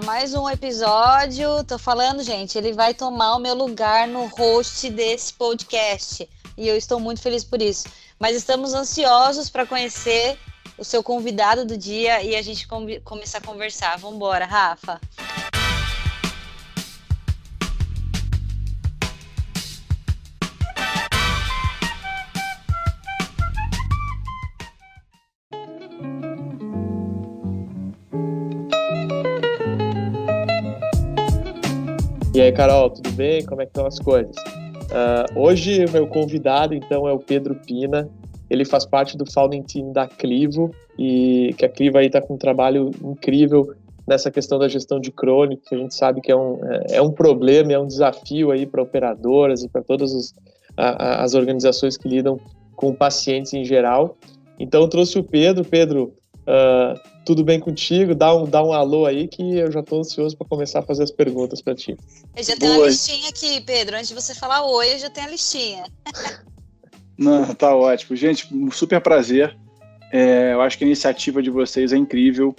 mais 0.00 0.32
um 0.34 0.48
episódio. 0.48 1.62
Tô 1.64 1.78
falando, 1.78 2.22
gente, 2.22 2.56
ele 2.56 2.72
vai 2.72 2.94
tomar 2.94 3.36
o 3.36 3.38
meu 3.38 3.54
lugar 3.54 4.08
no 4.08 4.26
host 4.26 4.88
desse 4.90 5.34
podcast. 5.34 6.28
E 6.56 6.66
eu 6.66 6.76
estou 6.76 6.98
muito 6.98 7.20
feliz 7.20 7.44
por 7.44 7.60
isso. 7.60 7.88
Mas 8.18 8.36
estamos 8.36 8.72
ansiosos 8.72 9.50
para 9.50 9.66
conhecer 9.66 10.38
o 10.78 10.84
seu 10.84 11.02
convidado 11.02 11.64
do 11.64 11.76
dia 11.76 12.22
e 12.22 12.34
a 12.34 12.42
gente 12.42 12.66
começar 13.04 13.38
a 13.38 13.42
conversar. 13.42 13.98
Vamos 13.98 14.16
embora, 14.16 14.46
Rafa. 14.46 15.00
E 32.34 32.40
aí, 32.40 32.50
Carol, 32.50 32.88
tudo 32.88 33.10
bem? 33.12 33.44
Como 33.44 33.60
é 33.60 33.66
que 33.66 33.70
estão 33.70 33.84
as 33.84 33.98
coisas? 33.98 34.34
Uh, 34.36 35.38
hoje, 35.38 35.84
meu 35.92 36.06
convidado, 36.06 36.74
então, 36.74 37.06
é 37.06 37.12
o 37.12 37.18
Pedro 37.18 37.54
Pina. 37.54 38.08
Ele 38.48 38.64
faz 38.64 38.86
parte 38.86 39.18
do 39.18 39.30
founding 39.30 39.62
team 39.62 39.92
da 39.92 40.06
Clivo 40.06 40.74
e 40.98 41.54
que 41.58 41.66
a 41.66 41.68
Clivo 41.68 41.98
aí 41.98 42.06
está 42.06 42.22
com 42.22 42.34
um 42.34 42.38
trabalho 42.38 42.90
incrível 43.02 43.74
nessa 44.08 44.30
questão 44.30 44.58
da 44.58 44.66
gestão 44.66 44.98
de 44.98 45.12
crônico, 45.12 45.62
que 45.68 45.74
a 45.74 45.78
gente 45.78 45.94
sabe 45.94 46.22
que 46.22 46.32
é 46.32 46.36
um, 46.36 46.58
é, 46.64 46.96
é 46.96 47.02
um 47.02 47.10
problema, 47.10 47.70
é 47.72 47.78
um 47.78 47.86
desafio 47.86 48.50
aí 48.50 48.64
para 48.64 48.82
operadoras 48.82 49.62
e 49.62 49.68
para 49.68 49.82
todas 49.82 50.14
os, 50.14 50.34
a, 50.74 51.22
as 51.22 51.34
organizações 51.34 51.98
que 51.98 52.08
lidam 52.08 52.40
com 52.74 52.94
pacientes 52.94 53.52
em 53.52 53.62
geral. 53.62 54.16
Então, 54.58 54.88
trouxe 54.88 55.18
o 55.18 55.22
Pedro. 55.22 55.64
Pedro, 55.66 56.14
Uh, 56.42 56.98
tudo 57.24 57.44
bem 57.44 57.60
contigo? 57.60 58.14
Dá 58.14 58.34
um, 58.34 58.44
dá 58.44 58.62
um 58.62 58.72
alô 58.72 59.06
aí 59.06 59.28
que 59.28 59.56
eu 59.56 59.70
já 59.70 59.80
estou 59.80 60.00
ansioso 60.00 60.36
para 60.36 60.46
começar 60.46 60.80
a 60.80 60.82
fazer 60.82 61.02
as 61.02 61.10
perguntas 61.10 61.60
para 61.60 61.74
ti. 61.74 61.96
Eu 62.36 62.42
já 62.42 62.56
tenho 62.56 62.72
Boa. 62.72 62.84
uma 62.84 62.90
listinha 62.90 63.28
aqui, 63.28 63.60
Pedro. 63.60 63.96
Antes 63.96 64.08
de 64.08 64.14
você 64.14 64.34
falar 64.34 64.64
oi, 64.64 64.94
eu 64.94 64.98
já 64.98 65.10
tenho 65.10 65.28
a 65.28 65.30
listinha. 65.30 65.84
Não, 67.16 67.54
tá 67.54 67.74
ótimo. 67.74 68.16
Gente, 68.16 68.48
super 68.72 69.00
prazer. 69.00 69.56
É, 70.12 70.52
eu 70.52 70.60
acho 70.60 70.76
que 70.76 70.84
a 70.84 70.86
iniciativa 70.86 71.42
de 71.42 71.50
vocês 71.50 71.92
é 71.92 71.96
incrível. 71.96 72.54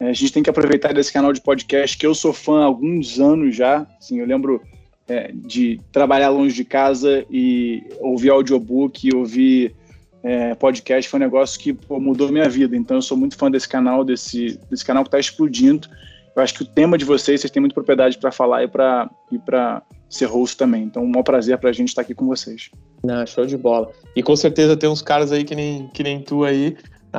É, 0.00 0.10
a 0.10 0.12
gente 0.12 0.32
tem 0.32 0.42
que 0.42 0.50
aproveitar 0.50 0.94
desse 0.94 1.12
canal 1.12 1.32
de 1.32 1.40
podcast, 1.40 1.96
que 1.96 2.06
eu 2.06 2.14
sou 2.14 2.32
fã 2.32 2.62
há 2.62 2.64
alguns 2.64 3.20
anos 3.20 3.54
já. 3.54 3.86
Assim, 3.98 4.20
eu 4.20 4.26
lembro 4.26 4.62
é, 5.08 5.30
de 5.32 5.80
trabalhar 5.90 6.30
longe 6.30 6.54
de 6.54 6.64
casa 6.64 7.24
e 7.30 7.82
ouvir 8.00 8.30
audiobook, 8.30 9.14
ouvir 9.14 9.74
é, 10.22 10.54
podcast 10.54 11.08
foi 11.08 11.18
um 11.18 11.22
negócio 11.22 11.58
que 11.60 11.72
pô, 11.72 12.00
mudou 12.00 12.30
minha 12.30 12.48
vida. 12.48 12.76
Então 12.76 12.98
eu 12.98 13.02
sou 13.02 13.16
muito 13.16 13.36
fã 13.36 13.50
desse 13.50 13.68
canal, 13.68 14.04
desse, 14.04 14.58
desse 14.70 14.84
canal 14.84 15.04
que 15.04 15.08
está 15.08 15.18
explodindo. 15.18 15.88
Eu 16.34 16.42
acho 16.42 16.54
que 16.54 16.62
o 16.62 16.66
tema 16.66 16.96
de 16.96 17.04
vocês, 17.04 17.40
vocês 17.40 17.50
têm 17.50 17.60
muita 17.60 17.74
propriedade 17.74 18.18
para 18.18 18.30
falar 18.30 18.62
e 18.62 18.68
para 18.68 19.10
e 19.32 19.40
ser 20.08 20.26
host 20.26 20.56
também. 20.56 20.84
Então, 20.84 21.02
um 21.02 21.08
maior 21.08 21.22
prazer 21.22 21.58
para 21.58 21.70
a 21.70 21.72
gente 21.72 21.88
estar 21.88 22.02
tá 22.02 22.06
aqui 22.06 22.14
com 22.14 22.26
vocês. 22.26 22.70
Não, 23.02 23.26
show 23.26 23.44
de 23.44 23.56
bola. 23.56 23.90
E 24.14 24.22
com 24.22 24.36
certeza 24.36 24.76
tem 24.76 24.88
uns 24.88 25.02
caras 25.02 25.32
aí 25.32 25.44
que 25.44 25.54
nem, 25.54 25.88
que 25.88 26.02
nem 26.02 26.20
tu 26.20 26.44
aí, 26.44 26.76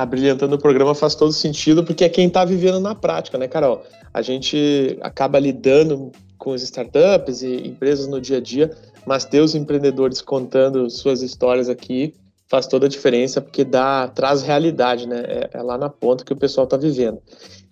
brilhantando 0.08 0.56
o 0.56 0.58
programa 0.58 0.94
faz 0.94 1.14
todo 1.14 1.32
sentido, 1.32 1.84
porque 1.84 2.04
é 2.04 2.08
quem 2.08 2.28
está 2.28 2.44
vivendo 2.44 2.80
na 2.80 2.94
prática, 2.94 3.36
né, 3.36 3.46
Carol? 3.46 3.82
A 4.12 4.22
gente 4.22 4.98
acaba 5.02 5.38
lidando 5.38 6.10
com 6.38 6.52
as 6.52 6.62
startups 6.62 7.42
e 7.42 7.68
empresas 7.68 8.08
no 8.08 8.20
dia 8.20 8.38
a 8.38 8.40
dia, 8.40 8.70
mas 9.06 9.24
ter 9.24 9.40
os 9.40 9.54
empreendedores 9.54 10.22
contando 10.22 10.88
suas 10.88 11.22
histórias 11.22 11.68
aqui 11.68 12.14
faz 12.50 12.66
toda 12.66 12.86
a 12.86 12.88
diferença, 12.88 13.40
porque 13.40 13.64
dá, 13.64 14.08
traz 14.08 14.42
realidade, 14.42 15.06
né? 15.06 15.22
É, 15.24 15.50
é 15.52 15.62
lá 15.62 15.78
na 15.78 15.88
ponta 15.88 16.24
que 16.24 16.32
o 16.32 16.36
pessoal 16.36 16.64
está 16.64 16.76
vivendo. 16.76 17.22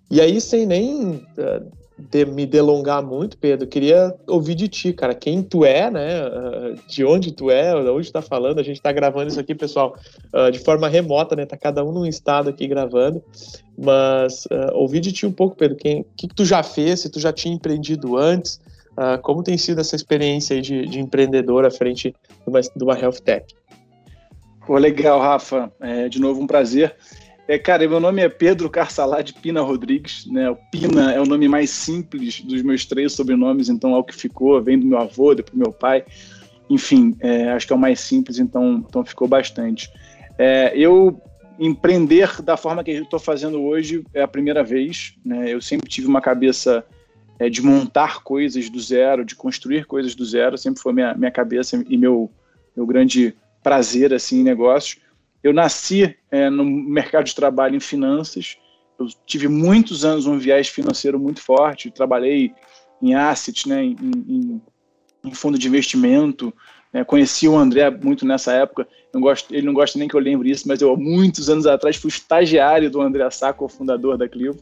E 0.08 0.20
aí, 0.20 0.41
sem 0.41 0.64
nem 0.64 1.16
uh, 1.16 1.66
de, 1.98 2.25
me 2.25 2.47
delongar 2.47 3.03
muito, 3.03 3.36
Pedro, 3.36 3.66
queria 3.66 4.14
ouvir 4.28 4.54
de 4.54 4.69
ti, 4.69 4.92
cara, 4.92 5.16
quem 5.16 5.42
tu 5.42 5.64
é, 5.64 5.91
né? 5.91 6.25
Uh, 6.25 6.78
de 6.86 7.04
onde 7.04 7.32
tu 7.32 7.50
é, 7.50 7.72
de 7.82 7.91
onde 7.91 8.12
tá 8.12 8.22
falando. 8.22 8.60
A 8.60 8.62
gente 8.62 8.76
está 8.76 8.92
gravando 8.92 9.28
isso 9.28 9.41
aqui, 9.41 9.53
pessoal, 9.53 9.97
uh, 10.32 10.48
de 10.53 10.60
forma 10.60 10.88
remota, 10.88 11.34
né? 11.34 11.44
Tá 11.44 11.56
cada 11.56 11.84
um 11.84 11.91
num 11.91 12.06
estado 12.06 12.48
aqui 12.48 12.69
gravando. 12.69 13.20
Mas 13.76 14.47
ouvir 14.72 15.00
de 15.00 15.12
ti 15.12 15.26
um 15.26 15.32
pouco, 15.32 15.56
Pedro, 15.56 15.76
quem, 15.76 16.04
que, 16.16 16.28
que 16.28 16.34
tu 16.34 16.44
já 16.44 16.62
fez, 16.62 17.00
se 17.00 17.10
tu 17.10 17.20
já 17.20 17.32
tinha 17.32 17.54
empreendido 17.54 18.16
antes, 18.16 18.60
como 19.22 19.41
tem 19.41 19.56
sido 19.56 19.80
essa 19.80 19.94
experiência 19.94 20.56
aí 20.56 20.60
de, 20.60 20.84
de 20.86 20.98
empreendedor 20.98 21.64
à 21.64 21.70
frente 21.70 22.10
de 22.10 22.48
uma, 22.48 22.60
de 22.60 22.82
uma 22.82 22.98
health 22.98 23.20
tech? 23.24 23.54
Pô, 24.68 24.76
legal, 24.76 25.18
Rafa. 25.18 25.72
É, 25.80 26.10
de 26.10 26.20
novo, 26.20 26.42
um 26.42 26.46
prazer. 26.46 26.94
É, 27.48 27.58
cara, 27.58 27.88
meu 27.88 27.98
nome 27.98 28.20
é 28.20 28.28
Pedro 28.28 28.68
Carçalá 28.68 29.22
de 29.22 29.32
Pina 29.32 29.62
Rodrigues. 29.62 30.26
Né? 30.26 30.50
O 30.50 30.56
Pina 30.70 31.10
é 31.10 31.18
o 31.18 31.24
nome 31.24 31.48
mais 31.48 31.70
simples 31.70 32.42
dos 32.42 32.60
meus 32.60 32.84
três 32.84 33.14
sobrenomes, 33.14 33.70
então 33.70 33.94
é 33.94 33.96
o 33.96 34.04
que 34.04 34.14
ficou, 34.14 34.62
vem 34.62 34.78
do 34.78 34.84
meu 34.84 34.98
avô, 34.98 35.34
depois 35.34 35.54
do 35.54 35.58
meu 35.58 35.72
pai. 35.72 36.04
Enfim, 36.68 37.16
é, 37.20 37.48
acho 37.48 37.66
que 37.66 37.72
é 37.72 37.76
o 37.76 37.78
mais 37.78 37.98
simples, 37.98 38.38
então, 38.38 38.84
então 38.86 39.02
ficou 39.06 39.26
bastante. 39.26 39.90
É, 40.36 40.70
eu 40.76 41.18
empreender 41.58 42.42
da 42.42 42.58
forma 42.58 42.84
que 42.84 42.90
eu 42.90 43.04
estou 43.04 43.18
fazendo 43.18 43.62
hoje 43.62 44.04
é 44.12 44.20
a 44.20 44.28
primeira 44.28 44.62
vez. 44.62 45.14
Né? 45.24 45.50
Eu 45.50 45.62
sempre 45.62 45.88
tive 45.88 46.08
uma 46.08 46.20
cabeça 46.20 46.84
é, 47.38 47.48
de 47.48 47.62
montar 47.62 48.22
coisas 48.22 48.68
do 48.68 48.78
zero, 48.78 49.24
de 49.24 49.34
construir 49.34 49.86
coisas 49.86 50.14
do 50.14 50.26
zero, 50.26 50.58
sempre 50.58 50.82
foi 50.82 50.92
minha, 50.92 51.14
minha 51.14 51.30
cabeça 51.30 51.82
e 51.88 51.96
meu, 51.96 52.30
meu 52.76 52.86
grande 52.86 53.34
prazer 53.68 54.14
assim 54.14 54.40
em 54.40 54.42
negócios. 54.42 54.98
Eu 55.42 55.52
nasci 55.52 56.16
é, 56.30 56.48
no 56.48 56.64
mercado 56.64 57.26
de 57.26 57.34
trabalho 57.34 57.76
em 57.76 57.80
finanças. 57.80 58.56
Eu 58.98 59.06
tive 59.26 59.46
muitos 59.46 60.06
anos 60.06 60.26
um 60.26 60.38
viés 60.38 60.68
financeiro 60.68 61.18
muito 61.18 61.42
forte. 61.42 61.90
Trabalhei 61.90 62.54
em 63.02 63.14
assets, 63.14 63.66
né, 63.66 63.84
em, 63.84 63.96
em, 64.26 64.62
em 65.22 65.34
fundo 65.34 65.58
de 65.58 65.68
investimento. 65.68 66.52
É, 66.94 67.04
conheci 67.04 67.46
o 67.46 67.58
André 67.58 67.90
muito 67.90 68.24
nessa 68.24 68.52
época. 68.52 68.88
Gosto, 69.14 69.54
ele 69.54 69.66
não 69.66 69.74
gosta 69.74 69.98
nem 69.98 70.08
que 70.08 70.14
eu 70.14 70.20
lembre 70.20 70.50
isso, 70.50 70.66
mas 70.66 70.80
eu, 70.80 70.96
muitos 70.96 71.50
anos 71.50 71.66
atrás, 71.66 71.96
fui 71.96 72.08
estagiário 72.08 72.90
do 72.90 73.02
André 73.02 73.28
Sacco, 73.30 73.66
o 73.66 73.68
fundador 73.68 74.16
da 74.16 74.26
Clivo. 74.26 74.58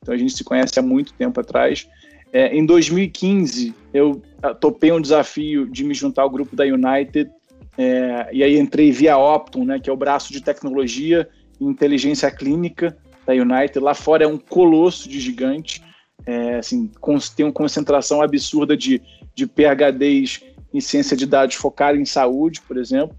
Então 0.00 0.14
a 0.14 0.16
gente 0.16 0.32
se 0.32 0.42
conhece 0.42 0.78
há 0.78 0.82
muito 0.82 1.12
tempo 1.12 1.38
atrás. 1.38 1.86
É, 2.32 2.56
em 2.56 2.64
2015, 2.64 3.74
eu 3.92 4.22
ah, 4.42 4.54
topei 4.54 4.92
um 4.92 5.00
desafio 5.00 5.68
de 5.68 5.84
me 5.84 5.92
juntar 5.92 6.22
ao 6.22 6.30
grupo 6.30 6.56
da 6.56 6.64
United 6.64 7.30
é, 7.78 8.28
e 8.32 8.42
aí 8.42 8.58
entrei 8.58 8.90
via 8.90 9.18
Optum, 9.18 9.64
né, 9.64 9.78
que 9.78 9.90
é 9.90 9.92
o 9.92 9.96
braço 9.96 10.32
de 10.32 10.40
tecnologia 10.40 11.28
e 11.60 11.64
inteligência 11.64 12.30
clínica 12.30 12.96
da 13.26 13.32
United. 13.32 13.78
Lá 13.78 13.94
fora 13.94 14.24
é 14.24 14.26
um 14.26 14.38
colosso 14.38 15.08
de 15.08 15.20
gigante, 15.20 15.82
é, 16.24 16.56
assim, 16.56 16.90
tem 17.36 17.44
uma 17.44 17.52
concentração 17.52 18.22
absurda 18.22 18.76
de, 18.76 19.02
de 19.34 19.46
PHDs 19.46 20.42
em 20.72 20.80
ciência 20.80 21.16
de 21.16 21.26
dados 21.26 21.54
focada 21.54 21.98
em 21.98 22.04
saúde, 22.04 22.60
por 22.62 22.76
exemplo. 22.76 23.16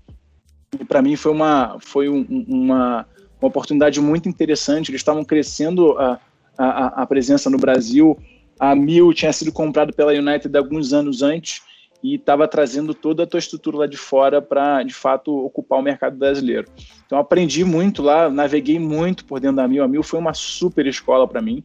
E 0.79 0.84
para 0.84 1.01
mim 1.01 1.16
foi 1.16 1.31
uma, 1.31 1.78
foi 1.79 2.09
um, 2.09 2.25
uma, 2.47 3.07
uma 3.40 3.47
oportunidade 3.47 4.01
muito 4.01 4.28
interessante. 4.28 4.90
Eles 4.90 5.01
estavam 5.01 5.23
crescendo 5.23 5.97
a, 5.97 6.19
a, 6.57 7.03
a 7.03 7.06
presença 7.06 7.50
no 7.50 7.57
Brasil. 7.57 8.17
A 8.59 8.75
Mil 8.75 9.13
tinha 9.13 9.31
sido 9.31 9.51
comprado 9.51 9.94
pela 9.94 10.12
United 10.12 10.56
alguns 10.57 10.94
anos 10.94 11.22
antes 11.22 11.62
e 12.03 12.16
estava 12.16 12.47
trazendo 12.47 12.94
toda 12.94 13.24
a 13.24 13.28
tua 13.28 13.40
estrutura 13.40 13.78
lá 13.78 13.88
de 13.88 13.97
fora 13.97 14.41
para, 14.41 14.84
de 14.84 14.94
fato, 14.94 15.35
ocupar 15.35 15.80
o 15.80 15.81
mercado 15.81 16.16
brasileiro. 16.18 16.68
Então, 17.06 17.18
aprendi 17.18 17.63
muito 17.63 18.02
lá, 18.02 18.30
naveguei 18.30 18.80
muito 18.80 19.25
por 19.25 19.40
dentro 19.40 19.58
da 19.58 19.68
Mil. 19.68 19.84
A 19.84 19.88
Mil 19.88 20.03
foi 20.03 20.19
uma 20.19 20.34
super 20.34 20.85
escola 20.85 21.28
para 21.28 21.41
mim. 21.41 21.63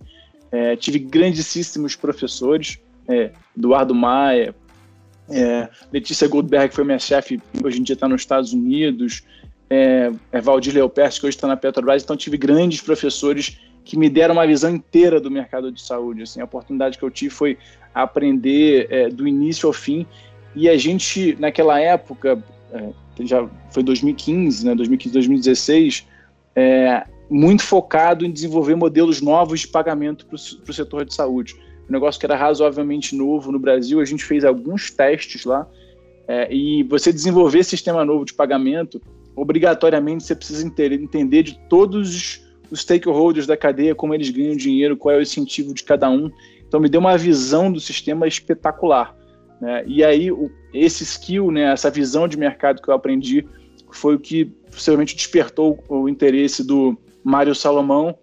É, 0.51 0.77
tive 0.77 0.99
grandíssimos 0.99 1.97
professores, 1.97 2.79
é, 3.09 3.33
Eduardo 3.57 3.95
Maia, 3.95 4.55
é, 5.31 5.69
Letícia 5.93 6.29
Goldberg, 6.29 6.71
que 6.71 6.75
foi 6.75 6.85
minha 6.85 6.99
chefe, 6.99 7.41
hoje 7.63 7.81
em 7.81 7.83
dia 7.83 7.95
está 7.95 8.09
nos 8.09 8.23
Estados 8.23 8.53
Unidos, 8.53 9.23
é, 9.69 10.13
é 10.31 10.41
Valdir 10.41 10.75
que 10.75 10.81
hoje 10.81 11.29
está 11.29 11.49
na 11.49 11.57
Petrobras. 11.57 12.03
Então, 12.03 12.17
tive 12.17 12.37
grandes 12.37 12.81
professores 12.81 13.59
que 13.85 13.99
me 13.99 14.09
deram 14.09 14.35
uma 14.35 14.47
visão 14.47 14.71
inteira 14.71 15.21
do 15.21 15.31
mercado 15.31 15.71
de 15.71 15.81
saúde. 15.81 16.23
Assim, 16.23 16.41
a 16.41 16.45
oportunidade 16.45 16.99
que 16.99 17.05
eu 17.05 17.11
tive 17.11 17.35
foi 17.35 17.59
aprender 17.95 18.87
é, 18.91 19.09
do 19.09 19.27
início 19.27 19.67
ao 19.67 19.73
fim. 19.73 20.07
E 20.55 20.69
a 20.69 20.77
gente, 20.77 21.37
naquela 21.39 21.81
época, 21.81 22.43
é, 22.73 22.91
já 23.21 23.49
foi 23.71 23.83
2015, 23.83 24.67
né, 24.67 24.75
2015, 24.75 25.13
2016, 25.13 26.07
é, 26.55 27.05
muito 27.31 27.63
focado 27.63 28.25
em 28.25 28.31
desenvolver 28.31 28.75
modelos 28.75 29.21
novos 29.21 29.61
de 29.61 29.69
pagamento 29.69 30.27
para 30.27 30.37
o 30.37 30.73
setor 30.73 31.05
de 31.05 31.15
saúde. 31.15 31.57
Um 31.89 31.93
negócio 31.93 32.19
que 32.19 32.27
era 32.27 32.37
razoavelmente 32.37 33.17
novo 33.17 33.51
no 33.51 33.59
Brasil, 33.59 34.01
a 34.01 34.05
gente 34.05 34.25
fez 34.25 34.45
alguns 34.45 34.91
testes 34.91 35.45
lá. 35.45 35.67
É, 36.29 36.53
e 36.55 36.83
você 36.85 37.13
desenvolver 37.13 37.65
sistema 37.65 38.05
novo 38.05 38.25
de 38.25 38.33
pagamento, 38.33 39.01
obrigatoriamente 39.35 40.23
você 40.25 40.35
precisa 40.35 40.67
entender 40.67 41.43
de 41.43 41.59
todos 41.69 42.15
os 42.15 42.52
os 42.73 42.81
stakeholders 42.81 43.47
da 43.47 43.57
cadeia, 43.57 43.95
como 43.95 44.15
eles 44.15 44.31
ganham 44.31 44.57
dinheiro, 44.57 44.97
qual 44.97 45.15
é 45.15 45.19
o 45.19 45.23
incentivo 45.23 45.75
de 45.75 45.85
cada 45.85 46.11
um. 46.11 46.31
Então 46.67 46.81
me 46.81 46.89
deu 46.89 47.01
uma 47.01 47.17
visão 47.17 47.71
do 47.71 47.79
sistema 47.79 48.27
espetacular. 48.27 49.15
Né? 49.61 49.85
E 49.87 50.03
aí 50.03 50.29
esse 50.73 51.05
skill, 51.05 51.53
né, 51.53 51.73
essa 51.73 51.91
visão 51.91 52.27
de 52.27 52.37
mercado 52.37 52.81
que 52.81 52.89
eu 52.89 52.95
aprendi, 52.95 53.47
foi 53.91 54.15
o 54.15 54.19
que 54.19 54.47
possivelmente 54.71 55.15
despertou 55.15 55.79
o 55.87 56.09
interesse 56.09 56.67
do 56.67 56.99
Mário 57.23 57.55
Salomão, 57.55 58.19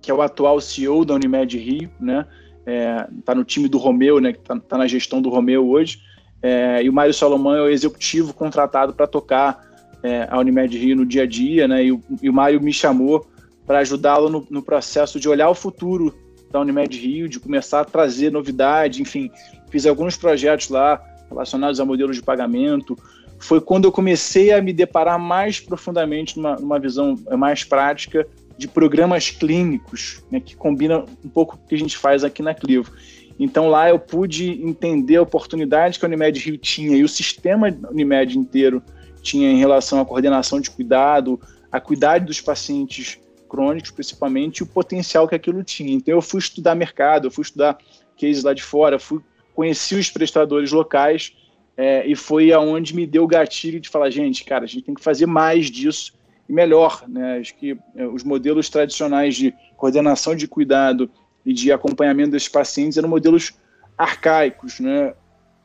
que 0.00 0.10
é 0.10 0.14
o 0.14 0.22
atual 0.22 0.60
CEO 0.60 1.04
da 1.04 1.14
Unimed 1.14 1.58
Rio, 1.58 1.90
né? 2.00 2.26
é, 2.66 3.06
tá 3.24 3.34
no 3.34 3.44
time 3.44 3.68
do 3.68 3.78
Romeu, 3.78 4.20
né, 4.20 4.32
que 4.32 4.40
está 4.40 4.58
tá 4.58 4.76
na 4.76 4.88
gestão 4.88 5.22
do 5.22 5.30
Romeu 5.30 5.66
hoje, 5.68 6.00
é, 6.42 6.82
e 6.82 6.88
o 6.90 6.92
Mário 6.92 7.14
Salomão 7.14 7.54
é 7.54 7.62
o 7.62 7.68
executivo 7.68 8.34
contratado 8.34 8.92
para 8.92 9.06
tocar 9.06 9.64
é, 10.02 10.26
a 10.28 10.38
Unimed 10.38 10.76
Rio 10.76 10.96
no 10.96 11.06
dia 11.06 11.22
a 11.22 11.26
dia, 11.26 11.68
né, 11.68 11.84
e 11.84 11.92
o, 11.92 12.02
e 12.20 12.28
o 12.28 12.32
Mário 12.32 12.60
me 12.60 12.72
chamou 12.72 13.24
para 13.66 13.80
ajudá-lo 13.80 14.30
no, 14.30 14.46
no, 14.48 14.62
processo 14.62 15.18
de 15.18 15.28
olhar 15.28 15.50
o 15.50 15.54
futuro 15.54 16.14
da 16.50 16.60
Unimed 16.60 16.96
Rio, 16.96 17.28
de 17.28 17.40
começar 17.40 17.80
a 17.80 17.84
trazer 17.84 18.30
novidade, 18.30 19.02
enfim, 19.02 19.30
fiz 19.68 19.84
alguns 19.86 20.16
projetos 20.16 20.68
lá 20.68 21.02
relacionados 21.28 21.80
a 21.80 21.84
modelos 21.84 22.16
de 22.16 22.22
pagamento. 22.22 22.96
Foi 23.38 23.60
quando 23.60 23.84
eu 23.84 23.92
comecei 23.92 24.52
a 24.52 24.62
me 24.62 24.72
deparar 24.72 25.18
mais 25.18 25.58
profundamente 25.58 26.36
numa, 26.36 26.56
numa 26.56 26.78
visão 26.78 27.16
mais 27.36 27.64
prática 27.64 28.26
de 28.56 28.66
programas 28.68 29.28
clínicos, 29.28 30.22
né, 30.30 30.40
que 30.40 30.56
combina 30.56 31.04
um 31.24 31.28
pouco 31.28 31.56
o 31.56 31.68
que 31.68 31.74
a 31.74 31.78
gente 31.78 31.98
faz 31.98 32.24
aqui 32.24 32.42
na 32.42 32.54
Clivo. 32.54 32.90
Então 33.38 33.68
lá 33.68 33.90
eu 33.90 33.98
pude 33.98 34.62
entender 34.62 35.16
a 35.16 35.22
oportunidade 35.22 35.98
que 35.98 36.04
a 36.06 36.08
Unimed 36.08 36.38
Rio 36.38 36.56
tinha 36.56 36.96
e 36.96 37.04
o 37.04 37.08
sistema 37.08 37.68
Unimed 37.90 38.38
inteiro 38.38 38.82
tinha 39.20 39.50
em 39.50 39.58
relação 39.58 40.00
à 40.00 40.06
coordenação 40.06 40.60
de 40.60 40.70
cuidado, 40.70 41.38
a 41.70 41.80
cuidar 41.80 42.20
dos 42.20 42.40
pacientes 42.40 43.18
crônicos, 43.46 43.90
principalmente, 43.90 44.58
e 44.58 44.62
o 44.62 44.66
potencial 44.66 45.26
que 45.26 45.34
aquilo 45.34 45.62
tinha. 45.62 45.92
Então 45.92 46.14
eu 46.14 46.22
fui 46.22 46.40
estudar 46.40 46.74
mercado, 46.74 47.28
eu 47.28 47.30
fui 47.30 47.42
estudar 47.42 47.78
cases 48.20 48.42
lá 48.42 48.52
de 48.52 48.62
fora, 48.62 48.98
fui 48.98 49.20
conheci 49.54 49.94
os 49.94 50.10
prestadores 50.10 50.70
locais 50.70 51.34
é, 51.76 52.06
e 52.06 52.14
foi 52.14 52.52
aonde 52.52 52.94
me 52.94 53.06
deu 53.06 53.24
o 53.24 53.26
gatilho 53.26 53.80
de 53.80 53.88
falar, 53.88 54.10
gente, 54.10 54.44
cara, 54.44 54.64
a 54.64 54.68
gente 54.68 54.84
tem 54.84 54.94
que 54.94 55.02
fazer 55.02 55.26
mais 55.26 55.70
disso 55.70 56.12
e 56.48 56.52
melhor, 56.52 57.04
né? 57.08 57.38
Acho 57.38 57.54
que 57.56 57.76
é, 57.96 58.06
os 58.06 58.22
modelos 58.22 58.68
tradicionais 58.68 59.34
de 59.34 59.54
coordenação 59.76 60.36
de 60.36 60.46
cuidado 60.46 61.10
e 61.44 61.52
de 61.52 61.72
acompanhamento 61.72 62.30
desses 62.30 62.48
pacientes 62.48 62.98
eram 62.98 63.08
modelos 63.08 63.54
arcaicos, 63.96 64.78
né? 64.78 65.14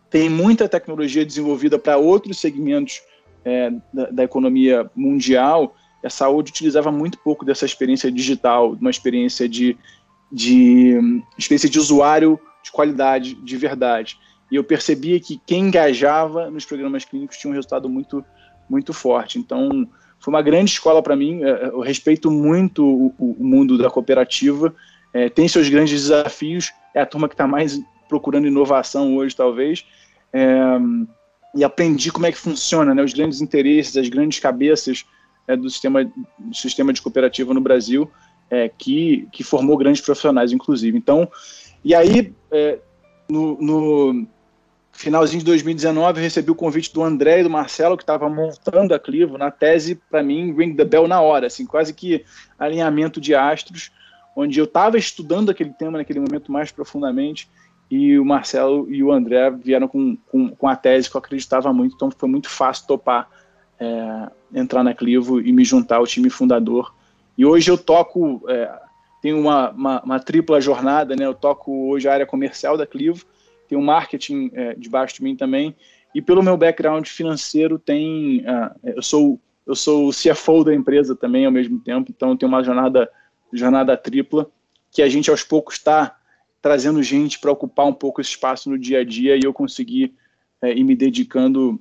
Tem 0.10 0.30
muita 0.30 0.68
tecnologia 0.68 1.26
desenvolvida 1.26 1.78
para 1.78 1.98
outros 1.98 2.40
segmentos 2.40 3.02
é, 3.46 3.72
da, 3.94 4.06
da, 4.12 4.24
economia 4.24 4.90
mundial. 4.96 5.76
A 6.04 6.10
saúde 6.10 6.52
utilizava 6.52 6.92
muito 6.92 7.18
pouco 7.20 7.46
dessa 7.46 7.66
experiência 7.66 8.12
digital, 8.12 8.78
uma 8.80 8.90
experiência 8.90 9.48
de, 9.48 9.78
de 10.32 11.00
experiência 11.38 11.70
de 11.70 11.80
usuário 11.80 12.40
de 12.64 12.72
qualidade, 12.72 13.36
de 13.36 13.58
verdade. 13.58 14.18
E 14.52 14.56
eu 14.56 14.64
percebia 14.64 15.20
que 15.20 15.40
quem 15.46 15.68
engajava 15.68 16.50
nos 16.52 16.66
programas 16.66 17.06
clínicos 17.06 17.38
tinha 17.38 17.52
um 17.52 17.56
resultado 17.56 17.88
muito, 17.88 18.24
muito 18.70 18.94
forte. 18.94 19.40
Então, 19.40 19.88
foi 20.20 20.34
uma 20.34 20.42
grande 20.42 20.72
escola 20.72 21.02
para 21.02 21.16
mim. 21.16 21.44
É, 21.44 21.68
eu 21.68 21.80
respeito 21.80 22.30
muito 22.30 22.86
o, 22.86 23.14
o 23.18 23.44
mundo 23.44 23.78
da 23.78 23.90
cooperativa. 23.90 24.74
É, 25.14 25.30
tem 25.30 25.48
seus 25.48 25.70
grandes 25.70 26.02
desafios. 26.02 26.72
É 26.94 27.02
a 27.02 27.06
turma 27.06 27.28
que 27.28 27.34
está 27.34 27.48
mais 27.48 27.80
procurando 28.10 28.46
inovação 28.46 29.16
hoje, 29.16 29.36
talvez. 29.36 29.86
É, 30.34 30.48
e 31.56 31.64
aprendi 31.64 32.12
como 32.12 32.26
é 32.26 32.32
que 32.32 32.38
funciona, 32.38 32.94
né, 32.96 33.04
os 33.04 33.14
grandes 33.14 33.42
interesses, 33.42 33.98
as 33.98 34.08
grandes 34.08 34.40
cabeças 34.40 35.06
é, 35.52 35.58
do, 35.58 35.70
sistema, 35.70 36.10
sistema 36.54 36.94
de 36.94 37.02
cooperativa 37.02 37.54
no 37.54 37.62
Brasil, 37.62 38.10
é, 38.50 38.70
que, 38.70 39.28
que 39.32 39.44
formou 39.44 39.78
grandes 39.78 40.02
profissionais, 40.02 40.52
inclusive. 40.52 40.98
Então, 40.98 41.30
e 41.84 41.94
aí, 41.94 42.34
é, 42.52 42.80
no, 43.30 43.58
no, 43.62 44.28
finalzinho 44.92 45.40
de 45.40 45.46
2019, 45.46 46.20
eu 46.20 46.24
recebi 46.24 46.52
o 46.52 46.56
convite 46.56 46.94
do 46.94 47.04
André 47.04 47.40
e 47.40 47.44
do 47.44 47.50
Marcelo, 47.50 47.98
que 47.98 48.04
estavam 48.04 48.30
montando 48.30 48.94
a 48.94 49.00
Clivo, 49.00 49.38
na 49.38 49.50
tese, 49.52 49.96
para 50.10 50.22
mim, 50.22 50.54
ring 50.54 50.76
the 50.76 50.86
bell 50.86 51.08
na 51.08 51.22
hora, 51.22 51.48
assim, 51.48 51.66
quase 51.66 51.94
que 51.94 52.24
alinhamento 52.60 53.20
de 53.20 53.34
astros, 53.34 53.92
onde 54.36 54.60
eu 54.60 54.66
estava 54.66 54.98
estudando 54.98 55.50
aquele 55.50 55.72
tema 55.72 55.98
naquele 55.98 56.20
momento 56.20 56.52
mais 56.52 56.72
profundamente, 56.72 57.50
e 57.90 58.18
o 58.18 58.24
Marcelo 58.24 58.90
e 58.90 59.04
o 59.04 59.12
André 59.12 59.52
vieram 59.52 59.86
com, 59.86 60.16
com, 60.30 60.50
com 60.50 60.68
a 60.68 60.78
tese 60.78 61.10
que 61.10 61.16
eu 61.16 61.20
acreditava 61.20 61.74
muito, 61.74 61.96
então 61.96 62.10
foi 62.10 62.30
muito 62.30 62.50
fácil 62.50 62.88
topar 62.88 63.28
é, 63.82 64.32
entrar 64.54 64.84
na 64.84 64.94
Clivo 64.94 65.42
e 65.42 65.52
me 65.52 65.66
juntar 65.66 65.98
ao 65.98 66.06
time 66.06 66.30
fundador. 66.30 66.94
E 67.36 67.44
hoje 67.44 67.72
eu 67.72 67.78
toco 67.78 68.44
é, 68.48 68.72
tenho 69.22 69.40
uma, 69.40 69.72
uma, 69.72 70.02
uma, 70.02 70.20
tripla 70.20 70.62
jornada, 70.62 71.16
né? 71.16 71.26
Eu 71.26 71.34
toco 71.34 71.90
hoje 71.90 72.08
a 72.08 72.14
área 72.14 72.26
comercial 72.26 72.78
da 72.78 72.86
Clivo, 72.86 73.26
tenho 73.68 73.82
marketing 73.82 74.52
é, 74.54 74.76
debaixo 74.76 75.16
de 75.16 75.24
mim 75.24 75.36
também, 75.36 75.76
e 76.14 76.22
pelo 76.22 76.44
meu 76.44 76.58
background 76.58 77.08
financeiro 77.08 77.80
tem, 77.80 78.42
uh, 78.42 78.76
eu 78.84 79.02
sou 79.02 79.40
eu 79.66 79.76
sou 79.76 80.10
o 80.10 80.12
CFO 80.12 80.64
da 80.64 80.74
empresa 80.74 81.16
também 81.16 81.46
ao 81.46 81.52
mesmo 81.52 81.80
tempo, 81.80 82.12
então 82.12 82.36
tem 82.36 82.50
uma 82.50 82.64
jornada 82.64 83.10
jornada 83.54 83.96
tripla 83.96 84.50
que 84.92 85.02
a 85.02 85.08
gente 85.08 85.30
aos 85.30 85.44
poucos 85.44 85.76
está 85.76 86.18
trazendo 86.62 87.02
gente 87.02 87.40
para 87.40 87.52
ocupar 87.52 87.86
um 87.86 87.94
pouco 87.94 88.20
esse 88.20 88.32
espaço 88.32 88.70
no 88.70 88.78
dia 88.78 89.00
a 89.00 89.04
dia 89.04 89.38
e 89.38 89.44
eu 89.44 89.54
consegui 89.54 90.14
é, 90.62 90.74
ir 90.74 90.84
me 90.84 90.96
dedicando 90.96 91.80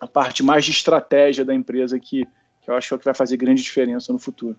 à 0.00 0.06
parte 0.06 0.42
mais 0.42 0.64
de 0.64 0.70
estratégia 0.70 1.44
da 1.44 1.54
empresa 1.54 2.00
que, 2.00 2.24
que 2.62 2.70
eu 2.70 2.74
acho 2.74 2.98
que 2.98 3.04
vai 3.04 3.14
fazer 3.14 3.36
grande 3.36 3.62
diferença 3.62 4.12
no 4.12 4.18
futuro. 4.18 4.56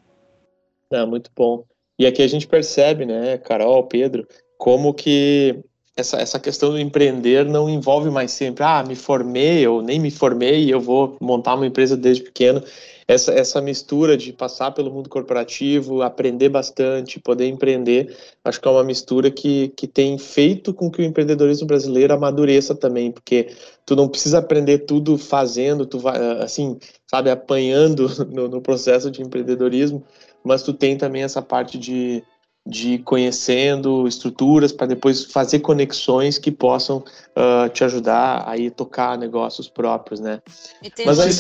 É, 0.92 1.06
muito 1.06 1.32
bom. 1.36 1.66
E 1.98 2.06
aqui 2.06 2.22
a 2.22 2.28
gente 2.28 2.48
percebe, 2.48 3.06
né, 3.06 3.38
Carol, 3.38 3.88
Pedro, 3.88 4.28
como 4.58 4.94
que 4.94 5.64
essa, 6.02 6.18
essa 6.18 6.40
questão 6.40 6.72
do 6.72 6.80
empreender 6.80 7.46
não 7.46 7.70
envolve 7.70 8.10
mais 8.10 8.32
sempre, 8.32 8.64
ah, 8.64 8.84
me 8.86 8.96
formei 8.96 9.66
ou 9.68 9.82
nem 9.82 10.00
me 10.00 10.12
formei 10.12 10.72
eu 10.72 10.82
vou 10.82 11.16
montar 11.22 11.56
uma 11.56 11.66
empresa 11.66 11.96
desde 11.96 12.24
pequeno. 12.24 12.62
Essa, 13.08 13.34
essa 13.34 13.60
mistura 13.60 14.16
de 14.16 14.32
passar 14.32 14.72
pelo 14.72 14.90
mundo 14.90 15.10
corporativo, 15.10 16.02
aprender 16.02 16.48
bastante, 16.48 17.20
poder 17.20 17.48
empreender, 17.48 18.16
acho 18.44 18.62
que 18.62 18.68
é 18.68 18.72
uma 18.72 18.86
mistura 18.86 19.30
que, 19.30 19.70
que 19.70 19.86
tem 19.86 20.18
feito 20.18 20.74
com 20.74 20.90
que 20.90 21.02
o 21.02 21.04
empreendedorismo 21.04 21.68
brasileiro 21.68 22.14
amadureça 22.14 22.74
também, 22.74 23.12
porque 23.12 23.50
tu 23.86 23.98
não 23.98 24.08
precisa 24.08 24.38
aprender 24.38 24.80
tudo 24.80 25.18
fazendo, 25.18 25.86
tu 25.86 26.00
vai, 26.00 26.16
assim, 26.42 26.78
sabe, 27.06 27.30
apanhando 27.30 28.08
no, 28.32 28.48
no 28.48 28.62
processo 28.62 29.12
de 29.12 29.22
empreendedorismo, 29.22 30.06
mas 30.42 30.64
tu 30.64 30.72
tem 30.72 30.98
também 30.98 31.24
essa 31.24 31.42
parte 31.42 31.78
de, 31.78 32.24
de 32.66 33.00
conhecendo 33.00 34.08
estruturas 34.08 34.72
para 34.72 34.88
depois 34.88 35.26
fazer 35.26 35.60
conexões 35.60 36.38
que 36.38 36.52
possam 36.52 36.98
uh, 36.98 37.70
te 37.74 37.84
ajudar 37.84 38.48
a 38.48 38.56
ir 38.56 38.72
tocar 38.72 39.18
negócios 39.18 39.68
próprios, 39.68 40.20
né? 40.20 40.42
E 40.82 40.90
tem, 40.90 41.06
mas 41.06 41.20
aí 41.20 41.32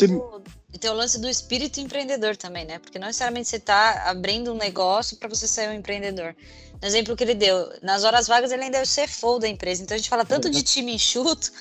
e 0.73 0.77
tem 0.77 0.89
o 0.89 0.93
lance 0.93 1.19
do 1.19 1.29
espírito 1.29 1.79
empreendedor 1.79 2.37
também, 2.37 2.65
né? 2.65 2.79
Porque 2.79 2.97
não 2.97 3.07
necessariamente 3.07 3.49
você 3.49 3.57
está 3.57 4.09
abrindo 4.09 4.53
um 4.53 4.57
negócio 4.57 5.17
para 5.17 5.27
você 5.27 5.47
ser 5.47 5.69
um 5.69 5.73
empreendedor. 5.73 6.33
No 6.81 6.87
exemplo 6.87 7.15
que 7.15 7.23
ele 7.23 7.35
deu, 7.35 7.69
nas 7.81 8.03
horas 8.03 8.27
vagas 8.27 8.51
ele 8.51 8.63
ainda 8.63 8.77
é 8.77 8.81
o 8.81 8.85
CFO 8.85 9.37
da 9.37 9.47
empresa. 9.47 9.83
Então 9.83 9.93
a 9.93 9.97
gente 9.97 10.09
fala 10.09 10.25
tanto 10.25 10.49
de 10.49 10.63
time 10.63 10.95
enxuto, 10.95 11.51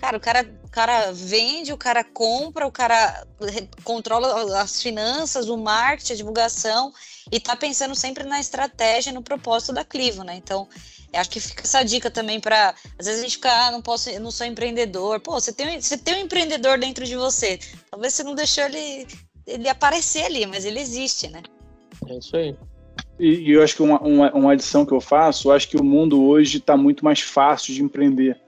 Cara, 0.00 0.16
o 0.16 0.20
cara, 0.20 0.48
o 0.64 0.70
cara 0.70 1.12
vende, 1.12 1.72
o 1.72 1.76
cara 1.76 2.04
compra, 2.04 2.64
o 2.66 2.70
cara 2.70 3.26
controla 3.82 4.60
as 4.60 4.80
finanças, 4.80 5.48
o 5.48 5.56
marketing, 5.56 6.12
a 6.12 6.16
divulgação 6.16 6.92
e 7.32 7.40
tá 7.40 7.56
pensando 7.56 7.96
sempre 7.96 8.22
na 8.22 8.38
estratégia, 8.38 9.12
no 9.12 9.22
propósito 9.22 9.72
da 9.72 9.84
Clivo, 9.84 10.22
né? 10.22 10.36
Então, 10.36 10.68
acho 11.12 11.28
que 11.28 11.40
fica 11.40 11.64
essa 11.64 11.82
dica 11.82 12.10
também 12.10 12.38
para 12.38 12.74
às 12.96 13.06
vezes 13.06 13.20
a 13.20 13.24
gente 13.24 13.36
fica, 13.36 13.50
ah, 13.50 13.72
não 13.72 13.82
posso, 13.82 14.08
não 14.20 14.30
sou 14.30 14.46
empreendedor. 14.46 15.18
Pô, 15.18 15.32
você 15.32 15.52
tem, 15.52 15.80
você 15.80 15.98
tem 15.98 16.14
um 16.14 16.24
empreendedor 16.26 16.78
dentro 16.78 17.04
de 17.04 17.16
você. 17.16 17.58
Talvez 17.90 18.14
você 18.14 18.22
não 18.22 18.36
deixou 18.36 18.64
ele, 18.64 19.04
ele 19.46 19.68
aparecer 19.68 20.26
ali, 20.26 20.46
mas 20.46 20.64
ele 20.64 20.78
existe, 20.78 21.28
né? 21.28 21.42
É 22.08 22.18
isso 22.18 22.36
aí. 22.36 22.56
E, 23.18 23.50
e 23.50 23.50
eu 23.50 23.64
acho 23.64 23.74
que 23.74 23.82
uma, 23.82 24.00
uma, 24.00 24.32
uma 24.32 24.52
adição 24.52 24.86
que 24.86 24.92
eu 24.92 25.00
faço, 25.00 25.48
eu 25.48 25.52
acho 25.52 25.68
que 25.68 25.76
o 25.76 25.82
mundo 25.82 26.22
hoje 26.24 26.58
está 26.58 26.76
muito 26.76 27.04
mais 27.04 27.20
fácil 27.20 27.74
de 27.74 27.82
empreender 27.82 28.40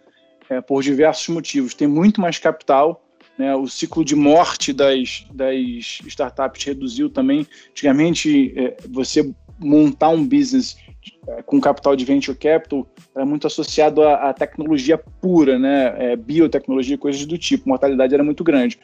é, 0.50 0.60
por 0.60 0.82
diversos 0.82 1.28
motivos. 1.28 1.72
Tem 1.72 1.86
muito 1.86 2.20
mais 2.20 2.38
capital, 2.38 3.06
né? 3.38 3.54
o 3.54 3.68
ciclo 3.68 4.04
de 4.04 4.16
morte 4.16 4.72
das, 4.72 5.24
das 5.32 6.00
startups 6.06 6.64
reduziu 6.64 7.08
também. 7.08 7.46
Antigamente, 7.70 8.52
é, 8.56 8.76
você 8.90 9.32
montar 9.58 10.08
um 10.08 10.26
business 10.26 10.76
é, 11.28 11.42
com 11.42 11.60
capital 11.60 11.94
de 11.94 12.04
venture 12.04 12.36
capital 12.36 12.86
era 13.14 13.24
muito 13.24 13.46
associado 13.46 14.02
à, 14.02 14.30
à 14.30 14.34
tecnologia 14.34 14.98
pura, 14.98 15.58
né? 15.58 16.12
É, 16.12 16.16
biotecnologia, 16.16 16.98
coisas 16.98 17.24
do 17.24 17.38
tipo. 17.38 17.68
Mortalidade 17.68 18.12
era 18.12 18.24
muito 18.24 18.42
grande. 18.42 18.78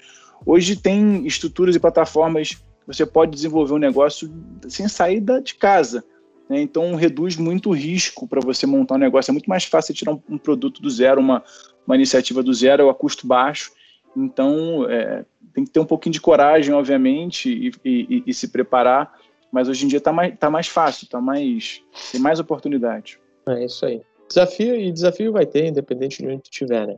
Hoje 0.44 0.76
tem 0.76 1.26
estruturas 1.26 1.74
e 1.74 1.80
plataformas 1.80 2.50
que 2.50 2.60
você 2.86 3.04
pode 3.04 3.32
desenvolver 3.32 3.74
um 3.74 3.78
negócio 3.78 4.32
sem 4.68 4.86
sair 4.86 5.20
de 5.42 5.54
casa. 5.56 6.04
Né? 6.48 6.60
Então 6.60 6.94
reduz 6.94 7.36
muito 7.36 7.70
o 7.70 7.72
risco 7.72 8.26
para 8.26 8.40
você 8.40 8.66
montar 8.66 8.94
um 8.94 8.98
negócio. 8.98 9.30
É 9.30 9.32
muito 9.32 9.48
mais 9.48 9.64
fácil 9.64 9.94
tirar 9.94 10.12
um, 10.12 10.22
um 10.28 10.38
produto 10.38 10.80
do 10.80 10.90
zero, 10.90 11.20
uma, 11.20 11.42
uma 11.86 11.96
iniciativa 11.96 12.42
do 12.42 12.52
zero 12.52 12.88
a 12.88 12.94
custo 12.94 13.26
baixo. 13.26 13.72
Então 14.16 14.88
é, 14.88 15.24
tem 15.52 15.64
que 15.64 15.70
ter 15.70 15.80
um 15.80 15.86
pouquinho 15.86 16.12
de 16.12 16.20
coragem, 16.20 16.74
obviamente, 16.74 17.50
e, 17.50 17.72
e, 17.84 18.22
e 18.26 18.34
se 18.34 18.48
preparar. 18.48 19.18
Mas 19.50 19.68
hoje 19.68 19.84
em 19.84 19.88
dia 19.88 19.98
está 19.98 20.12
mais, 20.12 20.36
tá 20.38 20.50
mais 20.50 20.66
fácil, 20.66 21.08
tá 21.08 21.20
mais, 21.20 21.82
tem 22.12 22.20
mais 22.20 22.40
oportunidade. 22.40 23.18
É 23.46 23.64
isso 23.64 23.86
aí. 23.86 24.02
Desafio 24.28 24.74
e 24.74 24.90
desafio 24.90 25.32
vai 25.32 25.46
ter, 25.46 25.66
independente 25.66 26.22
de 26.22 26.28
onde 26.28 26.42
tu 26.42 26.50
estiver, 26.50 26.86
né? 26.86 26.96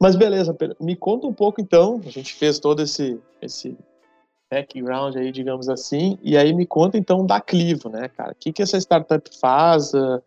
Mas 0.00 0.16
beleza, 0.16 0.56
me 0.80 0.96
conta 0.96 1.28
um 1.28 1.32
pouco 1.32 1.60
então. 1.60 2.00
A 2.04 2.10
gente 2.10 2.34
fez 2.34 2.58
todo 2.58 2.82
esse, 2.82 3.20
esse 3.40 3.76
background 4.52 5.16
aí, 5.16 5.32
digamos 5.32 5.70
assim, 5.70 6.18
e 6.22 6.36
aí 6.36 6.52
me 6.52 6.66
conta 6.66 6.98
então 6.98 7.24
da 7.24 7.40
Clivo, 7.40 7.88
né, 7.88 8.08
cara? 8.08 8.32
O 8.32 8.36
que, 8.38 8.52
que 8.52 8.62
essa 8.62 8.76
startup 8.76 9.30
faz? 9.40 9.94
Uh, 9.94 10.20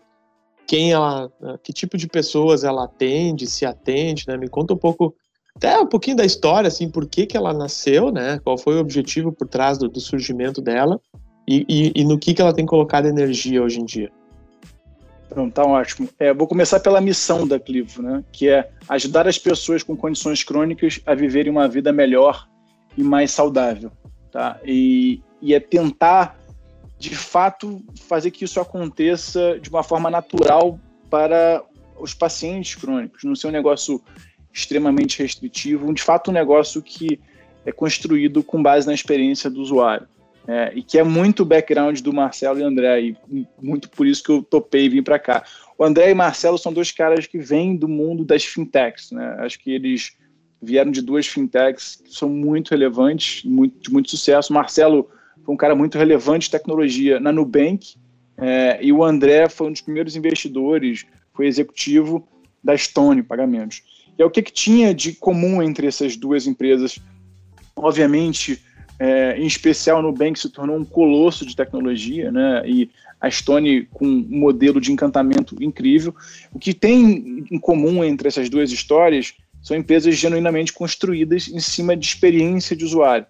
quem 0.65 0.91
ela, 0.91 1.32
que 1.62 1.72
tipo 1.72 1.96
de 1.96 2.08
pessoas 2.08 2.63
ela 2.63 2.86
atende, 2.86 3.46
se 3.46 3.67
atende, 3.67 4.25
né? 4.27 4.36
Me 4.36 4.48
conta 4.48 4.74
um 4.74 4.77
pouco, 4.77 5.13
até 5.55 5.79
um 5.79 5.86
pouquinho 5.86 6.17
da 6.17 6.25
história, 6.25 6.67
assim, 6.67 6.89
por 6.89 7.08
que 7.08 7.27
que 7.27 7.38
ela 7.38 7.53
nasceu, 7.53 8.12
né? 8.12 8.39
Qual 8.44 8.58
foi 8.58 8.77
o 8.77 8.79
objetivo 8.79 9.32
por 9.32 9.48
trás 9.48 9.77
do, 9.77 9.88
do 9.88 10.00
surgimento 10.00 10.60
dela 10.60 11.00
e, 11.48 11.63
e, 11.70 12.01
e, 12.01 12.03
no 12.03 12.17
que 12.17 12.34
que 12.34 12.41
ela 12.41 12.53
tem 12.53 12.65
colocado 12.65 13.05
energia 13.05 13.62
hoje 13.62 13.79
em 13.79 13.86
dia. 13.86 14.12
Pronto, 15.29 15.53
tá 15.53 15.63
ótimo. 15.63 16.10
É, 16.17 16.34
vou 16.34 16.48
começar 16.48 16.79
pela 16.79 17.00
missão 17.00 17.48
da 17.48 17.60
Clivo, 17.60 18.01
né? 18.01 18.24
Que 18.32 18.50
é 18.50 18.70
ajudar 18.89 19.27
as 19.27 19.38
pessoas 19.38 19.84
com 19.84 19.96
condições 19.96 20.44
crônicas 20.44 21.00
a 21.05 21.13
viverem 21.13 21.51
uma 21.51 21.67
vida 21.67 21.91
melhor 21.91 22.48
e 22.98 23.03
mais 23.03 23.29
saudável, 23.29 23.91
tá? 24.35 24.59
E, 24.65 25.21
e 25.41 25.53
é 25.53 25.61
tentar 25.61 26.37
de 26.99 27.15
fato 27.15 27.81
fazer 28.01 28.31
que 28.31 28.43
isso 28.43 28.59
aconteça 28.59 29.57
de 29.61 29.69
uma 29.69 29.81
forma 29.81 30.09
natural 30.09 30.77
para 31.09 31.63
os 31.97 32.13
pacientes 32.13 32.75
crônicos, 32.75 33.23
não 33.23 33.33
ser 33.33 33.47
um 33.47 33.51
negócio 33.51 34.03
extremamente 34.51 35.23
restritivo, 35.23 35.93
de 35.93 36.03
fato 36.03 36.31
um 36.31 36.33
negócio 36.33 36.81
que 36.81 37.17
é 37.65 37.71
construído 37.71 38.43
com 38.43 38.61
base 38.61 38.85
na 38.85 38.93
experiência 38.93 39.49
do 39.49 39.61
usuário. 39.61 40.05
É, 40.47 40.73
e 40.75 40.83
que 40.83 40.99
é 40.99 41.03
muito 41.03 41.41
o 41.41 41.45
background 41.45 42.01
do 42.01 42.13
Marcelo 42.13 42.59
e 42.59 42.63
André, 42.63 43.01
e 43.01 43.47
muito 43.59 43.89
por 43.89 44.05
isso 44.05 44.21
que 44.21 44.31
eu 44.31 44.43
topei 44.43 44.89
vir 44.89 45.01
para 45.01 45.17
cá. 45.17 45.45
O 45.77 45.83
André 45.83 46.11
e 46.11 46.13
Marcelo 46.13 46.57
são 46.57 46.73
dois 46.73 46.91
caras 46.91 47.25
que 47.25 47.39
vêm 47.39 47.75
do 47.75 47.87
mundo 47.87 48.23
das 48.23 48.43
fintechs, 48.43 49.11
né? 49.11 49.37
Acho 49.39 49.57
que 49.57 49.71
eles 49.71 50.15
vieram 50.65 50.91
de 50.91 51.01
duas 51.01 51.27
fintechs 51.27 52.01
que 52.03 52.13
são 52.13 52.27
muito 52.27 52.72
relevantes, 52.72 53.43
muito, 53.43 53.79
de 53.79 53.91
muito 53.91 54.10
sucesso. 54.10 54.51
Marcelo 54.51 55.10
foi 55.43 55.53
um 55.53 55.57
cara 55.57 55.75
muito 55.75 55.98
relevante 55.98 56.48
de 56.48 56.51
tecnologia 56.51 57.19
na 57.19 57.31
Nubank, 57.31 57.95
é, 58.38 58.79
e 58.81 58.91
o 58.91 59.03
André 59.03 59.48
foi 59.48 59.67
um 59.67 59.72
dos 59.72 59.81
primeiros 59.81 60.15
investidores, 60.15 61.05
foi 61.34 61.48
executivo 61.48 62.27
da 62.63 62.77
Stone 62.77 63.24
Pagamentos. 63.24 63.84
E 64.17 64.22
é 64.22 64.25
o 64.25 64.29
que, 64.29 64.41
que 64.41 64.51
tinha 64.51 64.93
de 64.93 65.13
comum 65.13 65.62
entre 65.62 65.88
essas 65.88 66.15
duas 66.17 66.48
empresas? 66.48 67.00
Obviamente, 67.75 68.62
é, 68.98 69.38
em 69.38 69.45
especial, 69.45 70.00
o 70.00 70.01
Nubank 70.01 70.39
se 70.39 70.50
tornou 70.50 70.77
um 70.77 70.86
colosso 70.86 71.45
de 71.45 71.55
tecnologia, 71.55 72.31
né? 72.31 72.63
E 72.65 72.89
a 73.19 73.29
Stone 73.29 73.88
com 73.91 74.05
um 74.05 74.25
modelo 74.29 74.79
de 74.79 74.91
encantamento 74.91 75.62
incrível. 75.62 76.13
O 76.53 76.60
que 76.60 76.74
tem 76.74 77.45
em 77.50 77.60
comum 77.60 78.03
entre 78.03 78.27
essas 78.27 78.50
duas 78.50 78.72
histórias 78.72 79.34
são 79.65 79.75
empresas 79.75 80.15
genuinamente 80.15 80.72
construídas 80.72 81.48
em 81.48 81.60
cima 81.60 81.98
de 81.98 82.05
experiência 82.05 82.75
de 82.75 82.86
usuário. 82.86 83.25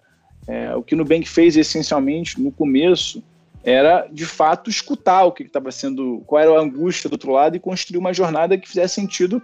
É, 0.46 0.76
o 0.76 0.84
que 0.84 0.94
o 0.94 0.98
Nubank 0.98 1.30
fez 1.30 1.56
essencialmente 1.56 2.42
no 2.42 2.52
começo 2.52 3.24
era, 3.64 4.06
de 4.12 4.26
fato, 4.26 4.70
escutar 4.70 5.24
o 5.24 5.32
que 5.32 5.44
estava 5.44 5.72
sendo, 5.72 6.22
qual 6.28 6.42
era 6.42 6.52
a 6.52 6.62
angústia 6.62 7.10
do 7.10 7.14
outro 7.14 7.32
lado 7.32 7.56
e 7.56 7.60
construir 7.60 8.00
uma 8.00 8.14
jornada 8.14 8.58
que 8.58 8.68
fizesse 8.68 8.96
sentido 8.96 9.42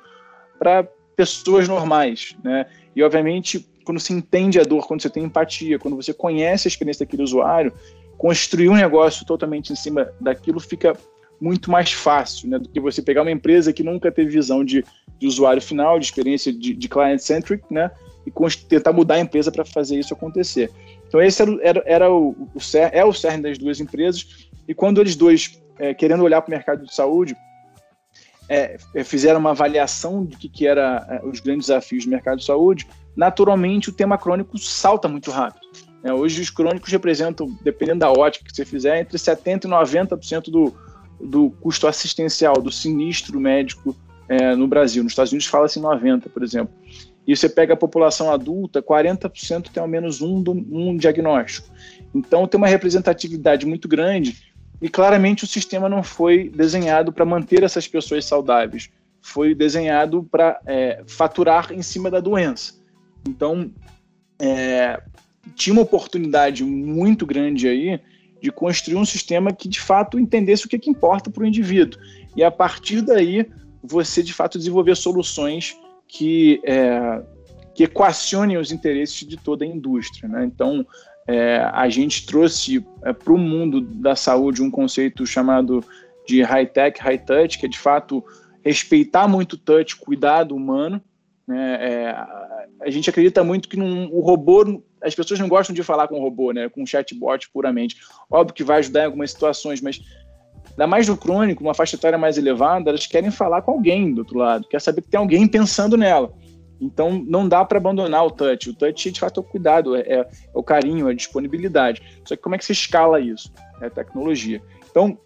para 0.59 0.83
pessoas 1.15 1.65
normais, 1.65 2.35
né? 2.43 2.65
E, 2.93 3.01
obviamente, 3.01 3.65
quando 3.85 4.01
você 4.01 4.11
entende 4.11 4.59
a 4.59 4.63
dor, 4.63 4.85
quando 4.85 5.01
você 5.01 5.09
tem 5.09 5.23
empatia, 5.23 5.79
quando 5.79 5.95
você 5.95 6.13
conhece 6.13 6.67
a 6.67 6.69
experiência 6.69 7.05
daquele 7.05 7.23
usuário, 7.23 7.71
construir 8.17 8.67
um 8.67 8.75
negócio 8.75 9.25
totalmente 9.25 9.71
em 9.71 9.77
cima 9.77 10.11
daquilo 10.19 10.59
fica 10.59 10.93
muito 11.41 11.71
mais 11.71 11.91
fácil, 11.91 12.47
né? 12.47 12.59
Do 12.59 12.69
que 12.69 12.79
você 12.79 13.01
pegar 13.01 13.23
uma 13.23 13.31
empresa 13.31 13.73
que 13.73 13.83
nunca 13.83 14.11
teve 14.11 14.29
visão 14.29 14.63
de, 14.63 14.85
de 15.19 15.27
usuário 15.27 15.61
final, 15.61 15.99
de 15.99 16.05
experiência 16.05 16.53
de, 16.53 16.73
de 16.73 16.87
client-centric, 16.87 17.63
né? 17.69 17.89
e 18.25 18.31
tentar 18.67 18.93
mudar 18.93 19.15
a 19.15 19.19
empresa 19.19 19.51
para 19.51 19.65
fazer 19.65 19.97
isso 19.97 20.13
acontecer. 20.13 20.71
Então 21.07 21.21
esse 21.21 21.41
era, 21.41 21.57
era, 21.61 21.83
era 21.85 22.11
o, 22.11 22.29
o, 22.29 22.59
é 22.91 23.03
o 23.03 23.13
cerne 23.13 23.43
das 23.43 23.57
duas 23.57 23.79
empresas 23.79 24.47
e 24.67 24.73
quando 24.73 25.01
eles 25.01 25.15
dois, 25.15 25.61
é, 25.79 25.93
querendo 25.93 26.23
olhar 26.23 26.41
para 26.41 26.49
o 26.49 26.55
mercado 26.55 26.85
de 26.85 26.93
saúde, 26.93 27.35
é, 28.47 28.77
é 28.93 29.03
fizeram 29.03 29.39
uma 29.39 29.51
avaliação 29.51 30.25
de 30.25 30.37
que, 30.37 30.47
que 30.47 30.67
era 30.67 31.05
é, 31.09 31.25
os 31.25 31.39
grandes 31.39 31.67
desafios 31.67 32.05
do 32.05 32.11
mercado 32.11 32.39
de 32.39 32.45
saúde, 32.45 32.87
naturalmente 33.15 33.89
o 33.89 33.93
tema 33.93 34.17
crônico 34.17 34.57
salta 34.57 35.07
muito 35.07 35.31
rápido. 35.31 35.65
É, 36.03 36.13
hoje 36.13 36.41
os 36.41 36.49
crônicos 36.49 36.91
representam, 36.91 37.47
dependendo 37.63 37.99
da 37.99 38.11
ótica 38.11 38.45
que 38.45 38.55
você 38.55 38.65
fizer, 38.65 38.99
entre 38.99 39.17
70% 39.17 39.65
e 39.65 39.67
90% 39.67 40.49
do, 40.49 40.73
do 41.23 41.51
custo 41.61 41.87
assistencial, 41.87 42.55
do 42.55 42.71
sinistro 42.71 43.39
médico 43.39 43.95
é, 44.27 44.55
no 44.55 44.67
Brasil. 44.67 45.03
Nos 45.03 45.11
Estados 45.11 45.31
Unidos 45.31 45.47
fala-se 45.47 45.79
90%, 45.79 46.29
por 46.29 46.43
exemplo 46.43 46.73
e 47.25 47.35
você 47.35 47.47
pega 47.47 47.73
a 47.73 47.77
população 47.77 48.31
adulta, 48.31 48.81
40% 48.81 49.69
tem 49.71 49.81
ao 49.81 49.87
menos 49.87 50.21
um, 50.21 50.43
um 50.71 50.97
diagnóstico. 50.97 51.69
Então 52.13 52.47
tem 52.47 52.57
uma 52.57 52.67
representatividade 52.67 53.65
muito 53.65 53.87
grande 53.87 54.53
e 54.81 54.89
claramente 54.89 55.43
o 55.43 55.47
sistema 55.47 55.87
não 55.87 56.01
foi 56.01 56.49
desenhado 56.49 57.13
para 57.13 57.25
manter 57.25 57.63
essas 57.63 57.87
pessoas 57.87 58.25
saudáveis, 58.25 58.89
foi 59.21 59.53
desenhado 59.53 60.23
para 60.23 60.59
é, 60.65 61.03
faturar 61.05 61.71
em 61.71 61.81
cima 61.81 62.09
da 62.09 62.19
doença. 62.19 62.73
Então 63.27 63.71
é, 64.39 64.99
tinha 65.55 65.73
uma 65.73 65.83
oportunidade 65.83 66.63
muito 66.63 67.25
grande 67.25 67.67
aí 67.67 68.01
de 68.41 68.51
construir 68.51 68.97
um 68.97 69.05
sistema 69.05 69.53
que 69.53 69.69
de 69.69 69.79
fato 69.79 70.19
entendesse 70.19 70.65
o 70.65 70.69
que, 70.69 70.79
que 70.79 70.89
importa 70.89 71.29
para 71.29 71.43
o 71.43 71.45
indivíduo 71.45 71.99
e 72.35 72.43
a 72.43 72.51
partir 72.51 73.01
daí 73.01 73.45
você 73.83 74.21
de 74.21 74.33
fato 74.33 74.57
desenvolver 74.57 74.95
soluções 74.95 75.77
que, 76.07 76.61
é, 76.65 77.21
que 77.73 77.83
equacione 77.83 78.57
os 78.57 78.71
interesses 78.71 79.27
de 79.27 79.37
toda 79.37 79.63
a 79.63 79.67
indústria. 79.67 80.27
Né? 80.27 80.45
Então, 80.45 80.85
é, 81.27 81.57
a 81.71 81.89
gente 81.89 82.25
trouxe 82.25 82.85
é, 83.03 83.13
para 83.13 83.33
o 83.33 83.37
mundo 83.37 83.81
da 83.81 84.15
saúde 84.15 84.61
um 84.61 84.69
conceito 84.69 85.25
chamado 85.25 85.83
de 86.27 86.41
high-tech, 86.41 86.99
high-touch, 87.01 87.57
que 87.57 87.65
é 87.65 87.69
de 87.69 87.79
fato 87.79 88.23
respeitar 88.63 89.27
muito 89.27 89.53
o 89.53 89.57
touch, 89.57 89.95
cuidado 89.95 90.55
humano. 90.55 91.01
Né? 91.51 91.77
É, 91.81 92.15
a 92.81 92.89
gente 92.89 93.09
acredita 93.09 93.43
muito 93.43 93.67
que 93.67 93.77
num, 93.77 94.09
o 94.11 94.21
robô, 94.21 94.81
as 95.01 95.13
pessoas 95.13 95.39
não 95.39 95.49
gostam 95.49 95.73
de 95.73 95.83
falar 95.83 96.07
com 96.07 96.15
o 96.15 96.21
robô, 96.21 96.53
né? 96.53 96.69
com 96.69 96.85
chatbot 96.85 97.49
puramente. 97.51 97.97
Óbvio 98.29 98.55
que 98.55 98.63
vai 98.63 98.79
ajudar 98.79 99.01
em 99.01 99.05
algumas 99.05 99.31
situações, 99.31 99.81
mas 99.81 100.01
Ainda 100.71 100.87
mais 100.87 101.07
no 101.07 101.17
crônico, 101.17 101.61
uma 101.61 101.73
faixa 101.73 101.97
etária 101.97 102.17
mais 102.17 102.37
elevada, 102.37 102.89
elas 102.89 103.05
querem 103.05 103.29
falar 103.29 103.61
com 103.61 103.71
alguém 103.71 104.13
do 104.13 104.19
outro 104.19 104.37
lado, 104.37 104.67
quer 104.69 104.79
saber 104.79 105.01
que 105.01 105.09
tem 105.09 105.19
alguém 105.19 105.45
pensando 105.45 105.97
nela. 105.97 106.33
Então 106.79 107.23
não 107.27 107.47
dá 107.47 107.63
para 107.65 107.77
abandonar 107.77 108.25
o 108.25 108.31
touch. 108.31 108.69
O 108.69 108.73
touch, 108.73 109.11
de 109.11 109.19
fato, 109.19 109.39
é 109.39 109.43
o 109.43 109.45
cuidado, 109.45 109.95
é, 109.95 109.99
é, 110.01 110.27
o 110.53 110.63
carinho, 110.63 111.09
é 111.09 111.11
a 111.11 111.15
disponibilidade. 111.15 112.01
Só 112.25 112.35
que 112.35 112.41
como 112.41 112.55
é 112.55 112.57
que 112.57 112.65
se 112.65 112.71
escala 112.71 113.19
isso? 113.19 113.51
É 113.81 113.89
tecnologia. 113.89 114.61
Então, 114.89 115.17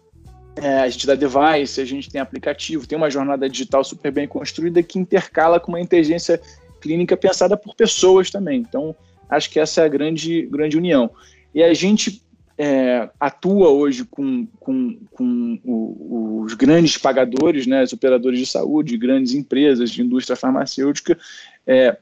é, 0.56 0.80
a 0.80 0.88
gente 0.88 1.06
dá 1.06 1.14
device, 1.14 1.80
a 1.80 1.84
gente 1.84 2.10
tem 2.10 2.20
aplicativo, 2.20 2.86
tem 2.86 2.96
uma 2.96 3.10
jornada 3.10 3.48
digital 3.48 3.84
super 3.84 4.10
bem 4.10 4.26
construída 4.26 4.82
que 4.82 4.98
intercala 4.98 5.60
com 5.60 5.72
uma 5.72 5.80
inteligência 5.80 6.40
clínica 6.80 7.16
pensada 7.16 7.56
por 7.56 7.74
pessoas 7.74 8.30
também. 8.30 8.60
Então, 8.60 8.96
acho 9.28 9.50
que 9.50 9.60
essa 9.60 9.82
é 9.82 9.84
a 9.84 9.88
grande, 9.88 10.42
grande 10.46 10.76
união. 10.76 11.10
E 11.54 11.62
a 11.62 11.74
gente 11.74 12.22
é, 12.56 13.08
atua 13.20 13.68
hoje 13.68 14.04
com, 14.04 14.46
com, 14.58 14.98
com 15.10 15.60
o, 15.62 16.42
os 16.44 16.54
grandes 16.54 16.96
pagadores, 16.96 17.66
né, 17.66 17.82
os 17.82 17.92
operadores 17.92 18.38
de 18.38 18.46
saúde, 18.46 18.96
grandes 18.96 19.34
empresas 19.34 19.90
de 19.90 20.02
indústria 20.02 20.36
farmacêutica, 20.36 21.18
é, 21.66 21.98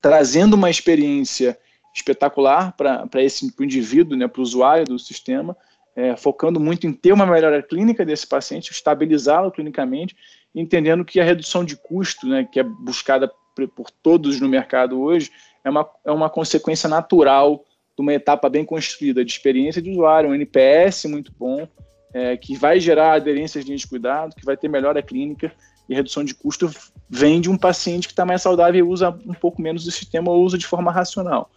trazendo 0.00 0.54
uma 0.54 0.68
experiência 0.68 1.58
espetacular 1.94 2.72
para 2.76 3.22
esse 3.22 3.50
pro 3.52 3.64
indivíduo, 3.64 4.16
né, 4.16 4.28
para 4.28 4.40
o 4.40 4.42
usuário 4.42 4.84
do 4.84 4.98
sistema, 4.98 5.56
é, 5.98 6.16
focando 6.16 6.60
muito 6.60 6.86
em 6.86 6.92
ter 6.92 7.12
uma 7.12 7.26
melhora 7.26 7.60
clínica 7.60 8.06
desse 8.06 8.24
paciente, 8.24 8.70
estabilizá-lo 8.70 9.50
clinicamente, 9.50 10.14
entendendo 10.54 11.04
que 11.04 11.18
a 11.18 11.24
redução 11.24 11.64
de 11.64 11.74
custo, 11.74 12.24
né, 12.24 12.48
que 12.50 12.60
é 12.60 12.62
buscada 12.62 13.28
por 13.74 13.90
todos 13.90 14.40
no 14.40 14.48
mercado 14.48 15.00
hoje, 15.00 15.32
é 15.64 15.68
uma, 15.68 15.90
é 16.04 16.12
uma 16.12 16.30
consequência 16.30 16.88
natural 16.88 17.64
de 17.96 18.00
uma 18.00 18.14
etapa 18.14 18.48
bem 18.48 18.64
construída 18.64 19.24
de 19.24 19.32
experiência 19.32 19.82
de 19.82 19.90
usuário, 19.90 20.30
um 20.30 20.34
NPS 20.36 21.06
muito 21.06 21.32
bom, 21.36 21.66
é, 22.14 22.36
que 22.36 22.56
vai 22.56 22.78
gerar 22.78 23.14
aderências 23.14 23.64
de 23.64 23.88
cuidado, 23.88 24.36
que 24.36 24.44
vai 24.44 24.56
ter 24.56 24.68
melhora 24.68 25.02
clínica 25.02 25.52
e 25.88 25.96
redução 25.96 26.22
de 26.22 26.32
custo 26.32 26.70
vem 27.10 27.40
de 27.40 27.50
um 27.50 27.58
paciente 27.58 28.06
que 28.06 28.12
está 28.12 28.24
mais 28.24 28.40
saudável 28.40 28.78
e 28.78 28.88
usa 28.88 29.10
um 29.26 29.34
pouco 29.34 29.60
menos 29.60 29.84
do 29.84 29.90
sistema 29.90 30.30
ou 30.30 30.44
usa 30.44 30.56
de 30.56 30.66
forma 30.66 30.92
racional. 30.92 31.50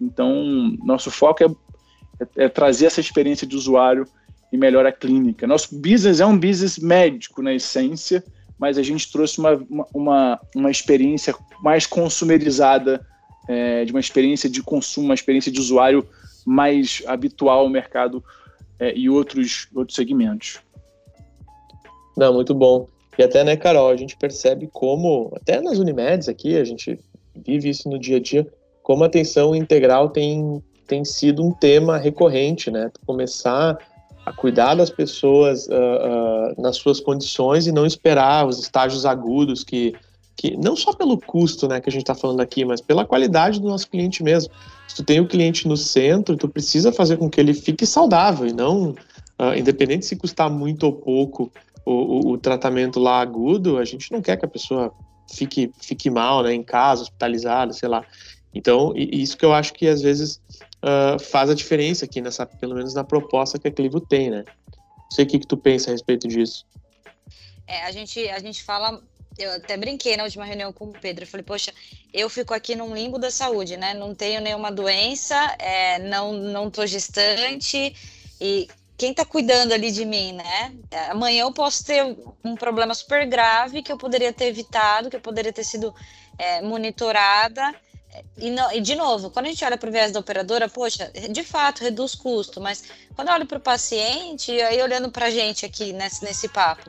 Então, 0.00 0.76
nosso 0.82 1.12
foco 1.12 1.44
é, 1.44 1.46
é, 2.20 2.44
é 2.44 2.48
trazer 2.48 2.86
essa 2.86 3.00
experiência 3.00 3.46
de 3.46 3.56
usuário 3.56 4.06
e 4.52 4.56
melhora 4.56 4.92
clínica. 4.92 5.46
Nosso 5.46 5.76
business 5.76 6.20
é 6.20 6.26
um 6.26 6.38
business 6.38 6.78
médico 6.78 7.42
na 7.42 7.52
essência, 7.52 8.24
mas 8.58 8.78
a 8.78 8.82
gente 8.82 9.10
trouxe 9.10 9.38
uma, 9.38 9.60
uma, 9.92 10.40
uma 10.54 10.70
experiência 10.70 11.34
mais 11.62 11.86
consumerizada 11.86 13.04
é, 13.48 13.84
de 13.84 13.92
uma 13.92 14.00
experiência 14.00 14.48
de 14.48 14.62
consumo, 14.62 15.06
uma 15.06 15.14
experiência 15.14 15.50
de 15.50 15.60
usuário 15.60 16.06
mais 16.46 17.02
habitual 17.06 17.60
ao 17.60 17.68
mercado 17.68 18.22
é, 18.78 18.96
e 18.96 19.08
outros, 19.08 19.68
outros 19.74 19.96
segmentos. 19.96 20.60
Não, 22.16 22.32
muito 22.32 22.54
bom. 22.54 22.88
E 23.18 23.22
até, 23.22 23.44
né, 23.44 23.56
Carol, 23.56 23.90
a 23.90 23.96
gente 23.96 24.16
percebe 24.16 24.68
como, 24.72 25.32
até 25.36 25.60
nas 25.60 25.78
Unimedes 25.78 26.28
aqui, 26.28 26.56
a 26.56 26.64
gente 26.64 26.98
vive 27.34 27.68
isso 27.68 27.88
no 27.88 27.98
dia 27.98 28.16
a 28.16 28.20
dia, 28.20 28.46
como 28.82 29.02
a 29.04 29.06
atenção 29.06 29.54
integral 29.54 30.08
tem, 30.10 30.62
tem 30.86 31.04
sido 31.04 31.42
um 31.42 31.52
tema 31.52 31.96
recorrente, 31.96 32.70
né? 32.70 32.90
Começar 33.06 33.78
a 34.24 34.32
cuidar 34.32 34.74
das 34.74 34.90
pessoas 34.90 35.66
uh, 35.66 35.72
uh, 35.72 36.62
nas 36.62 36.76
suas 36.76 36.98
condições 37.00 37.66
e 37.66 37.72
não 37.72 37.84
esperar 37.84 38.46
os 38.46 38.58
estágios 38.58 39.04
agudos 39.04 39.62
que, 39.62 39.94
que 40.34 40.56
não 40.56 40.74
só 40.74 40.94
pelo 40.94 41.18
custo, 41.18 41.68
né, 41.68 41.80
que 41.80 41.90
a 41.90 41.92
gente 41.92 42.02
está 42.02 42.14
falando 42.14 42.40
aqui, 42.40 42.64
mas 42.64 42.80
pela 42.80 43.04
qualidade 43.04 43.60
do 43.60 43.68
nosso 43.68 43.88
cliente 43.88 44.22
mesmo. 44.22 44.52
Se 44.88 44.96
tu 44.96 45.04
tem 45.04 45.20
o 45.20 45.28
cliente 45.28 45.68
no 45.68 45.76
centro, 45.76 46.36
tu 46.36 46.48
precisa 46.48 46.90
fazer 46.90 47.18
com 47.18 47.28
que 47.28 47.38
ele 47.38 47.52
fique 47.52 47.84
saudável 47.84 48.46
e 48.46 48.52
não, 48.52 48.90
uh, 49.38 49.54
independente 49.56 50.06
se 50.06 50.16
custar 50.16 50.48
muito 50.48 50.84
ou 50.84 50.92
pouco 50.92 51.52
o, 51.84 51.92
o, 51.92 52.32
o, 52.32 52.38
tratamento 52.38 52.98
lá 52.98 53.20
agudo, 53.20 53.76
a 53.76 53.84
gente 53.84 54.10
não 54.10 54.22
quer 54.22 54.38
que 54.38 54.44
a 54.46 54.48
pessoa 54.48 54.90
fique, 55.30 55.70
fique 55.78 56.08
mal, 56.08 56.42
né, 56.42 56.54
em 56.54 56.62
casa, 56.62 57.02
hospitalizada, 57.02 57.74
sei 57.74 57.90
lá. 57.90 58.04
Então, 58.54 58.92
isso 58.96 59.36
que 59.36 59.44
eu 59.44 59.52
acho 59.52 59.74
que 59.74 59.86
às 59.88 60.00
vezes 60.00 60.40
uh, 60.84 61.18
faz 61.18 61.48
a 61.48 61.54
diferença 61.54 62.04
aqui 62.04 62.20
nessa, 62.20 62.44
pelo 62.44 62.74
menos 62.74 62.94
na 62.94 63.02
proposta 63.02 63.58
que 63.58 63.66
a 63.66 63.70
Clivo 63.70 64.00
tem, 64.00 64.30
né? 64.30 64.44
Não 64.68 65.10
sei 65.10 65.24
o 65.24 65.28
que, 65.28 65.38
que 65.38 65.46
tu 65.46 65.56
pensa 65.56 65.90
a 65.90 65.92
respeito 65.92 66.28
disso. 66.28 66.66
É, 67.66 67.84
a 67.84 67.90
gente, 67.90 68.28
a 68.28 68.38
gente 68.38 68.62
fala, 68.62 69.02
eu 69.38 69.52
até 69.52 69.76
brinquei 69.76 70.16
na 70.16 70.24
última 70.24 70.44
reunião 70.44 70.72
com 70.72 70.86
o 70.86 70.92
Pedro, 70.92 71.24
eu 71.24 71.28
falei, 71.28 71.44
poxa, 71.44 71.72
eu 72.12 72.28
fico 72.28 72.52
aqui 72.52 72.76
num 72.76 72.94
limbo 72.94 73.18
da 73.18 73.30
saúde, 73.30 73.76
né? 73.76 73.94
Não 73.94 74.14
tenho 74.14 74.40
nenhuma 74.40 74.70
doença, 74.70 75.34
é, 75.58 75.98
não, 76.00 76.32
não 76.32 76.70
tô 76.70 76.86
gestante, 76.86 77.94
e 78.40 78.68
quem 78.96 79.14
tá 79.14 79.24
cuidando 79.24 79.72
ali 79.72 79.90
de 79.90 80.04
mim, 80.04 80.32
né? 80.32 80.74
É, 80.90 81.10
amanhã 81.10 81.42
eu 81.42 81.52
posso 81.52 81.84
ter 81.84 82.04
um 82.44 82.54
problema 82.54 82.94
super 82.94 83.26
grave 83.26 83.82
que 83.82 83.90
eu 83.90 83.96
poderia 83.96 84.32
ter 84.32 84.46
evitado, 84.46 85.08
que 85.08 85.16
eu 85.16 85.20
poderia 85.20 85.52
ter 85.52 85.64
sido 85.64 85.94
é, 86.38 86.60
monitorada, 86.62 87.74
e, 88.36 88.50
não, 88.50 88.72
e, 88.72 88.80
de 88.80 88.94
novo, 88.94 89.30
quando 89.30 89.46
a 89.46 89.48
gente 89.48 89.64
olha 89.64 89.76
para 89.76 89.88
o 89.88 89.92
viés 89.92 90.12
da 90.12 90.20
operadora, 90.20 90.68
poxa, 90.68 91.10
de 91.30 91.42
fato 91.42 91.82
reduz 91.82 92.14
custo, 92.14 92.60
mas 92.60 92.84
quando 93.14 93.28
eu 93.28 93.34
olho 93.34 93.46
para 93.46 93.58
o 93.58 93.60
paciente, 93.60 94.52
aí 94.62 94.80
olhando 94.82 95.10
para 95.10 95.26
a 95.26 95.30
gente 95.30 95.64
aqui 95.66 95.92
nesse, 95.92 96.24
nesse 96.24 96.48
papo, 96.48 96.84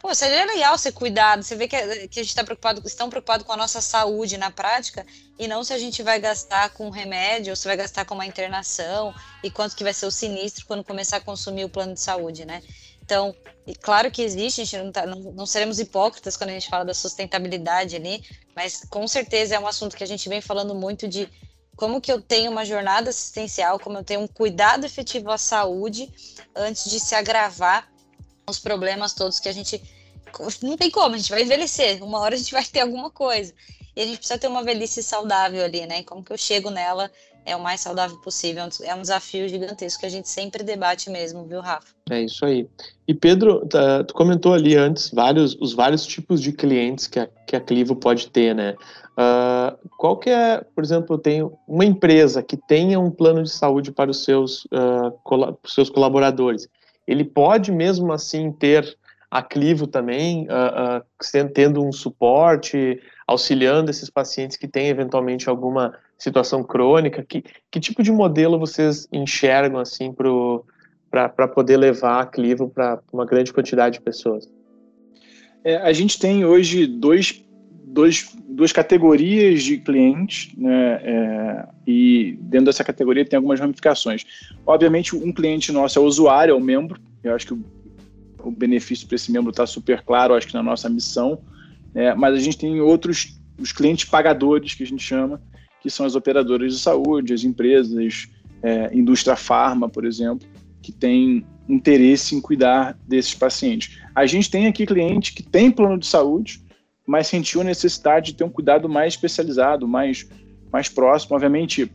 pô, 0.00 0.14
seria 0.14 0.44
legal 0.44 0.76
ser 0.76 0.92
cuidado, 0.92 1.42
você 1.42 1.54
vê 1.54 1.68
que, 1.68 1.76
que 2.08 2.20
a 2.20 2.22
gente 2.22 2.30
está 2.30 2.42
preocupado, 2.42 2.82
estão 2.84 3.08
preocupados 3.08 3.46
com 3.46 3.52
a 3.52 3.56
nossa 3.56 3.80
saúde 3.80 4.36
na 4.36 4.50
prática, 4.50 5.06
e 5.38 5.46
não 5.46 5.62
se 5.62 5.72
a 5.72 5.78
gente 5.78 6.02
vai 6.02 6.20
gastar 6.20 6.70
com 6.70 6.90
remédio, 6.90 7.50
ou 7.52 7.56
se 7.56 7.66
vai 7.66 7.76
gastar 7.76 8.04
com 8.04 8.14
uma 8.14 8.26
internação, 8.26 9.14
e 9.42 9.50
quanto 9.50 9.76
que 9.76 9.84
vai 9.84 9.94
ser 9.94 10.06
o 10.06 10.10
sinistro 10.10 10.66
quando 10.66 10.84
começar 10.84 11.18
a 11.18 11.20
consumir 11.20 11.64
o 11.64 11.68
plano 11.68 11.94
de 11.94 12.00
saúde, 12.00 12.44
né? 12.44 12.62
Então, 13.12 13.36
claro 13.82 14.10
que 14.10 14.22
existe, 14.22 14.62
a 14.62 14.64
gente 14.64 14.78
não, 14.78 14.90
tá, 14.90 15.04
não, 15.04 15.20
não, 15.20 15.44
seremos 15.44 15.78
hipócritas 15.78 16.34
quando 16.34 16.48
a 16.48 16.54
gente 16.54 16.70
fala 16.70 16.82
da 16.82 16.94
sustentabilidade 16.94 17.94
ali, 17.94 18.24
mas 18.56 18.86
com 18.88 19.06
certeza 19.06 19.54
é 19.54 19.58
um 19.58 19.66
assunto 19.66 19.94
que 19.94 20.02
a 20.02 20.06
gente 20.06 20.30
vem 20.30 20.40
falando 20.40 20.74
muito 20.74 21.06
de 21.06 21.28
como 21.76 22.00
que 22.00 22.10
eu 22.10 22.22
tenho 22.22 22.50
uma 22.50 22.64
jornada 22.64 23.10
assistencial, 23.10 23.78
como 23.78 23.98
eu 23.98 24.04
tenho 24.04 24.20
um 24.20 24.26
cuidado 24.26 24.86
efetivo 24.86 25.30
à 25.30 25.36
saúde 25.36 26.10
antes 26.56 26.90
de 26.90 26.98
se 26.98 27.14
agravar 27.14 27.86
os 28.48 28.58
problemas 28.58 29.12
todos 29.12 29.38
que 29.38 29.48
a 29.48 29.52
gente 29.52 29.82
não 30.62 30.78
tem 30.78 30.90
como, 30.90 31.14
a 31.14 31.18
gente 31.18 31.30
vai 31.30 31.42
envelhecer, 31.42 32.02
uma 32.02 32.18
hora 32.18 32.34
a 32.34 32.38
gente 32.38 32.52
vai 32.52 32.64
ter 32.64 32.80
alguma 32.80 33.10
coisa. 33.10 33.52
E 33.94 34.00
a 34.00 34.06
gente 34.06 34.16
precisa 34.16 34.38
ter 34.38 34.46
uma 34.46 34.64
velhice 34.64 35.02
saudável 35.02 35.62
ali, 35.62 35.86
né? 35.86 36.02
Como 36.02 36.24
que 36.24 36.32
eu 36.32 36.38
chego 36.38 36.70
nela 36.70 37.12
é 37.44 37.56
o 37.56 37.62
mais 37.62 37.80
saudável 37.80 38.16
possível. 38.18 38.64
É 38.82 38.94
um 38.94 39.00
desafio 39.00 39.48
gigantesco 39.48 40.00
que 40.00 40.06
a 40.06 40.10
gente 40.10 40.28
sempre 40.28 40.62
debate 40.62 41.10
mesmo, 41.10 41.44
viu, 41.44 41.60
Rafa? 41.60 41.88
É 42.10 42.22
isso 42.22 42.44
aí. 42.44 42.68
E 43.06 43.14
Pedro, 43.14 43.66
tá, 43.66 44.04
tu 44.04 44.14
comentou 44.14 44.54
ali 44.54 44.76
antes 44.76 45.10
vários, 45.10 45.56
os 45.60 45.72
vários 45.72 46.06
tipos 46.06 46.40
de 46.40 46.52
clientes 46.52 47.06
que 47.06 47.18
a, 47.18 47.28
que 47.46 47.56
a 47.56 47.60
Clivo 47.60 47.96
pode 47.96 48.28
ter, 48.28 48.54
né? 48.54 48.74
Uh, 49.12 49.88
qual 49.98 50.16
que 50.16 50.30
é, 50.30 50.64
por 50.74 50.82
exemplo, 50.82 51.18
tem 51.18 51.48
uma 51.68 51.84
empresa 51.84 52.42
que 52.42 52.56
tenha 52.56 52.98
um 52.98 53.10
plano 53.10 53.42
de 53.42 53.50
saúde 53.50 53.92
para 53.92 54.10
os 54.10 54.24
seus, 54.24 54.64
uh, 54.66 55.12
col 55.22 55.58
seus 55.66 55.90
colaboradores. 55.90 56.68
Ele 57.06 57.24
pode 57.24 57.70
mesmo 57.72 58.12
assim 58.12 58.52
ter 58.52 58.96
a 59.32 59.40
Clivo 59.40 59.86
também, 59.86 60.46
uh, 60.46 61.48
tendo 61.54 61.82
um 61.82 61.90
suporte, 61.90 63.00
auxiliando 63.26 63.90
esses 63.90 64.10
pacientes 64.10 64.58
que 64.58 64.68
têm 64.68 64.88
eventualmente 64.88 65.48
alguma 65.48 65.94
situação 66.18 66.62
crônica? 66.62 67.24
Que, 67.26 67.42
que 67.70 67.80
tipo 67.80 68.02
de 68.02 68.12
modelo 68.12 68.58
vocês 68.58 69.08
enxergam 69.10 69.80
assim 69.80 70.14
para 71.10 71.48
poder 71.48 71.78
levar 71.78 72.20
a 72.20 72.26
Clivo 72.26 72.68
para 72.68 73.00
uma 73.10 73.24
grande 73.24 73.54
quantidade 73.54 73.94
de 73.94 74.04
pessoas? 74.04 74.52
É, 75.64 75.76
a 75.76 75.94
gente 75.94 76.18
tem 76.18 76.44
hoje 76.44 76.86
dois, 76.86 77.42
dois, 77.84 78.36
duas 78.46 78.70
categorias 78.70 79.62
de 79.62 79.78
clientes, 79.78 80.52
né, 80.58 81.00
é, 81.02 81.68
e 81.86 82.36
dentro 82.38 82.66
dessa 82.66 82.84
categoria 82.84 83.24
tem 83.24 83.38
algumas 83.38 83.58
ramificações. 83.58 84.26
Obviamente, 84.66 85.16
um 85.16 85.32
cliente 85.32 85.72
nosso 85.72 85.98
é 85.98 86.02
o 86.02 86.04
usuário, 86.04 86.52
é 86.52 86.54
o 86.54 86.60
membro, 86.60 87.00
eu 87.24 87.34
acho 87.34 87.46
que 87.46 87.81
o, 88.42 88.50
benefício 88.50 89.06
para 89.06 89.16
esse 89.16 89.30
membro 89.30 89.50
está 89.50 89.66
super 89.66 90.02
claro, 90.02 90.34
acho 90.34 90.46
que 90.46 90.54
na 90.54 90.62
nossa 90.62 90.88
missão, 90.88 91.40
é, 91.94 92.14
mas 92.14 92.34
a 92.34 92.38
gente 92.38 92.58
tem 92.58 92.80
outros, 92.80 93.40
os 93.58 93.72
clientes 93.72 94.08
pagadores, 94.08 94.74
que 94.74 94.82
a 94.82 94.86
gente 94.86 95.02
chama, 95.02 95.40
que 95.80 95.90
são 95.90 96.06
as 96.06 96.14
operadoras 96.14 96.72
de 96.72 96.78
saúde, 96.78 97.34
as 97.34 97.44
empresas, 97.44 98.28
é, 98.62 98.94
indústria 98.94 99.36
farma, 99.36 99.88
por 99.88 100.04
exemplo, 100.04 100.46
que 100.80 100.92
têm 100.92 101.44
interesse 101.68 102.34
em 102.34 102.40
cuidar 102.40 102.98
desses 103.06 103.34
pacientes. 103.34 103.98
A 104.14 104.26
gente 104.26 104.50
tem 104.50 104.66
aqui 104.66 104.86
cliente 104.86 105.32
que 105.32 105.42
tem 105.42 105.70
plano 105.70 105.98
de 105.98 106.06
saúde, 106.06 106.62
mas 107.06 107.26
sentiu 107.26 107.60
a 107.60 107.64
necessidade 107.64 108.32
de 108.32 108.38
ter 108.38 108.44
um 108.44 108.50
cuidado 108.50 108.88
mais 108.88 109.14
especializado, 109.14 109.88
mais, 109.88 110.28
mais 110.72 110.88
próximo. 110.88 111.34
Obviamente, 111.34 111.90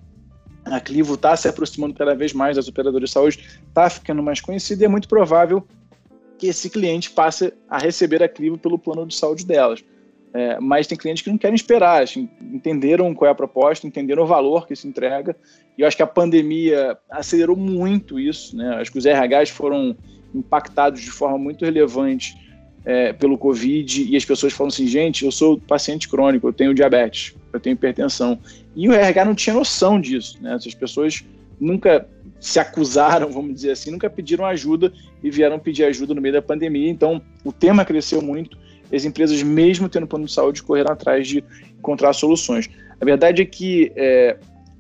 a 0.66 0.80
Clivo 0.80 1.14
está 1.14 1.36
se 1.36 1.48
aproximando 1.48 1.94
cada 1.94 2.14
vez 2.14 2.34
mais 2.34 2.56
das 2.56 2.68
operadoras 2.68 3.10
de 3.10 3.14
saúde, 3.14 3.62
está 3.68 3.90
ficando 3.90 4.22
mais 4.22 4.42
conhecida 4.42 4.84
e 4.84 4.86
é 4.86 4.90
muito 4.90 5.08
provável 5.08 5.66
que 6.38 6.48
esse 6.48 6.70
cliente 6.70 7.10
passe 7.10 7.54
a 7.70 7.78
receber 7.78 8.24
a 8.24 8.30
pelo 8.30 8.78
plano 8.78 9.06
de 9.06 9.16
saúde 9.16 9.46
delas. 9.46 9.84
É, 10.34 10.60
mas 10.60 10.86
tem 10.86 10.98
clientes 10.98 11.24
que 11.24 11.30
não 11.30 11.38
querem 11.38 11.56
esperar, 11.56 12.04
assim, 12.04 12.30
entenderam 12.54 13.14
qual 13.14 13.28
é 13.28 13.32
a 13.32 13.36
proposta, 13.36 13.88
entenderam 13.88 14.24
o 14.24 14.28
valor 14.28 14.68
que 14.68 14.76
se 14.76 14.88
entrega, 14.88 15.36
e 15.78 15.82
eu 15.82 15.88
acho 15.88 15.98
que 15.98 16.04
a 16.04 16.08
pandemia 16.08 16.98
acelerou 17.10 17.56
muito 17.56 18.20
isso, 18.20 18.56
né? 18.56 18.76
Acho 18.76 18.92
que 18.92 18.98
os 18.98 19.06
RHs 19.06 19.50
foram 19.50 19.96
impactados 20.36 21.02
de 21.02 21.10
forma 21.10 21.38
muito 21.38 21.64
relevante 21.64 22.38
é, 22.86 23.14
pelo 23.14 23.38
Covid, 23.38 24.04
e 24.12 24.16
as 24.16 24.26
pessoas 24.26 24.54
falam 24.54 24.68
assim, 24.68 24.86
gente, 24.86 25.26
eu 25.26 25.32
sou 25.32 25.60
paciente 25.60 26.08
crônico, 26.08 26.48
eu 26.48 26.54
tenho 26.54 26.74
diabetes, 26.74 27.34
eu 27.52 27.60
tenho 27.60 27.74
hipertensão, 27.74 28.38
e 28.76 28.88
o 28.88 28.94
RH 28.94 29.26
não 29.26 29.34
tinha 29.34 29.56
noção 29.56 30.00
disso, 30.00 30.38
né? 30.42 30.56
Essas 30.56 30.76
pessoas 30.76 31.24
nunca 31.60 32.08
se 32.40 32.60
acusaram, 32.60 33.32
vamos 33.32 33.56
dizer 33.56 33.72
assim, 33.72 33.92
nunca 33.92 34.10
pediram 34.10 34.46
ajuda 34.46 34.92
e 35.24 35.30
vieram 35.30 35.60
pedir 35.60 35.84
ajuda 35.84 36.14
no 36.14 36.22
meio 36.22 36.34
da 36.34 36.42
pandemia, 36.42 36.90
então 36.90 37.22
o 37.44 37.52
tema 37.52 37.84
cresceu 37.84 38.22
muito, 38.22 38.58
as 38.94 39.04
empresas, 39.04 39.42
mesmo 39.44 39.90
tendo 39.90 40.08
plano 40.08 40.26
de 40.26 40.32
saúde, 40.32 40.64
correram 40.64 40.94
atrás 40.94 41.28
de 41.28 41.44
encontrar 41.78 42.14
soluções. 42.14 42.70
A 43.02 43.04
verdade 43.04 43.42
é 43.42 43.46
que 43.46 43.92
é, 43.96 44.38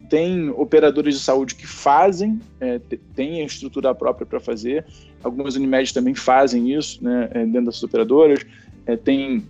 tem 0.10 0.50
operadores 0.50 1.16
de 1.16 1.22
saúde 1.22 1.56
que 1.56 1.68
fazem, 1.68 2.40
é, 2.62 2.80
tem 3.16 3.42
a 3.42 3.46
estrutura 3.46 3.94
própria 3.94 4.26
para 4.26 4.40
fazer, 4.40 4.86
algumas 5.24 5.56
Unimed 5.56 5.94
também 5.94 6.16
fazem 6.16 6.74
isso 6.74 7.04
né, 7.04 7.30
é, 7.32 7.46
dentro 7.46 7.66
dessas 7.66 7.84
operadoras, 7.84 8.46
é, 8.86 8.96
tem 8.96 9.44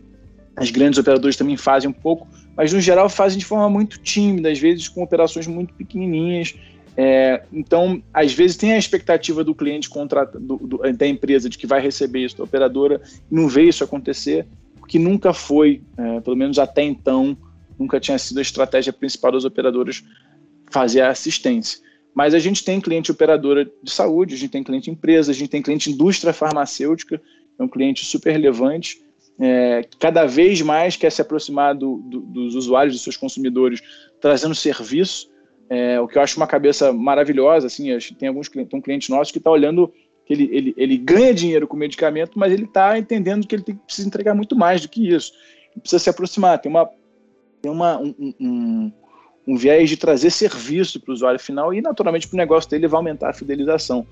as 0.56 0.72
grandes 0.72 0.98
operadoras 0.98 1.36
também 1.36 1.56
fazem 1.56 1.90
um 1.90 1.94
pouco, 1.94 2.28
mas 2.56 2.74
no 2.74 2.82
geral 2.82 3.08
fazem 3.08 3.38
de 3.38 3.46
forma 3.46 3.70
muito 3.70 4.00
tímida, 4.00 4.50
às 4.50 4.58
vezes 4.58 4.88
com 4.88 5.04
operações 5.04 5.46
muito 5.46 5.72
pequenininhas. 5.76 6.56
É, 7.00 7.44
então, 7.54 8.02
às 8.12 8.34
vezes 8.34 8.58
tem 8.58 8.74
a 8.74 8.78
expectativa 8.78 9.44
do 9.44 9.54
cliente 9.54 9.88
contrata, 9.88 10.40
do, 10.40 10.58
do, 10.58 10.78
da 10.94 11.08
empresa 11.08 11.48
de 11.48 11.56
que 11.56 11.68
vai 11.68 11.80
receber 11.80 12.26
isso 12.26 12.36
da 12.36 12.44
operadora 12.44 13.00
e 13.32 13.36
não 13.36 13.48
vê 13.48 13.66
isso 13.66 13.84
acontecer, 13.84 14.48
porque 14.80 14.98
nunca 14.98 15.32
foi, 15.32 15.84
é, 15.96 16.20
pelo 16.22 16.36
menos 16.36 16.58
até 16.58 16.82
então, 16.82 17.38
nunca 17.78 18.00
tinha 18.00 18.18
sido 18.18 18.40
a 18.40 18.42
estratégia 18.42 18.92
principal 18.92 19.32
das 19.32 19.46
operadoras 19.46 20.04
fazer 20.72 21.02
a 21.02 21.12
assistência. 21.12 21.80
Mas 22.16 22.34
a 22.34 22.40
gente 22.40 22.64
tem 22.64 22.82
cliente 22.82 23.12
operadora 23.12 23.70
de 23.84 23.92
saúde, 23.92 24.34
a 24.34 24.38
gente 24.38 24.50
tem 24.50 24.64
cliente 24.64 24.90
empresa, 24.90 25.32
a 25.32 25.36
gente 25.36 25.50
tem 25.50 25.62
cliente 25.62 25.92
indústria 25.92 26.34
farmacêutica, 26.34 27.22
é 27.60 27.64
um 27.64 27.68
cliente 27.68 28.06
super 28.06 28.32
relevante, 28.32 29.00
é, 29.40 29.88
cada 30.00 30.26
vez 30.26 30.64
mais 30.64 30.96
quer 30.96 31.12
se 31.12 31.22
aproximar 31.22 31.76
do, 31.76 31.98
do, 31.98 32.22
dos 32.22 32.56
usuários, 32.56 32.96
dos 32.96 33.04
seus 33.04 33.16
consumidores, 33.16 33.82
trazendo 34.20 34.56
serviço, 34.56 35.30
é, 35.70 36.00
o 36.00 36.08
que 36.08 36.18
eu 36.18 36.22
acho 36.22 36.38
uma 36.38 36.48
cabeça 36.48 36.94
maravilhosa. 36.94 37.68
Assim, 37.68 37.98
tem 38.18 38.30
alguns 38.30 38.50
tem 38.50 38.68
um 38.74 38.82
cliente 38.82 39.10
nosso 39.10 39.32
que 39.32 39.38
está 39.38 39.52
olhando 39.52 39.92
que 40.26 40.34
ele, 40.34 40.50
ele, 40.52 40.74
ele 40.76 40.98
ganha 40.98 41.34
dinheiro 41.34 41.68
com 41.68 41.78
medicamento, 41.78 42.38
mas 42.38 42.52
ele 42.52 42.66
está 42.66 42.98
entendendo 43.00 43.48
que 43.48 43.56
ele 43.56 43.64
tem, 43.64 43.76
precisa 43.76 44.08
entregar 44.08 44.36
muito 44.36 44.58
mais 44.58 44.82
do 44.82 44.90
que 44.90 45.10
isso. 45.10 45.32
Ele 45.72 45.80
precisa 45.80 46.00
se 46.00 46.10
aproximar, 46.10 46.60
tem, 46.60 46.70
uma, 46.70 46.90
tem 47.62 47.72
uma, 47.72 47.98
um, 47.98 48.14
um, 48.40 48.92
um 49.48 49.56
viés 49.56 49.90
de 49.90 49.96
trazer 49.96 50.30
serviço 50.30 51.00
para 51.00 51.12
o 51.12 51.14
usuário 51.14 51.40
final 51.40 51.74
e, 51.74 51.82
naturalmente, 51.82 52.28
para 52.28 52.36
o 52.36 52.38
negócio 52.38 52.70
dele 52.70 52.88
vai 52.88 52.98
aumentar 52.98 53.30
a 53.30 53.34
fidelização. 53.34 54.06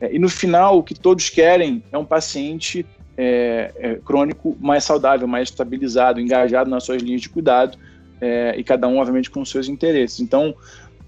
É, 0.00 0.12
e 0.12 0.18
no 0.18 0.28
final, 0.28 0.78
o 0.78 0.82
que 0.82 0.94
todos 0.94 1.28
querem 1.28 1.84
é 1.92 1.96
um 1.96 2.04
paciente 2.04 2.84
é, 3.16 3.72
é, 3.76 3.94
crônico 3.96 4.56
mais 4.58 4.82
saudável, 4.82 5.28
mais 5.28 5.50
estabilizado, 5.50 6.18
engajado 6.18 6.68
nas 6.68 6.82
suas 6.82 7.00
linhas 7.00 7.20
de 7.20 7.28
cuidado, 7.28 7.78
é, 8.20 8.54
e 8.56 8.64
cada 8.64 8.88
um, 8.88 8.98
obviamente, 8.98 9.30
com 9.30 9.40
os 9.40 9.50
seus 9.50 9.68
interesses. 9.68 10.20
Então, 10.20 10.54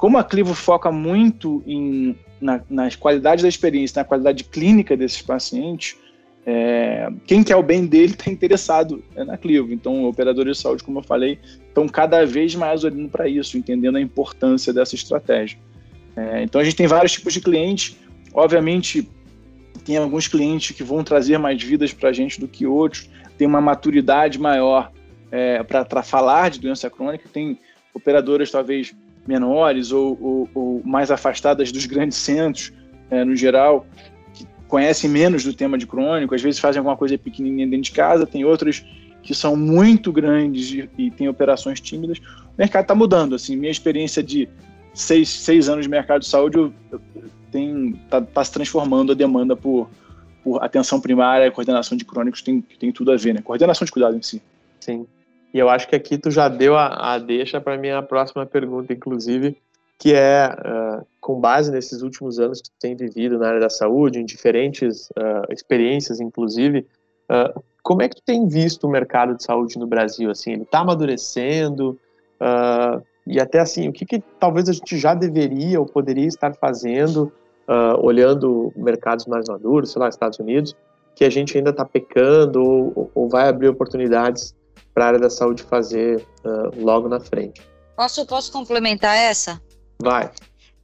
como 0.02 0.18
a 0.18 0.24
Clivo 0.24 0.52
foca 0.52 0.90
muito 0.90 1.62
em, 1.64 2.16
na, 2.40 2.60
nas 2.68 2.96
qualidades 2.96 3.44
da 3.44 3.48
experiência, 3.48 4.00
na 4.00 4.04
qualidade 4.04 4.42
clínica 4.42 4.96
desses 4.96 5.22
pacientes, 5.22 5.96
é, 6.44 7.08
quem 7.24 7.44
quer 7.44 7.54
o 7.54 7.62
bem 7.62 7.86
dele 7.86 8.14
está 8.14 8.28
interessado 8.28 9.00
é 9.14 9.22
na 9.22 9.38
Clivo. 9.38 9.72
Então, 9.72 10.04
operadores 10.06 10.56
de 10.56 10.62
saúde, 10.64 10.82
como 10.82 10.98
eu 10.98 11.04
falei, 11.04 11.38
estão 11.68 11.86
cada 11.86 12.26
vez 12.26 12.52
mais 12.56 12.82
olhando 12.82 13.08
para 13.10 13.28
isso, 13.28 13.56
entendendo 13.56 13.94
a 13.94 14.00
importância 14.00 14.72
dessa 14.72 14.96
estratégia. 14.96 15.56
É, 16.16 16.42
então, 16.42 16.60
a 16.60 16.64
gente 16.64 16.74
tem 16.74 16.88
vários 16.88 17.12
tipos 17.12 17.32
de 17.32 17.40
clientes. 17.40 17.96
Obviamente, 18.34 19.08
tem 19.84 19.98
alguns 19.98 20.26
clientes 20.26 20.76
que 20.76 20.82
vão 20.82 21.04
trazer 21.04 21.38
mais 21.38 21.62
vidas 21.62 21.92
para 21.92 22.08
a 22.08 22.12
gente 22.12 22.40
do 22.40 22.48
que 22.48 22.66
outros, 22.66 23.08
tem 23.38 23.46
uma 23.46 23.60
maturidade 23.60 24.36
maior 24.36 24.90
é, 25.30 25.62
para 25.62 26.02
falar 26.02 26.50
de 26.50 26.58
doença 26.58 26.90
crônica, 26.90 27.28
tem 27.32 27.56
operadoras 27.94 28.50
talvez 28.50 28.92
menores 29.26 29.92
ou, 29.92 30.18
ou, 30.20 30.50
ou 30.54 30.82
mais 30.85 31.11
afastadas 31.11 31.70
dos 31.70 31.87
grandes 31.87 32.18
centros, 32.18 32.72
é, 33.11 33.24
no 33.24 33.37
geral, 33.37 33.87
que 34.35 34.46
conhecem 34.68 35.08
menos 35.08 35.44
do 35.44 35.52
tema 35.52 35.78
de 35.78 35.87
crônico, 35.87 36.35
às 36.35 36.42
vezes 36.42 36.61
fazem 36.61 36.78
alguma 36.78 36.96
coisa 36.96 37.16
pequenininha 37.16 37.66
dentro 37.66 37.85
de 37.85 37.92
casa, 37.92 38.26
tem 38.26 38.44
outras 38.44 38.85
que 39.22 39.35
são 39.35 39.54
muito 39.54 40.11
grandes 40.11 40.70
e, 40.72 40.88
e 40.98 41.11
têm 41.11 41.28
operações 41.28 41.80
tímidas. 41.80 42.18
O 42.18 42.58
mercado 42.58 42.82
está 42.82 42.94
mudando, 42.94 43.35
assim, 43.35 43.56
minha 43.56 43.70
experiência 43.70 44.22
de 44.22 44.48
seis, 44.92 45.28
seis 45.28 45.68
anos 45.68 45.85
de 45.85 45.90
mercado 45.90 46.20
de 46.20 46.28
saúde 46.28 46.72
está 48.04 48.20
tá 48.20 48.44
se 48.44 48.52
transformando 48.52 49.12
a 49.12 49.14
demanda 49.14 49.54
por, 49.54 49.88
por 50.42 50.62
atenção 50.62 51.00
primária, 51.00 51.50
coordenação 51.50 51.96
de 51.96 52.04
crônicos 52.04 52.42
tem, 52.42 52.61
tem 52.61 52.90
tudo 52.90 53.12
a 53.12 53.16
ver, 53.16 53.35
né? 53.35 53.42
Coordenação 53.42 53.85
de 53.85 53.92
cuidado 53.92 54.16
em 54.16 54.22
si. 54.22 54.42
Sim. 54.80 55.06
E 55.52 55.58
eu 55.58 55.68
acho 55.68 55.86
que 55.86 55.94
aqui 55.94 56.16
tu 56.16 56.30
já 56.30 56.48
deu 56.48 56.76
a, 56.76 57.14
a 57.14 57.18
deixa 57.18 57.60
para 57.60 57.76
minha 57.76 58.02
próxima 58.02 58.46
pergunta, 58.46 58.92
inclusive, 58.92 59.56
que 59.98 60.14
é, 60.14 60.48
uh, 60.48 61.06
com 61.20 61.38
base 61.38 61.70
nesses 61.70 62.02
últimos 62.02 62.40
anos 62.40 62.60
que 62.60 62.70
tu 62.70 62.76
tem 62.80 62.96
vivido 62.96 63.38
na 63.38 63.48
área 63.48 63.60
da 63.60 63.70
saúde, 63.70 64.18
em 64.18 64.24
diferentes 64.24 65.08
uh, 65.10 65.52
experiências, 65.52 66.20
inclusive, 66.20 66.86
uh, 67.30 67.62
como 67.82 68.02
é 68.02 68.08
que 68.08 68.16
tu 68.16 68.22
tem 68.24 68.48
visto 68.48 68.84
o 68.84 68.90
mercado 68.90 69.36
de 69.36 69.44
saúde 69.44 69.78
no 69.78 69.86
Brasil? 69.86 70.30
Assim, 70.30 70.52
ele 70.52 70.62
está 70.62 70.80
amadurecendo? 70.80 71.98
e 73.24 73.40
até 73.40 73.60
assim, 73.60 73.88
o 73.88 73.92
que, 73.92 74.04
que, 74.04 74.20
talvez 74.40 74.68
a 74.68 74.72
gente 74.72 74.98
já 74.98 75.14
deveria 75.14 75.78
ou 75.78 75.86
poderia 75.86 76.26
estar 76.26 76.52
fazendo, 76.56 77.32
olhando 78.00 78.72
mercados 78.74 79.26
mais 79.26 79.48
maduros, 79.48 79.92
sei 79.92 80.00
lá, 80.00 80.08
Estados 80.08 80.40
Unidos, 80.40 80.74
que 81.14 81.24
a 81.24 81.30
gente 81.30 81.56
ainda 81.56 81.70
está 81.70 81.84
pecando 81.84 82.60
ou, 82.60 83.10
ou 83.14 83.28
vai 83.28 83.48
abrir 83.48 83.68
oportunidades 83.68 84.56
para 84.94 85.05
a 85.05 85.09
área 85.09 85.20
da 85.20 85.31
saúde 85.31 85.62
fazer 85.62 86.26
uh, 86.44 86.81
logo 86.81 87.09
na 87.09 87.20
frente. 87.20 87.62
Posso, 87.96 88.26
posso 88.26 88.52
complementar 88.52 89.16
essa? 89.16 89.61
Vai. 90.00 90.31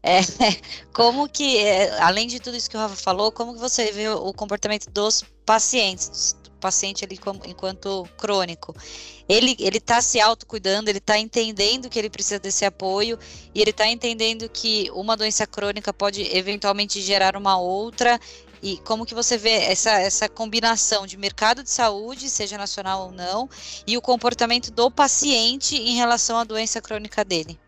É, 0.03 0.21
como 0.93 1.29
que, 1.29 1.59
é, 1.59 2.01
além 2.01 2.27
de 2.27 2.41
tudo 2.41 2.57
isso 2.57 2.71
que 2.71 2.77
o 2.77 2.81
Rafa 2.81 2.97
falou, 2.97 3.33
como 3.33 3.55
que 3.55 3.61
você 3.61 3.91
vê 3.93 4.09
o 4.09 4.33
comportamento 4.33 4.89
dos 4.91 5.25
pacientes, 5.45 6.37
do 6.43 6.51
paciente 6.53 7.05
ali 7.05 7.19
como, 7.19 7.41
enquanto 7.47 8.09
crônico? 8.17 8.75
Ele 9.29 9.57
ele 9.59 9.79
está 9.79 10.01
se 10.01 10.21
autocuidando, 10.21 10.89
ele 10.89 10.99
está 10.99 11.19
entendendo 11.19 11.91
que 11.91 11.99
ele 11.99 12.09
precisa 12.09 12.39
desse 12.39 12.65
apoio 12.65 13.19
e 13.55 13.61
ele 13.61 13.71
está 13.71 13.87
entendendo 13.87 14.49
que 14.49 14.91
uma 14.95 15.17
doença 15.17 15.47
crônica 15.47 15.93
pode 15.93 16.23
eventualmente 16.35 17.01
gerar 17.03 17.37
uma 17.37 17.59
outra 17.59 18.19
e 18.63 18.77
como 18.79 19.07
que 19.07 19.15
você 19.15 19.37
vê 19.37 19.51
essa, 19.51 19.91
essa 19.93 20.29
combinação 20.29 21.07
de 21.07 21.17
mercado 21.17 21.63
de 21.63 21.71
saúde, 21.71 22.29
seja 22.29 22.59
nacional 22.59 23.07
ou 23.07 23.13
não, 23.13 23.49
e 23.87 23.97
o 23.97 24.03
comportamento 24.03 24.71
do 24.71 24.91
paciente 24.91 25.77
em 25.77 25.97
relação 25.97 26.39
à 26.39 26.45
doença 26.45 26.81
crônica 26.81 27.25
dele? 27.25 27.59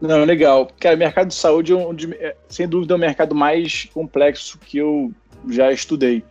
Não, 0.00 0.24
legal. 0.24 0.70
Cara, 0.78 0.96
mercado 0.96 1.28
de 1.28 1.34
saúde, 1.34 1.72
é, 1.74 2.26
é, 2.26 2.36
sem 2.48 2.68
dúvida, 2.68 2.94
é 2.94 2.96
o 2.96 3.00
mercado 3.00 3.34
mais 3.34 3.88
complexo 3.92 4.58
que 4.58 4.78
eu 4.78 5.12
já 5.48 5.72
estudei. 5.72 6.22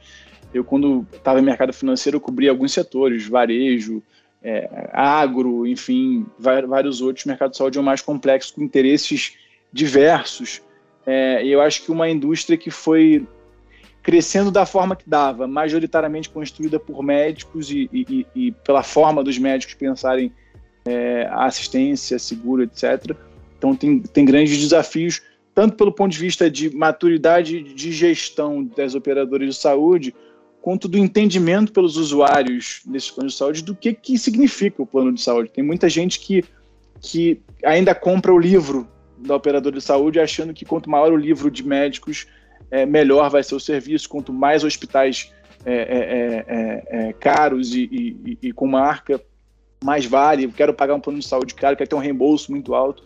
Eu, 0.53 0.63
quando 0.63 1.05
estava 1.11 1.39
em 1.39 1.43
mercado 1.43 1.73
financeiro, 1.73 2.19
cobri 2.19 2.47
alguns 2.47 2.71
setores, 2.71 3.27
varejo, 3.27 4.03
é, 4.43 4.89
agro, 4.91 5.65
enfim, 5.65 6.25
vários 6.37 7.01
outros. 7.01 7.25
O 7.25 7.29
mercado 7.29 7.51
de 7.51 7.57
saúde 7.57 7.77
é 7.77 7.81
o 7.81 7.83
mais 7.83 8.01
complexo, 8.01 8.53
com 8.53 8.61
interesses 8.61 9.33
diversos. 9.71 10.61
É, 11.05 11.45
eu 11.45 11.61
acho 11.61 11.83
que 11.83 11.91
uma 11.91 12.09
indústria 12.09 12.57
que 12.57 12.71
foi 12.71 13.25
crescendo 14.01 14.51
da 14.51 14.65
forma 14.65 14.95
que 14.95 15.09
dava, 15.09 15.47
majoritariamente 15.47 16.29
construída 16.29 16.77
por 16.79 17.01
médicos 17.01 17.71
e, 17.71 17.89
e, 17.93 18.27
e 18.35 18.51
pela 18.51 18.83
forma 18.83 19.23
dos 19.23 19.37
médicos 19.37 19.75
pensarem 19.75 20.31
é, 20.85 21.27
assistência, 21.31 22.19
seguro, 22.19 22.63
etc. 22.63 23.15
Então 23.57 23.73
tem, 23.73 24.01
tem 24.01 24.25
grandes 24.25 24.57
desafios, 24.59 25.21
tanto 25.55 25.77
pelo 25.77 25.91
ponto 25.91 26.11
de 26.11 26.19
vista 26.19 26.51
de 26.51 26.75
maturidade 26.75 27.63
de 27.63 27.91
gestão 27.93 28.63
das 28.63 28.93
operadoras 28.93 29.55
de 29.55 29.61
saúde, 29.61 30.13
quanto 30.61 30.87
do 30.87 30.97
entendimento 30.97 31.71
pelos 31.71 31.95
usuários 31.95 32.81
desses 32.85 33.11
planos 33.11 33.33
de 33.33 33.37
saúde 33.37 33.63
do 33.63 33.75
que, 33.75 33.93
que 33.93 34.17
significa 34.17 34.81
o 34.81 34.85
plano 34.85 35.13
de 35.13 35.21
saúde. 35.21 35.49
Tem 35.49 35.63
muita 35.63 35.89
gente 35.89 36.19
que, 36.19 36.43
que 37.01 37.41
ainda 37.63 37.95
compra 37.95 38.33
o 38.33 38.39
livro 38.39 38.87
da 39.23 39.35
operadora 39.35 39.75
de 39.75 39.81
saúde 39.81 40.19
achando 40.19 40.53
que 40.53 40.65
quanto 40.65 40.89
maior 40.89 41.11
o 41.11 41.17
livro 41.17 41.49
de 41.49 41.65
médicos, 41.65 42.27
é, 42.69 42.85
melhor 42.85 43.29
vai 43.29 43.43
ser 43.43 43.55
o 43.55 43.59
serviço, 43.59 44.09
quanto 44.09 44.33
mais 44.33 44.63
hospitais 44.63 45.31
é, 45.65 45.73
é, 45.73 46.45
é, 46.47 47.07
é 47.09 47.13
caros 47.13 47.73
e, 47.73 47.83
e, 47.83 48.37
e, 48.41 48.51
com 48.51 48.67
marca, 48.67 49.21
mais 49.83 50.05
vale. 50.05 50.51
Quero 50.51 50.73
pagar 50.73 50.95
um 50.95 50.99
plano 50.99 51.19
de 51.19 51.25
saúde 51.25 51.53
caro, 51.53 51.77
quero 51.77 51.89
ter 51.89 51.95
um 51.95 51.99
reembolso 51.99 52.51
muito 52.51 52.73
alto. 52.73 53.03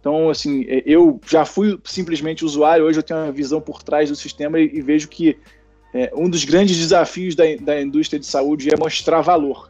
Então, 0.00 0.30
assim, 0.30 0.64
eu 0.86 1.20
já 1.26 1.44
fui 1.44 1.78
simplesmente 1.84 2.44
usuário, 2.44 2.84
hoje 2.84 2.98
eu 2.98 3.02
tenho 3.02 3.20
uma 3.20 3.32
visão 3.32 3.60
por 3.60 3.82
trás 3.82 4.08
do 4.08 4.16
sistema 4.16 4.58
e, 4.58 4.64
e 4.64 4.80
vejo 4.80 5.08
que 5.08 5.36
um 6.14 6.30
dos 6.30 6.44
grandes 6.44 6.76
desafios 6.76 7.34
da, 7.34 7.44
da 7.60 7.80
indústria 7.80 8.20
de 8.20 8.26
saúde 8.26 8.72
é 8.72 8.76
mostrar 8.76 9.20
valor. 9.20 9.68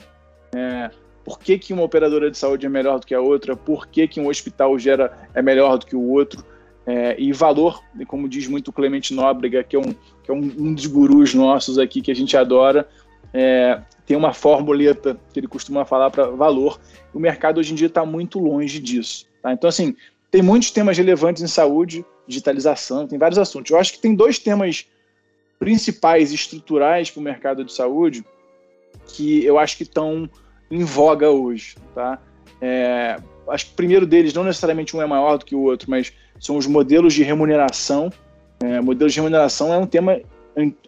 É, 0.54 0.90
por 1.28 1.38
que, 1.38 1.58
que 1.58 1.74
uma 1.74 1.82
operadora 1.82 2.30
de 2.30 2.38
saúde 2.38 2.64
é 2.64 2.70
melhor 2.70 2.98
do 2.98 3.06
que 3.06 3.14
a 3.14 3.20
outra, 3.20 3.54
por 3.54 3.86
que, 3.86 4.08
que 4.08 4.18
um 4.18 4.28
hospital 4.28 4.78
gera, 4.78 5.28
é 5.34 5.42
melhor 5.42 5.76
do 5.76 5.84
que 5.84 5.94
o 5.94 6.00
outro, 6.00 6.42
é, 6.86 7.14
e 7.20 7.34
valor, 7.34 7.84
como 8.06 8.26
diz 8.26 8.48
muito 8.48 8.68
o 8.68 8.72
Clemente 8.72 9.12
Nóbrega, 9.12 9.62
que 9.62 9.76
é, 9.76 9.78
um, 9.78 9.92
que 9.92 10.30
é 10.30 10.32
um, 10.32 10.38
um 10.38 10.72
dos 10.72 10.86
gurus 10.86 11.34
nossos 11.34 11.78
aqui 11.78 12.00
que 12.00 12.10
a 12.10 12.14
gente 12.14 12.34
adora, 12.34 12.88
é, 13.34 13.78
tem 14.06 14.16
uma 14.16 14.32
formuleta 14.32 15.20
que 15.30 15.38
ele 15.38 15.46
costuma 15.46 15.84
falar 15.84 16.08
para 16.10 16.28
valor. 16.30 16.80
O 17.12 17.20
mercado 17.20 17.58
hoje 17.58 17.72
em 17.72 17.76
dia 17.76 17.88
está 17.88 18.06
muito 18.06 18.38
longe 18.38 18.80
disso. 18.80 19.26
Tá? 19.42 19.52
Então, 19.52 19.68
assim, 19.68 19.94
tem 20.30 20.40
muitos 20.40 20.70
temas 20.70 20.96
relevantes 20.96 21.42
em 21.42 21.46
saúde, 21.46 22.06
digitalização, 22.26 23.06
tem 23.06 23.18
vários 23.18 23.38
assuntos. 23.38 23.70
Eu 23.70 23.76
acho 23.76 23.92
que 23.92 23.98
tem 23.98 24.14
dois 24.14 24.38
temas 24.38 24.86
principais 25.58 26.32
estruturais 26.32 27.10
para 27.10 27.20
o 27.20 27.22
mercado 27.22 27.66
de 27.66 27.72
saúde 27.74 28.24
que 29.08 29.44
eu 29.44 29.58
acho 29.58 29.76
que 29.76 29.82
estão 29.82 30.28
em 30.70 30.84
voga 30.84 31.30
hoje, 31.30 31.76
tá? 31.94 32.20
É, 32.60 33.16
acho 33.48 33.66
que 33.66 33.72
o 33.72 33.76
primeiro 33.76 34.06
deles, 34.06 34.34
não 34.34 34.44
necessariamente 34.44 34.96
um 34.96 35.02
é 35.02 35.06
maior 35.06 35.38
do 35.38 35.44
que 35.44 35.54
o 35.54 35.60
outro, 35.60 35.90
mas 35.90 36.12
são 36.38 36.56
os 36.56 36.66
modelos 36.66 37.14
de 37.14 37.22
remuneração. 37.22 38.10
É, 38.60 38.80
modelos 38.80 39.12
de 39.12 39.20
remuneração 39.20 39.72
é 39.72 39.78
um 39.78 39.86
tema 39.86 40.20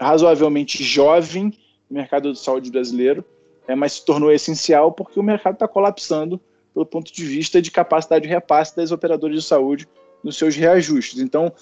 razoavelmente 0.01 0.83
jovem 0.83 1.53
no 1.89 1.97
mercado 1.97 2.33
de 2.33 2.39
saúde 2.39 2.71
brasileiro, 2.71 3.25
é, 3.69 3.75
mas 3.75 3.95
se 3.95 4.05
tornou 4.05 4.33
essencial 4.33 4.93
porque 4.93 5.19
o 5.19 5.23
mercado 5.23 5.55
está 5.55 5.69
colapsando 5.69 6.41
pelo 6.75 6.87
ponto 6.87 7.13
de 7.13 7.25
vista 7.25 7.61
de 7.61 7.71
capacidade 7.71 8.25
de 8.25 8.29
repasse 8.29 8.77
das 8.77 8.91
operadoras 8.91 9.37
de 9.37 9.43
saúde 9.43 9.89
nos 10.23 10.37
seus 10.37 10.57
reajustes. 10.57 11.21
Então, 11.21 11.53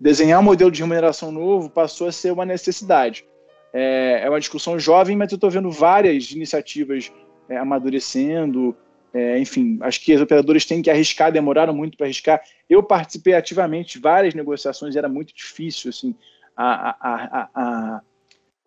desenhar 0.00 0.40
um 0.40 0.44
modelo 0.44 0.70
de 0.70 0.80
remuneração 0.80 1.30
novo 1.30 1.68
passou 1.68 2.08
a 2.08 2.12
ser 2.12 2.32
uma 2.32 2.44
necessidade. 2.44 3.24
É, 3.72 4.22
é 4.24 4.28
uma 4.28 4.40
discussão 4.40 4.78
jovem, 4.78 5.16
mas 5.16 5.30
eu 5.30 5.36
estou 5.36 5.50
vendo 5.50 5.70
várias 5.70 6.30
iniciativas 6.30 7.12
é, 7.48 7.56
amadurecendo. 7.56 8.76
É, 9.12 9.38
enfim, 9.38 9.78
acho 9.80 10.04
que 10.04 10.12
as 10.12 10.20
operadoras 10.20 10.64
têm 10.64 10.82
que 10.82 10.90
arriscar, 10.90 11.32
demoraram 11.32 11.74
muito 11.74 11.96
para 11.96 12.06
arriscar. 12.06 12.40
Eu 12.68 12.82
participei 12.82 13.34
ativamente 13.34 13.96
de 13.96 14.02
várias 14.02 14.34
negociações, 14.34 14.96
era 14.96 15.08
muito 15.08 15.34
difícil, 15.34 15.88
assim, 15.88 16.14
a, 16.56 16.96
a, 17.00 17.48
a, 17.54 18.00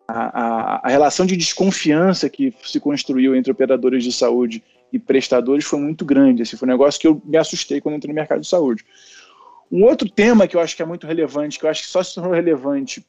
a, 0.08 0.88
relação 0.88 1.24
de 1.24 1.36
desconfiança 1.36 2.28
que 2.28 2.52
se 2.64 2.80
construiu 2.80 3.36
entre 3.36 3.52
operadores 3.52 4.02
de 4.02 4.12
saúde 4.12 4.62
e 4.92 4.98
prestadores 4.98 5.64
foi 5.64 5.78
muito 5.78 6.04
grande. 6.04 6.42
Assim, 6.42 6.56
foi 6.56 6.66
um 6.66 6.72
negócio 6.72 7.00
que 7.00 7.06
eu 7.06 7.22
me 7.24 7.36
assustei 7.36 7.80
quando 7.80 7.96
entrei 7.96 8.12
no 8.12 8.18
mercado 8.18 8.40
de 8.40 8.48
saúde. 8.48 8.84
Um 9.70 9.84
outro 9.84 10.10
tema 10.10 10.46
que 10.46 10.56
eu 10.56 10.60
acho 10.60 10.76
que 10.76 10.82
é 10.82 10.86
muito 10.86 11.06
relevante, 11.06 11.58
que 11.58 11.64
eu 11.64 11.70
acho 11.70 11.82
que 11.82 11.88
só 11.88 12.02
se 12.02 12.14
tornou 12.14 12.32
relevante, 12.32 13.06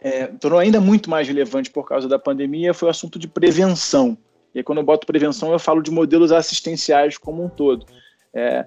é, 0.00 0.26
tornou 0.26 0.58
ainda 0.58 0.80
muito 0.80 1.08
mais 1.08 1.26
relevante 1.26 1.70
por 1.70 1.86
causa 1.86 2.08
da 2.08 2.18
pandemia, 2.18 2.74
foi 2.74 2.88
o 2.88 2.90
assunto 2.90 3.18
de 3.18 3.28
prevenção. 3.28 4.16
E 4.54 4.58
aí, 4.58 4.64
quando 4.64 4.78
eu 4.78 4.84
boto 4.84 5.06
prevenção, 5.06 5.52
eu 5.52 5.58
falo 5.58 5.82
de 5.82 5.90
modelos 5.90 6.32
assistenciais 6.32 7.16
como 7.16 7.44
um 7.44 7.48
todo. 7.48 7.86
É, 8.32 8.66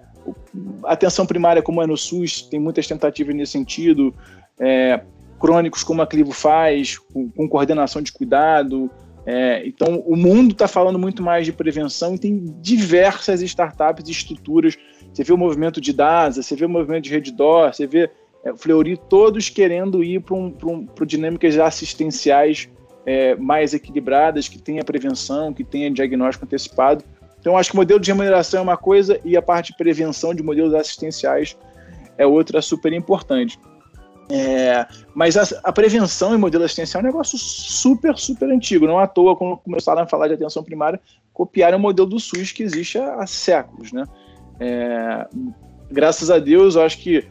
atenção 0.85 1.25
primária, 1.25 1.61
como 1.61 1.81
é 1.81 1.87
no 1.87 1.97
SUS, 1.97 2.43
tem 2.43 2.59
muitas 2.59 2.87
tentativas 2.87 3.35
nesse 3.35 3.53
sentido. 3.53 4.13
É, 4.59 5.01
crônicos, 5.39 5.83
como 5.83 6.01
a 6.01 6.07
Clivo 6.07 6.31
faz, 6.31 6.97
com, 6.97 7.29
com 7.29 7.49
coordenação 7.49 8.01
de 8.01 8.11
cuidado. 8.11 8.89
É, 9.25 9.65
então, 9.65 10.03
o 10.05 10.15
mundo 10.15 10.51
está 10.51 10.67
falando 10.67 10.99
muito 10.99 11.23
mais 11.23 11.45
de 11.45 11.53
prevenção 11.53 12.15
e 12.15 12.19
tem 12.19 12.55
diversas 12.61 13.41
startups 13.41 14.07
e 14.07 14.11
estruturas. 14.11 14.77
Você 15.13 15.23
vê 15.23 15.33
o 15.33 15.37
movimento 15.37 15.79
de 15.79 15.93
DASA, 15.93 16.41
você 16.41 16.55
vê 16.55 16.65
o 16.65 16.69
movimento 16.69 17.03
de 17.03 17.09
Reddor, 17.09 17.73
você 17.73 17.87
vê 17.87 18.09
é, 18.43 18.55
Fleury, 18.55 18.97
todos 19.09 19.49
querendo 19.49 20.03
ir 20.03 20.21
para 20.21 20.35
um, 20.35 20.53
um, 20.63 21.05
dinâmicas 21.05 21.57
assistenciais 21.57 22.69
é, 23.05 23.35
mais 23.35 23.73
equilibradas, 23.73 24.47
que 24.47 24.57
tenha 24.57 24.83
prevenção, 24.83 25.53
que 25.53 25.63
tenha 25.63 25.91
diagnóstico 25.91 26.45
antecipado. 26.45 27.03
Então, 27.39 27.57
acho 27.57 27.71
que 27.71 27.75
o 27.75 27.79
modelo 27.79 27.99
de 27.99 28.09
remuneração 28.09 28.59
é 28.59 28.63
uma 28.63 28.77
coisa 28.77 29.19
e 29.25 29.35
a 29.35 29.41
parte 29.41 29.71
de 29.71 29.77
prevenção 29.77 30.33
de 30.33 30.41
modelos 30.41 30.73
assistenciais 30.73 31.57
é 32.17 32.25
outra 32.25 32.61
super 32.61 32.93
importante. 32.93 33.59
É, 34.31 34.85
mas 35.13 35.35
a, 35.35 35.43
a, 35.63 35.71
prevenção 35.73 36.33
em 36.33 36.37
modelo 36.37 36.63
assistencial 36.63 37.01
é 37.01 37.03
um 37.03 37.07
negócio 37.07 37.37
super, 37.37 38.17
super 38.17 38.49
antigo. 38.49 38.87
Não 38.87 38.97
à 38.97 39.05
toa, 39.05 39.35
quando 39.35 39.57
começaram 39.57 40.01
a 40.01 40.07
falar 40.07 40.29
de 40.29 40.35
atenção 40.35 40.63
primária, 40.63 40.99
copiaram 41.33 41.77
o 41.77 41.81
modelo 41.81 42.07
do 42.07 42.19
SUS 42.19 42.51
que 42.51 42.63
existe 42.63 42.97
há, 42.97 43.15
há 43.15 43.27
séculos. 43.27 43.91
Né? 43.91 44.05
É, 44.59 45.27
graças 45.91 46.31
a 46.31 46.39
Deus, 46.39 46.75
eu 46.75 46.83
acho 46.83 46.97
que 46.99 47.27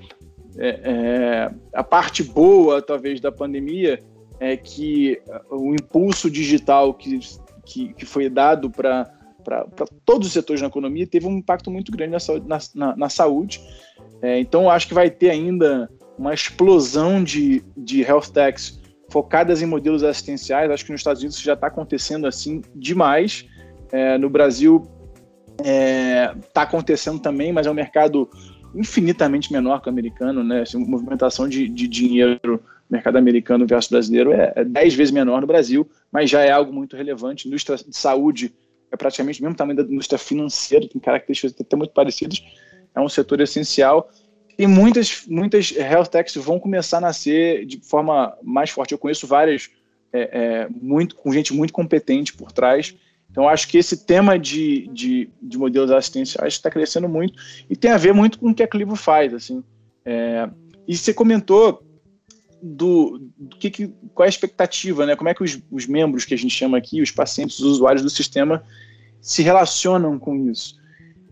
é, 0.58 0.80
é, 0.84 1.50
a 1.72 1.82
parte 1.82 2.22
boa, 2.22 2.82
talvez, 2.82 3.20
da 3.20 3.32
pandemia 3.32 3.98
é 4.42 4.56
que 4.56 5.22
o 5.48 5.72
impulso 5.72 6.28
digital 6.28 6.92
que, 6.92 7.20
que, 7.64 7.94
que 7.94 8.04
foi 8.04 8.28
dado 8.28 8.68
para 8.68 9.08
todos 10.04 10.26
os 10.26 10.32
setores 10.32 10.60
da 10.60 10.66
economia 10.66 11.06
teve 11.06 11.28
um 11.28 11.38
impacto 11.38 11.70
muito 11.70 11.92
grande 11.92 12.16
na, 12.44 12.58
na, 12.74 12.96
na 12.96 13.08
saúde. 13.08 13.60
É, 14.20 14.40
então, 14.40 14.68
acho 14.68 14.88
que 14.88 14.94
vai 14.94 15.08
ter 15.08 15.30
ainda 15.30 15.88
uma 16.18 16.34
explosão 16.34 17.22
de, 17.22 17.62
de 17.76 18.02
health 18.02 18.32
techs 18.34 18.80
focadas 19.08 19.62
em 19.62 19.66
modelos 19.66 20.02
assistenciais. 20.02 20.72
Acho 20.72 20.84
que 20.84 20.90
nos 20.90 21.02
Estados 21.02 21.22
Unidos 21.22 21.40
já 21.40 21.52
está 21.52 21.68
acontecendo 21.68 22.26
assim 22.26 22.62
demais. 22.74 23.46
É, 23.92 24.18
no 24.18 24.28
Brasil 24.28 24.88
está 25.56 26.62
é, 26.62 26.64
acontecendo 26.64 27.20
também, 27.20 27.52
mas 27.52 27.68
é 27.68 27.70
um 27.70 27.74
mercado 27.74 28.28
infinitamente 28.74 29.52
menor 29.52 29.80
que 29.80 29.88
o 29.88 29.92
americano, 29.92 30.42
né? 30.42 30.62
Assim, 30.62 30.84
movimentação 30.84 31.48
de, 31.48 31.68
de 31.68 31.86
dinheiro 31.86 32.60
mercado 32.92 33.16
americano 33.16 33.66
versus 33.66 33.90
brasileiro 33.90 34.32
é, 34.32 34.52
é 34.54 34.64
10 34.64 34.94
vezes 34.94 35.10
menor 35.10 35.40
no 35.40 35.46
Brasil, 35.46 35.88
mas 36.10 36.28
já 36.28 36.42
é 36.42 36.50
algo 36.50 36.72
muito 36.72 36.94
relevante. 36.94 37.48
Indústria 37.48 37.76
de 37.76 37.96
saúde 37.96 38.52
é 38.90 38.96
praticamente 38.96 39.40
o 39.40 39.44
mesmo 39.44 39.56
tamanho 39.56 39.78
da 39.78 39.82
indústria 39.82 40.18
financeira, 40.18 40.86
tem 40.86 41.00
características 41.00 41.58
até 41.58 41.74
muito 41.74 41.94
parecidas. 41.94 42.44
É 42.94 43.00
um 43.00 43.08
setor 43.08 43.40
essencial. 43.40 44.10
E 44.58 44.66
muitas, 44.66 45.24
muitas 45.26 45.72
health 45.72 46.08
techs 46.08 46.36
vão 46.36 46.60
começar 46.60 46.98
a 46.98 47.00
nascer 47.00 47.64
de 47.64 47.80
forma 47.80 48.36
mais 48.42 48.68
forte. 48.68 48.92
Eu 48.92 48.98
conheço 48.98 49.26
várias, 49.26 49.70
é, 50.12 50.20
é, 50.20 50.68
muito, 50.70 51.16
com 51.16 51.32
gente 51.32 51.54
muito 51.54 51.72
competente 51.72 52.34
por 52.34 52.52
trás. 52.52 52.94
Então, 53.30 53.48
acho 53.48 53.66
que 53.66 53.78
esse 53.78 54.04
tema 54.04 54.38
de, 54.38 54.86
de, 54.88 55.30
de 55.40 55.56
modelos 55.56 55.90
assistenciais 55.90 56.52
está 56.52 56.70
crescendo 56.70 57.08
muito 57.08 57.32
e 57.70 57.74
tem 57.74 57.90
a 57.90 57.96
ver 57.96 58.12
muito 58.12 58.38
com 58.38 58.50
o 58.50 58.54
que 58.54 58.62
a 58.62 58.68
Clivo 58.68 58.94
faz. 58.94 59.32
Assim. 59.32 59.64
É, 60.04 60.46
e 60.86 60.94
você 60.94 61.14
comentou 61.14 61.82
do, 62.62 63.18
do 63.36 63.56
que, 63.56 63.70
que, 63.70 63.88
qual 64.14 64.24
é 64.24 64.28
a 64.28 64.30
expectativa, 64.30 65.04
né? 65.04 65.16
como 65.16 65.28
é 65.28 65.34
que 65.34 65.42
os, 65.42 65.60
os 65.70 65.86
membros 65.86 66.24
que 66.24 66.34
a 66.34 66.38
gente 66.38 66.54
chama 66.54 66.78
aqui, 66.78 67.02
os 67.02 67.10
pacientes, 67.10 67.58
os 67.58 67.66
usuários 67.66 68.02
do 68.02 68.10
sistema, 68.10 68.62
se 69.20 69.42
relacionam 69.42 70.18
com 70.18 70.50
isso. 70.50 70.80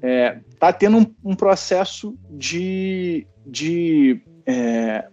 É, 0.02 0.40
tá 0.58 0.72
tendo 0.72 0.98
um, 0.98 1.14
um, 1.24 1.34
processo 1.34 2.18
de, 2.30 3.26
de, 3.46 4.20
é, 4.46 5.06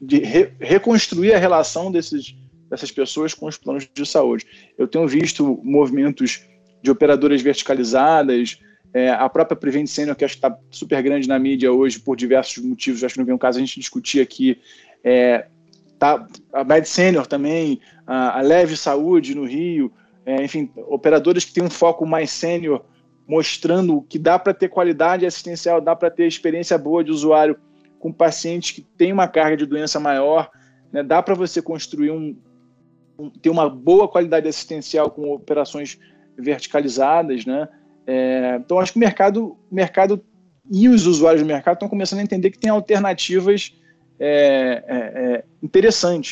de 0.00 0.18
re, 0.18 0.52
reconstruir 0.60 1.32
a 1.32 1.38
relação 1.38 1.90
desses 1.92 2.34
dessas 2.68 2.90
pessoas 2.90 3.32
com 3.32 3.46
os 3.46 3.56
planos 3.56 3.88
de 3.92 4.06
saúde. 4.06 4.46
Eu 4.76 4.88
tenho 4.88 5.06
visto 5.06 5.60
movimentos 5.62 6.44
de 6.82 6.90
operadoras 6.90 7.40
verticalizadas, 7.40 8.58
é, 8.92 9.10
a 9.10 9.28
própria 9.28 9.56
Prevent 9.56 9.86
Senior, 9.86 10.14
que 10.14 10.24
acho 10.24 10.34
que 10.34 10.46
está 10.46 10.56
super 10.70 11.02
grande 11.02 11.28
na 11.28 11.38
mídia 11.38 11.72
hoje 11.72 11.98
por 11.98 12.16
diversos 12.16 12.62
motivos, 12.64 13.02
acho 13.02 13.14
que 13.14 13.20
não 13.20 13.26
vem 13.26 13.34
um 13.34 13.38
caso 13.38 13.58
a 13.58 13.60
gente 13.60 13.80
discutir 13.80 14.20
aqui, 14.20 14.58
é, 15.04 15.46
tá, 15.98 16.26
a 16.52 16.64
Med 16.64 16.88
Senior 16.88 17.26
também, 17.26 17.80
a, 18.06 18.38
a 18.38 18.42
Leve 18.42 18.76
Saúde 18.76 19.34
no 19.34 19.44
Rio, 19.44 19.92
é, 20.24 20.42
enfim, 20.42 20.70
operadoras 20.88 21.44
que 21.44 21.52
têm 21.52 21.62
um 21.62 21.70
foco 21.70 22.06
mais 22.06 22.30
sênior, 22.30 22.82
mostrando 23.28 24.02
que 24.08 24.18
dá 24.18 24.38
para 24.38 24.54
ter 24.54 24.68
qualidade 24.68 25.26
assistencial, 25.26 25.80
dá 25.80 25.94
para 25.94 26.10
ter 26.10 26.26
experiência 26.26 26.78
boa 26.78 27.04
de 27.04 27.10
usuário 27.10 27.56
com 27.98 28.10
pacientes 28.10 28.70
que 28.70 28.80
têm 28.82 29.12
uma 29.12 29.28
carga 29.28 29.56
de 29.56 29.66
doença 29.66 30.00
maior, 30.00 30.50
né, 30.92 31.02
dá 31.02 31.22
para 31.22 31.34
você 31.34 31.60
construir 31.60 32.10
um, 32.10 32.36
ter 33.40 33.50
uma 33.50 33.68
boa 33.68 34.08
qualidade 34.08 34.48
assistencial 34.48 35.10
com 35.10 35.32
operações 35.32 35.98
verticalizadas, 36.36 37.46
né? 37.46 37.68
É, 38.06 38.56
então 38.60 38.78
acho 38.78 38.92
que 38.92 38.98
o 38.98 39.00
mercado, 39.00 39.56
mercado 39.70 40.22
e 40.70 40.88
os 40.88 41.06
usuários 41.06 41.42
do 41.42 41.46
mercado 41.46 41.74
estão 41.74 41.88
começando 41.88 42.18
a 42.20 42.22
entender 42.22 42.50
que 42.50 42.58
tem 42.58 42.70
alternativas 42.70 43.72
é, 44.18 44.84
é, 44.86 44.96
é, 44.96 45.44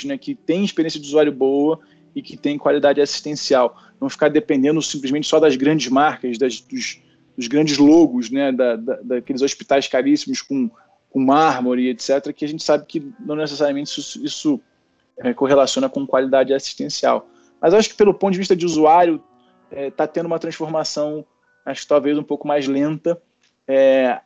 né? 0.06 0.18
Que 0.18 0.34
tem 0.34 0.64
experiência 0.64 1.00
de 1.00 1.06
usuário 1.06 1.32
boa 1.32 1.80
e 2.14 2.22
que 2.22 2.36
tem 2.36 2.58
qualidade 2.58 3.00
assistencial. 3.00 3.76
Não 4.00 4.08
ficar 4.08 4.28
dependendo 4.28 4.80
simplesmente 4.82 5.26
só 5.26 5.40
das 5.40 5.56
grandes 5.56 5.88
marcas, 5.88 6.38
das, 6.38 6.60
dos, 6.60 7.00
dos 7.36 7.46
grandes 7.48 7.78
logos, 7.78 8.30
né? 8.30 8.52
Da, 8.52 8.76
da, 8.76 8.96
daqueles 9.02 9.42
hospitais 9.42 9.88
caríssimos 9.88 10.42
com, 10.42 10.70
com 11.10 11.20
mármore, 11.20 11.88
etc. 11.88 12.32
Que 12.34 12.44
a 12.44 12.48
gente 12.48 12.62
sabe 12.62 12.86
que 12.86 13.12
não 13.20 13.34
necessariamente 13.34 13.98
isso, 13.98 14.24
isso 14.24 14.60
é, 15.18 15.34
correlaciona 15.34 15.88
com 15.88 16.06
qualidade 16.06 16.52
assistencial. 16.52 17.28
Mas 17.60 17.74
acho 17.74 17.90
que 17.90 17.94
pelo 17.94 18.14
ponto 18.14 18.32
de 18.32 18.38
vista 18.38 18.56
de 18.56 18.66
usuário, 18.66 19.22
está 19.70 20.04
é, 20.04 20.06
tendo 20.06 20.26
uma 20.26 20.38
transformação, 20.38 21.24
acho 21.64 21.82
que 21.82 21.88
talvez 21.88 22.18
um 22.18 22.22
pouco 22.22 22.46
mais 22.46 22.66
lenta. 22.66 23.20
É, 23.66 24.20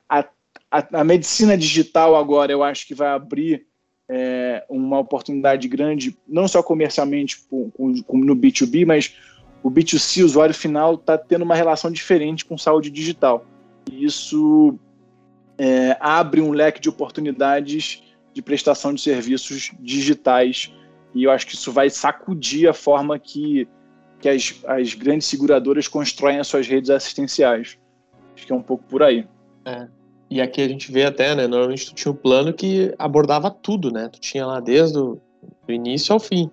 a, 0.71 1.01
a, 1.01 1.05
medicina 1.05 1.57
digital 1.57 2.17
agora, 2.17 2.53
eu 2.53 2.63
acho 2.63 2.87
que 2.87 2.95
vai 2.95 3.09
abrir 3.09 3.67
é, 4.09 4.65
uma 4.69 4.99
oportunidade 4.99 5.67
grande, 5.69 6.17
não 6.27 6.47
só 6.47 6.63
comercialmente 6.63 7.39
com, 7.49 7.71
com, 7.71 8.19
no 8.19 8.37
B2B, 8.37 8.87
mas 8.87 9.17
o 9.63 9.71
B2C, 9.71 10.23
o 10.23 10.27
usuário 10.27 10.55
final, 10.55 10.95
está 10.95 11.19
tendo 11.19 11.43
uma 11.43 11.55
relação 11.55 11.91
diferente 11.91 12.45
com 12.45 12.57
saúde 12.57 12.91
digital. 12.91 13.45
E 13.91 14.05
isso 14.05 14.79
é, 15.59 15.97
abre 16.01 16.41
um 16.41 16.51
leque 16.51 16.81
de 16.81 16.89
oportunidades 16.89 18.03
de 18.33 18.43
prestação 18.43 18.93
de 18.93 19.01
serviços 19.01 19.73
digitais. 19.81 20.73
E 21.15 21.25
eu 21.25 21.31
acho 21.31 21.47
que 21.47 21.55
isso 21.55 21.73
vai 21.73 21.89
sacudir 21.89 22.69
a 22.69 22.75
forma 22.75 23.19
que, 23.19 23.67
que 24.21 24.29
as, 24.29 24.55
as 24.67 24.95
grandes 24.95 25.27
seguradoras 25.27 25.89
constroem 25.89 26.39
as 26.39 26.47
suas 26.47 26.67
redes 26.67 26.91
assistenciais. 26.91 27.79
Acho 28.35 28.47
que 28.47 28.53
é 28.53 28.57
um 28.57 28.63
pouco 28.63 28.85
por 28.85 29.03
aí. 29.03 29.27
É. 29.65 29.89
E 30.29 30.41
aqui 30.41 30.61
a 30.61 30.69
gente 30.69 30.91
vê 30.91 31.05
até, 31.05 31.35
né? 31.35 31.47
Normalmente 31.47 31.87
tu 31.87 31.95
tinha 31.95 32.13
um 32.13 32.17
plano 32.17 32.53
que 32.53 32.93
abordava 32.99 33.51
tudo, 33.51 33.91
né? 33.91 34.09
Tu 34.13 34.21
tinha 34.21 34.47
lá 34.47 34.61
desde 34.61 34.99
o 34.99 35.21
início 35.69 36.13
ao 36.13 36.21
fim. 36.21 36.51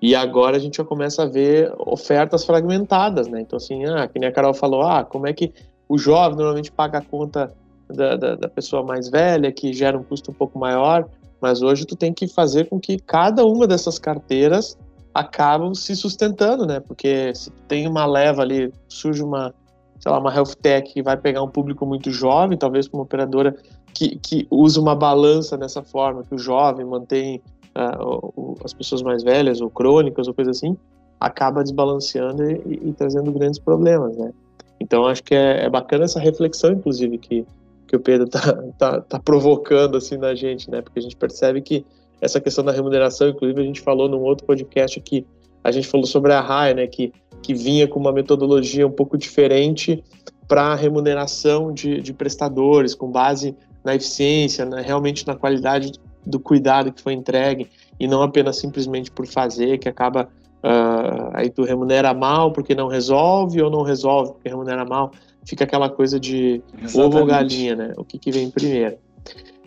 E 0.00 0.14
agora 0.14 0.56
a 0.56 0.60
gente 0.60 0.78
já 0.78 0.84
começa 0.84 1.22
a 1.22 1.26
ver 1.26 1.72
ofertas 1.78 2.44
fragmentadas, 2.44 3.28
né? 3.28 3.40
Então, 3.42 3.58
assim, 3.58 3.84
ah, 3.84 4.08
que 4.08 4.18
nem 4.18 4.28
a 4.28 4.32
Carol 4.32 4.54
falou, 4.54 4.82
ah, 4.82 5.04
como 5.04 5.26
é 5.26 5.32
que 5.32 5.52
o 5.86 5.98
jovem 5.98 6.36
normalmente 6.36 6.72
paga 6.72 6.98
a 6.98 7.02
conta 7.02 7.52
da, 7.88 8.16
da, 8.16 8.34
da 8.36 8.48
pessoa 8.48 8.82
mais 8.82 9.10
velha, 9.10 9.52
que 9.52 9.72
gera 9.72 9.98
um 9.98 10.02
custo 10.02 10.30
um 10.30 10.34
pouco 10.34 10.58
maior, 10.58 11.06
mas 11.40 11.60
hoje 11.60 11.84
tu 11.84 11.96
tem 11.96 12.14
que 12.14 12.28
fazer 12.28 12.68
com 12.68 12.80
que 12.80 12.98
cada 12.98 13.44
uma 13.44 13.66
dessas 13.66 13.98
carteiras 13.98 14.78
acabam 15.12 15.74
se 15.74 15.96
sustentando, 15.96 16.66
né? 16.66 16.80
Porque 16.80 17.34
se 17.34 17.50
tem 17.66 17.86
uma 17.86 18.06
leva 18.06 18.42
ali, 18.42 18.72
surge 18.88 19.22
uma, 19.22 19.52
sei 20.00 20.10
lá, 20.10 20.18
uma 20.18 20.34
health 20.34 20.54
tech 20.60 20.92
que 20.92 21.02
vai 21.02 21.16
pegar 21.16 21.42
um 21.42 21.48
público 21.48 21.86
muito 21.86 22.10
jovem, 22.10 22.58
talvez 22.58 22.88
uma 22.88 23.02
operadora 23.02 23.54
que, 23.94 24.18
que 24.18 24.46
usa 24.50 24.80
uma 24.80 24.96
balança 24.96 25.56
dessa 25.56 25.82
forma, 25.82 26.24
que 26.24 26.34
o 26.34 26.38
jovem 26.38 26.84
mantém 26.84 27.40
uh, 27.76 28.32
o, 28.34 28.56
as 28.64 28.72
pessoas 28.72 29.02
mais 29.02 29.22
velhas 29.22 29.60
ou 29.60 29.70
crônicas 29.70 30.26
ou 30.26 30.34
coisa 30.34 30.50
assim, 30.50 30.76
acaba 31.20 31.62
desbalanceando 31.62 32.50
e, 32.50 32.54
e, 32.66 32.88
e 32.88 32.92
trazendo 32.94 33.30
grandes 33.30 33.58
problemas, 33.58 34.16
né? 34.16 34.32
Então 34.80 35.06
acho 35.06 35.22
que 35.22 35.34
é, 35.34 35.64
é 35.64 35.68
bacana 35.68 36.04
essa 36.04 36.18
reflexão, 36.18 36.72
inclusive, 36.72 37.18
que 37.18 37.46
que 37.90 37.96
o 37.96 38.00
Pedro 38.00 38.28
tá, 38.28 38.40
tá, 38.78 39.00
tá 39.00 39.18
provocando 39.18 39.96
assim 39.96 40.16
na 40.16 40.32
gente, 40.32 40.70
né? 40.70 40.80
Porque 40.80 41.00
a 41.00 41.02
gente 41.02 41.16
percebe 41.16 41.60
que 41.60 41.84
essa 42.20 42.40
questão 42.40 42.64
da 42.64 42.70
remuneração, 42.70 43.30
inclusive 43.30 43.60
a 43.60 43.64
gente 43.64 43.80
falou 43.80 44.08
num 44.08 44.20
outro 44.20 44.46
podcast 44.46 45.00
que 45.00 45.26
a 45.64 45.72
gente 45.72 45.88
falou 45.88 46.06
sobre 46.06 46.32
a 46.32 46.40
RAI, 46.40 46.74
né? 46.74 46.86
Que, 46.86 47.12
que 47.42 47.54
vinha 47.54 47.86
com 47.88 47.98
uma 47.98 48.12
metodologia 48.12 48.86
um 48.86 48.90
pouco 48.90 49.16
diferente 49.16 50.02
para 50.46 50.72
a 50.72 50.74
remuneração 50.74 51.72
de, 51.72 52.00
de 52.00 52.12
prestadores, 52.12 52.94
com 52.94 53.10
base 53.10 53.56
na 53.84 53.94
eficiência, 53.94 54.64
né, 54.64 54.82
realmente 54.84 55.26
na 55.26 55.34
qualidade 55.34 55.92
do 56.26 56.38
cuidado 56.38 56.92
que 56.92 57.00
foi 57.00 57.14
entregue 57.14 57.68
e 57.98 58.06
não 58.06 58.22
apenas 58.22 58.58
simplesmente 58.58 59.10
por 59.10 59.26
fazer, 59.26 59.78
que 59.78 59.88
acaba 59.88 60.28
uh, 60.62 61.30
aí 61.32 61.48
tu 61.50 61.64
remunera 61.64 62.12
mal 62.12 62.52
porque 62.52 62.74
não 62.74 62.88
resolve 62.88 63.62
ou 63.62 63.70
não 63.70 63.82
resolve 63.82 64.32
porque 64.32 64.48
remunera 64.48 64.84
mal 64.84 65.12
fica 65.44 65.64
aquela 65.64 65.88
coisa 65.88 66.20
de 66.20 66.62
Exatamente. 66.82 67.00
ovo 67.00 67.18
ou 67.18 67.26
galinha, 67.26 67.74
né? 67.74 67.92
O 67.96 68.04
que, 68.04 68.18
que 68.18 68.30
vem 68.30 68.50
primeiro. 68.50 68.96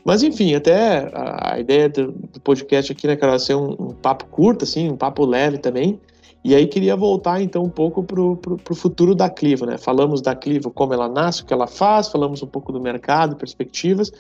Mas 0.06 0.22
enfim, 0.22 0.54
até 0.54 1.10
a, 1.14 1.60
ideia 1.60 1.90
do, 1.90 2.12
do, 2.12 2.40
podcast 2.42 2.92
aqui, 2.92 3.08
né, 3.08 3.16
Carol, 3.16 3.40
ser 3.40 3.56
um, 3.56 3.72
um, 3.72 3.88
papo 3.90 4.26
curto, 4.26 4.64
assim, 4.64 4.90
um 4.90 4.98
papo 4.98 5.26
leve 5.26 5.58
também. 5.58 6.00
E 6.44 6.54
aí 6.54 6.68
queria 6.68 6.96
voltar 6.96 7.42
então 7.42 7.64
um 7.64 7.70
pouco 7.70 8.04
para 8.04 8.22
o 8.22 8.76
futuro 8.76 9.16
da 9.16 9.30
Clivo, 9.30 9.66
né? 9.66 9.78
Falamos 9.78 10.22
da 10.22 10.36
Clivo, 10.36 10.70
como 10.70 10.94
ela 10.94 11.08
nasce, 11.08 11.42
o 11.42 11.46
que 11.46 11.54
ela 11.54 11.68
faz, 11.68 12.10
falamos 12.10 12.44
um 12.44 12.48
pouco 12.48 12.72
do 12.74 12.82
mercado, 12.82 13.38
perspectivas, 13.38 14.12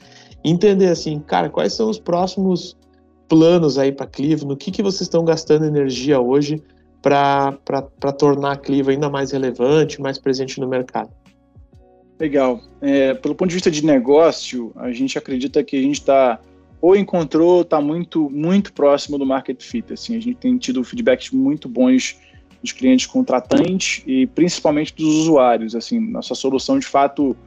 entender 0.43 0.87
assim, 0.87 1.19
cara, 1.19 1.49
quais 1.49 1.73
são 1.73 1.89
os 1.89 1.99
próximos 1.99 2.77
planos 3.27 3.77
aí 3.77 3.91
para 3.91 4.05
a 4.05 4.09
Clivo, 4.09 4.45
no 4.45 4.55
que, 4.55 4.71
que 4.71 4.81
vocês 4.81 5.01
estão 5.01 5.25
gastando 5.25 5.65
energia 5.65 6.19
hoje 6.21 6.63
para 7.01 7.51
tornar 8.17 8.53
a 8.53 8.57
Clivo 8.57 8.89
ainda 8.89 9.09
mais 9.09 9.31
relevante, 9.31 10.01
mais 10.01 10.17
presente 10.17 10.61
no 10.61 10.67
mercado. 10.67 11.09
Legal. 12.17 12.61
É, 12.79 13.13
pelo 13.15 13.35
ponto 13.35 13.49
de 13.49 13.55
vista 13.55 13.69
de 13.69 13.85
negócio, 13.85 14.71
a 14.77 14.91
gente 14.93 15.17
acredita 15.17 15.61
que 15.61 15.75
a 15.75 15.81
gente 15.81 15.99
está 15.99 16.39
ou 16.83 16.97
encontrou, 16.97 17.61
está 17.61 17.79
muito, 17.79 18.29
muito 18.29 18.73
próximo 18.73 19.17
do 19.17 19.25
market 19.25 19.63
fit. 19.63 19.93
Assim, 19.93 20.17
a 20.17 20.19
gente 20.19 20.35
tem 20.35 20.57
tido 20.57 20.83
feedbacks 20.83 21.31
muito 21.31 21.69
bons 21.69 22.19
dos 22.61 22.73
clientes 22.73 23.05
contratantes 23.05 24.03
e 24.05 24.27
principalmente 24.27 24.93
dos 24.93 25.07
usuários. 25.07 25.77
Assim, 25.77 25.97
nossa 25.97 26.35
solução 26.35 26.77
de 26.77 26.85
fato 26.85 27.37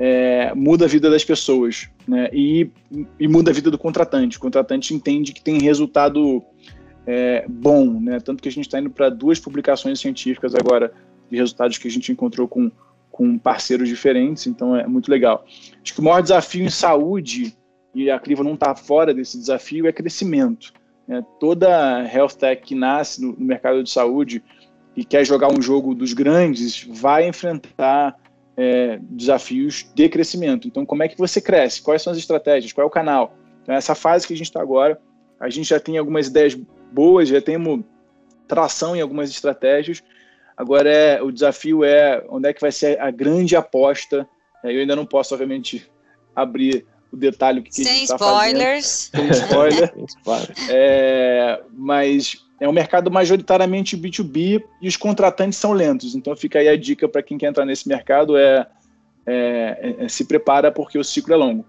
é, 0.00 0.52
muda 0.56 0.86
a 0.86 0.88
vida 0.88 1.08
das 1.08 1.24
pessoas, 1.24 1.88
né? 2.08 2.28
E, 2.32 2.72
e, 3.20 3.28
muda 3.28 3.52
a 3.52 3.54
vida 3.54 3.70
do 3.70 3.78
contratante. 3.78 4.36
O 4.36 4.40
contratante 4.40 4.92
entende 4.92 5.32
que 5.32 5.40
tem 5.40 5.60
resultado 5.60 6.42
é, 7.06 7.46
bom, 7.48 8.00
né? 8.00 8.18
Tanto 8.18 8.42
que 8.42 8.48
a 8.48 8.52
gente 8.52 8.66
está 8.66 8.80
indo 8.80 8.90
para 8.90 9.08
duas 9.08 9.38
publicações 9.38 10.00
científicas 10.00 10.56
agora 10.56 10.92
de 11.30 11.36
resultados 11.36 11.78
que 11.78 11.86
a 11.86 11.90
gente 11.90 12.10
encontrou 12.10 12.48
com, 12.48 12.68
com 13.12 13.38
parceiros 13.38 13.88
diferentes. 13.88 14.48
Então 14.48 14.74
é 14.74 14.88
muito 14.88 15.08
legal. 15.08 15.44
Acho 15.80 15.94
que 15.94 16.00
o 16.00 16.02
maior 16.02 16.20
desafio 16.20 16.64
em 16.64 16.68
saúde 16.68 17.56
e 17.94 18.10
a 18.10 18.18
Cliva 18.18 18.42
não 18.42 18.54
está 18.54 18.74
fora 18.74 19.12
desse 19.12 19.38
desafio, 19.38 19.86
é 19.86 19.92
crescimento. 19.92 20.72
É, 21.08 21.20
toda 21.38 22.02
health 22.12 22.34
tech 22.38 22.62
que 22.62 22.74
nasce 22.74 23.20
no, 23.20 23.32
no, 23.32 23.44
mercado 23.44 23.82
de 23.82 23.90
saúde 23.90 24.42
e 24.96 25.04
quer 25.04 25.24
jogar 25.26 25.52
um 25.52 25.60
jogo 25.60 25.94
dos 25.94 26.12
grandes 26.12 26.84
vai 26.84 27.26
enfrentar 27.26 28.16
é, 28.56 28.98
desafios 29.02 29.90
de 29.94 30.08
crescimento. 30.08 30.68
Então, 30.68 30.86
como 30.86 31.02
é 31.02 31.08
que 31.08 31.18
você 31.18 31.40
cresce? 31.40 31.82
Quais 31.82 32.02
são 32.02 32.12
as 32.12 32.18
estratégias? 32.18 32.72
Qual 32.72 32.84
é 32.84 32.86
o 32.86 32.90
canal? 32.90 33.36
Então, 33.62 33.74
essa 33.74 33.94
fase 33.94 34.26
que 34.26 34.32
a 34.32 34.36
gente 34.36 34.46
está 34.46 34.60
agora, 34.60 35.00
a 35.40 35.50
gente 35.50 35.68
já 35.68 35.80
tem 35.80 35.98
algumas 35.98 36.28
ideias 36.28 36.54
boas, 36.92 37.28
já 37.28 37.40
temos 37.40 37.84
tração 38.46 38.94
em 38.94 39.00
algumas 39.00 39.30
estratégias. 39.30 40.02
Agora, 40.56 40.88
é, 40.88 41.22
o 41.22 41.32
desafio 41.32 41.84
é 41.84 42.24
onde 42.28 42.48
é 42.48 42.52
que 42.52 42.60
vai 42.60 42.70
ser 42.70 43.00
a 43.00 43.10
grande 43.10 43.56
aposta. 43.56 44.28
É, 44.62 44.74
eu 44.74 44.80
ainda 44.80 44.94
não 44.94 45.06
posso, 45.06 45.34
obviamente, 45.34 45.90
abrir 46.34 46.86
o 47.12 47.16
detalhe 47.16 47.60
que, 47.62 47.68
que 47.68 47.76
Sem 47.76 47.86
a 47.86 47.94
gente 47.94 48.02
está 48.04 48.18
fazendo. 48.18 48.36
Sem 48.82 49.28
spoiler. 49.30 49.94
é, 50.70 51.62
mas 51.72 52.42
é 52.58 52.68
um 52.68 52.72
mercado 52.72 53.10
majoritariamente 53.10 53.96
B2B 53.96 54.62
e 54.80 54.88
os 54.88 54.96
contratantes 54.96 55.58
são 55.58 55.72
lentos. 55.72 56.14
Então 56.14 56.34
fica 56.34 56.58
aí 56.58 56.68
a 56.68 56.76
dica 56.76 57.08
para 57.08 57.22
quem 57.22 57.36
quer 57.36 57.48
entrar 57.48 57.66
nesse 57.66 57.86
mercado 57.86 58.36
é, 58.36 58.66
é, 59.26 59.96
é, 59.98 60.08
se 60.08 60.24
prepara 60.24 60.72
porque 60.72 60.98
o 60.98 61.04
ciclo 61.04 61.34
é 61.34 61.36
longo. 61.36 61.66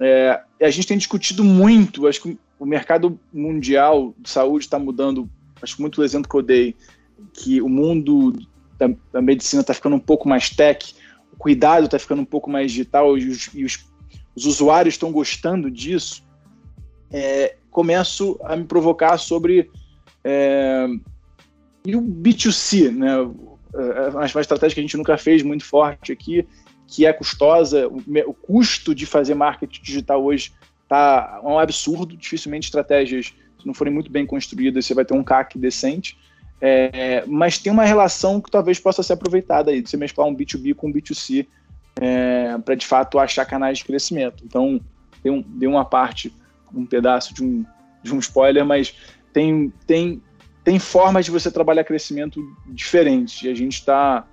É, 0.00 0.40
a 0.60 0.70
gente 0.70 0.86
tem 0.86 0.98
discutido 0.98 1.42
muito, 1.42 2.06
acho 2.06 2.22
que 2.22 2.38
o 2.58 2.66
mercado 2.66 3.18
mundial 3.32 4.14
de 4.18 4.30
saúde 4.30 4.64
está 4.64 4.78
mudando, 4.78 5.28
acho 5.60 5.76
que 5.76 5.82
muito 5.82 6.00
o 6.00 6.04
exemplo 6.04 6.28
que 6.28 6.36
eu 6.36 6.42
dei, 6.42 6.76
que 7.32 7.60
o 7.60 7.68
mundo 7.68 8.32
da, 8.78 8.90
da 9.12 9.22
medicina 9.22 9.60
está 9.60 9.72
ficando 9.74 9.96
um 9.96 10.00
pouco 10.00 10.28
mais 10.28 10.50
tech, 10.50 10.94
o 11.32 11.36
cuidado 11.36 11.86
está 11.86 11.98
ficando 11.98 12.22
um 12.22 12.24
pouco 12.24 12.50
mais 12.50 12.70
digital 12.70 13.16
e 13.18 13.28
os, 13.28 13.48
e 13.54 13.64
os 13.64 13.76
os 14.34 14.46
usuários 14.46 14.94
estão 14.94 15.12
gostando 15.12 15.70
disso, 15.70 16.24
é, 17.12 17.56
começo 17.70 18.38
a 18.44 18.56
me 18.56 18.64
provocar 18.64 19.18
sobre 19.18 19.70
é, 20.24 20.86
e 21.84 21.94
o 21.94 22.02
B2C, 22.02 22.90
né? 22.90 23.12
É, 23.74 24.08
uma 24.10 24.24
estratégia 24.24 24.74
que 24.74 24.80
a 24.80 24.82
gente 24.82 24.96
nunca 24.96 25.18
fez 25.18 25.42
muito 25.42 25.64
forte 25.64 26.12
aqui, 26.12 26.46
que 26.86 27.04
é 27.04 27.12
custosa, 27.12 27.88
o, 27.88 28.34
custo 28.34 28.94
de 28.94 29.04
fazer 29.04 29.34
marketing 29.34 29.82
digital 29.82 30.24
hoje 30.24 30.52
tá 30.88 31.40
um 31.42 31.58
absurdo, 31.58 32.16
dificilmente 32.16 32.66
estratégias, 32.66 33.34
se 33.58 33.66
não 33.66 33.74
forem 33.74 33.92
muito 33.92 34.10
bem 34.10 34.24
construídas, 34.24 34.86
você 34.86 34.94
vai 34.94 35.04
ter 35.04 35.14
um 35.14 35.24
CAC 35.24 35.58
decente, 35.58 36.16
é, 36.60 37.24
mas 37.26 37.58
tem 37.58 37.72
uma 37.72 37.84
relação 37.84 38.40
que 38.40 38.50
talvez 38.50 38.78
possa 38.78 39.02
ser 39.02 39.14
aproveitada 39.14 39.70
aí, 39.70 39.82
de 39.82 39.90
você 39.90 39.96
mesclar 39.96 40.26
um 40.26 40.36
B2B 40.36 40.74
com 40.74 40.88
um 40.88 40.92
B2C, 40.92 41.46
é, 42.00 42.56
para 42.58 42.74
de 42.74 42.86
fato 42.86 43.18
achar 43.18 43.44
canais 43.44 43.78
de 43.78 43.84
crescimento. 43.84 44.44
Então, 44.44 44.80
dei, 45.22 45.32
um, 45.32 45.42
dei 45.42 45.68
uma 45.68 45.84
parte, 45.84 46.34
um 46.74 46.86
pedaço 46.86 47.34
de 47.34 47.42
um, 47.42 47.64
de 48.02 48.14
um 48.14 48.18
spoiler, 48.18 48.64
mas 48.64 48.94
tem, 49.32 49.72
tem, 49.86 50.22
tem 50.62 50.78
formas 50.78 51.24
de 51.24 51.30
você 51.30 51.50
trabalhar 51.50 51.84
crescimento 51.84 52.40
diferentes 52.66 53.42
e 53.42 53.48
a 53.48 53.54
gente 53.54 53.74
está 53.74 54.26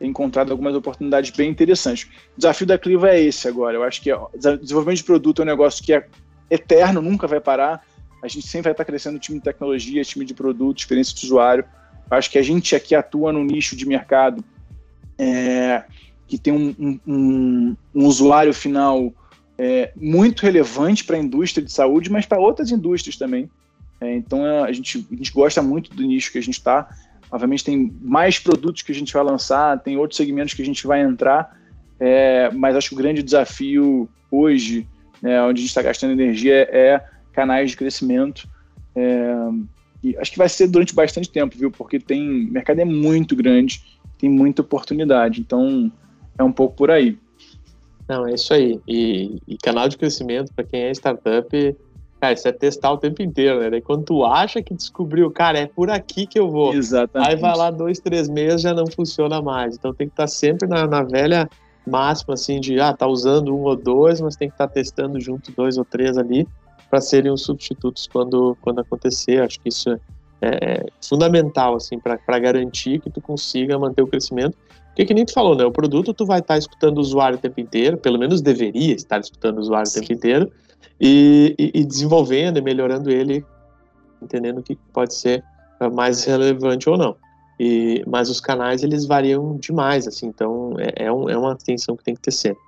encontrando 0.00 0.50
algumas 0.50 0.74
oportunidades 0.74 1.30
bem 1.30 1.50
interessantes. 1.50 2.08
O 2.36 2.38
desafio 2.38 2.66
da 2.66 2.78
Cliva 2.78 3.10
é 3.10 3.20
esse 3.20 3.46
agora. 3.46 3.76
Eu 3.76 3.84
acho 3.84 4.02
que 4.02 4.10
desenvolvimento 4.60 4.98
de 4.98 5.04
produto 5.04 5.40
é 5.40 5.42
um 5.44 5.46
negócio 5.46 5.84
que 5.84 5.92
é 5.92 6.06
eterno, 6.50 7.00
nunca 7.00 7.26
vai 7.26 7.40
parar. 7.40 7.84
A 8.22 8.28
gente 8.28 8.46
sempre 8.46 8.64
vai 8.64 8.72
estar 8.72 8.84
crescendo 8.84 9.18
time 9.18 9.38
de 9.38 9.44
tecnologia, 9.44 10.02
time 10.04 10.24
de 10.24 10.34
produto, 10.34 10.78
experiência 10.78 11.14
de 11.14 11.24
usuário. 11.24 11.64
Acho 12.10 12.30
que 12.30 12.38
a 12.38 12.42
gente 12.42 12.74
aqui 12.74 12.94
atua 12.94 13.32
no 13.32 13.42
nicho 13.42 13.74
de 13.76 13.86
mercado 13.86 14.44
é, 15.18 15.84
que 16.32 16.38
tem 16.38 16.50
um, 16.50 16.98
um, 17.06 17.76
um 17.94 18.06
usuário 18.06 18.54
final 18.54 19.12
é, 19.58 19.92
muito 19.94 20.40
relevante 20.40 21.04
para 21.04 21.16
a 21.16 21.20
indústria 21.20 21.62
de 21.62 21.70
saúde, 21.70 22.10
mas 22.10 22.24
para 22.24 22.40
outras 22.40 22.70
indústrias 22.70 23.18
também. 23.18 23.50
É, 24.00 24.14
então 24.16 24.46
é, 24.46 24.62
a 24.62 24.72
gente, 24.72 25.06
a 25.12 25.14
gente 25.14 25.30
gosta 25.30 25.60
muito 25.60 25.94
do 25.94 26.02
nicho 26.02 26.32
que 26.32 26.38
a 26.38 26.42
gente 26.42 26.54
está. 26.54 26.88
Obviamente 27.30 27.62
tem 27.62 27.94
mais 28.00 28.38
produtos 28.38 28.80
que 28.80 28.92
a 28.92 28.94
gente 28.94 29.12
vai 29.12 29.22
lançar, 29.22 29.78
tem 29.80 29.98
outros 29.98 30.16
segmentos 30.16 30.54
que 30.54 30.62
a 30.62 30.64
gente 30.64 30.86
vai 30.86 31.02
entrar, 31.02 31.54
é, 32.00 32.50
mas 32.50 32.76
acho 32.76 32.88
que 32.88 32.94
o 32.94 32.98
grande 32.98 33.22
desafio 33.22 34.08
hoje, 34.30 34.88
né, 35.20 35.38
onde 35.42 35.58
a 35.58 35.60
gente 35.60 35.68
está 35.68 35.82
gastando 35.82 36.12
energia, 36.12 36.66
é 36.72 37.04
canais 37.30 37.72
de 37.72 37.76
crescimento. 37.76 38.48
É, 38.96 39.34
e 40.02 40.16
acho 40.16 40.32
que 40.32 40.38
vai 40.38 40.48
ser 40.48 40.66
durante 40.66 40.94
bastante 40.94 41.28
tempo, 41.28 41.58
viu? 41.58 41.70
Porque 41.70 42.00
tem 42.00 42.46
o 42.46 42.50
mercado 42.50 42.80
é 42.80 42.86
muito 42.86 43.36
grande, 43.36 43.82
tem 44.16 44.30
muita 44.30 44.62
oportunidade. 44.62 45.42
Então 45.42 45.92
é 46.38 46.42
um 46.42 46.52
pouco 46.52 46.76
por 46.76 46.90
aí. 46.90 47.18
Não, 48.08 48.26
é 48.26 48.34
isso 48.34 48.52
aí. 48.52 48.80
E, 48.86 49.38
e 49.46 49.56
canal 49.56 49.88
de 49.88 49.96
crescimento, 49.96 50.52
para 50.54 50.64
quem 50.64 50.82
é 50.82 50.90
startup, 50.90 51.76
cara, 52.20 52.34
isso 52.34 52.48
é 52.48 52.52
testar 52.52 52.92
o 52.92 52.98
tempo 52.98 53.22
inteiro, 53.22 53.60
né? 53.60 53.70
Daí 53.70 53.80
quando 53.80 54.04
tu 54.04 54.24
acha 54.24 54.62
que 54.62 54.74
descobriu, 54.74 55.30
cara, 55.30 55.58
é 55.58 55.66
por 55.66 55.90
aqui 55.90 56.26
que 56.26 56.38
eu 56.38 56.50
vou. 56.50 56.74
Exatamente. 56.74 57.30
Aí 57.30 57.36
vai 57.36 57.56
lá 57.56 57.70
dois, 57.70 58.00
três 58.00 58.28
meses 58.28 58.62
já 58.62 58.74
não 58.74 58.86
funciona 58.86 59.40
mais. 59.40 59.76
Então 59.76 59.94
tem 59.94 60.08
que 60.08 60.12
estar 60.12 60.24
tá 60.24 60.28
sempre 60.28 60.68
na, 60.68 60.86
na 60.86 61.02
velha 61.02 61.48
máxima, 61.86 62.34
assim, 62.34 62.60
de, 62.60 62.78
ah, 62.80 62.92
tá 62.92 63.06
usando 63.06 63.54
um 63.54 63.62
ou 63.62 63.76
dois, 63.76 64.20
mas 64.20 64.36
tem 64.36 64.48
que 64.48 64.54
estar 64.54 64.68
tá 64.68 64.74
testando 64.74 65.20
junto 65.20 65.50
dois 65.52 65.78
ou 65.78 65.84
três 65.84 66.16
ali 66.16 66.46
para 66.90 67.00
serem 67.00 67.32
os 67.32 67.42
substitutos 67.42 68.06
quando, 68.06 68.56
quando 68.60 68.80
acontecer. 68.80 69.42
Acho 69.42 69.58
que 69.60 69.68
isso 69.68 69.90
é, 69.90 69.98
é 70.42 70.86
fundamental, 71.00 71.76
assim, 71.76 71.98
para 71.98 72.38
garantir 72.38 73.00
que 73.00 73.08
tu 73.08 73.20
consiga 73.20 73.78
manter 73.78 74.02
o 74.02 74.06
crescimento 74.06 74.56
porque 74.92 75.06
que 75.06 75.14
nem 75.14 75.24
tu 75.24 75.32
falou, 75.32 75.56
né? 75.56 75.64
O 75.64 75.72
produto 75.72 76.12
tu 76.12 76.26
vai 76.26 76.40
estar 76.40 76.54
tá 76.54 76.58
escutando 76.58 76.98
o 76.98 77.00
usuário 77.00 77.38
o 77.38 77.40
tempo 77.40 77.58
inteiro, 77.58 77.96
pelo 77.96 78.18
menos 78.18 78.42
deveria 78.42 78.94
estar 78.94 79.20
escutando 79.20 79.56
o 79.56 79.60
usuário 79.60 79.86
Sim. 79.86 79.98
o 79.98 80.02
tempo 80.02 80.12
inteiro, 80.12 80.52
e, 81.00 81.54
e, 81.58 81.80
e, 81.80 81.84
desenvolvendo 81.84 82.58
e 82.58 82.62
melhorando 82.62 83.10
ele, 83.10 83.44
entendendo 84.20 84.58
o 84.58 84.62
que 84.62 84.76
pode 84.92 85.14
ser 85.14 85.42
mais 85.92 86.24
relevante 86.24 86.88
ou 86.88 86.98
não. 86.98 87.16
E, 87.58 88.04
mas 88.06 88.28
os 88.28 88.40
canais, 88.40 88.82
eles 88.82 89.06
variam 89.06 89.56
demais, 89.56 90.06
assim, 90.06 90.26
então 90.26 90.74
é, 90.78 91.06
é, 91.06 91.12
um, 91.12 91.28
é 91.28 91.36
uma 91.36 91.52
atenção 91.52 91.96
que 91.96 92.04
tem 92.04 92.14
que 92.14 92.20
ter 92.20 92.30
sempre. 92.30 92.60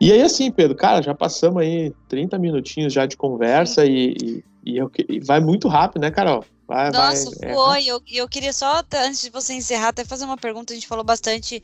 E 0.00 0.12
aí, 0.12 0.22
assim, 0.22 0.50
Pedro, 0.50 0.76
cara, 0.76 1.02
já 1.02 1.14
passamos 1.14 1.60
aí 1.60 1.92
30 2.08 2.38
minutinhos 2.38 2.92
já 2.92 3.04
de 3.04 3.16
conversa 3.16 3.84
e, 3.84 4.16
e, 4.22 4.44
e, 4.76 4.80
e 5.08 5.20
vai 5.20 5.40
muito 5.40 5.68
rápido, 5.68 6.02
né, 6.02 6.10
Carol? 6.10 6.44
Vai, 6.66 6.90
Nossa, 6.90 7.30
vai, 7.40 7.54
foi. 7.54 7.84
É. 7.84 7.86
Eu, 7.86 8.02
eu 8.12 8.28
queria 8.28 8.52
só, 8.52 8.82
antes 8.94 9.22
de 9.22 9.30
você 9.30 9.54
encerrar, 9.54 9.88
até 9.88 10.04
fazer 10.04 10.24
uma 10.24 10.36
pergunta. 10.36 10.72
A 10.72 10.76
gente 10.76 10.86
falou 10.86 11.04
bastante, 11.04 11.62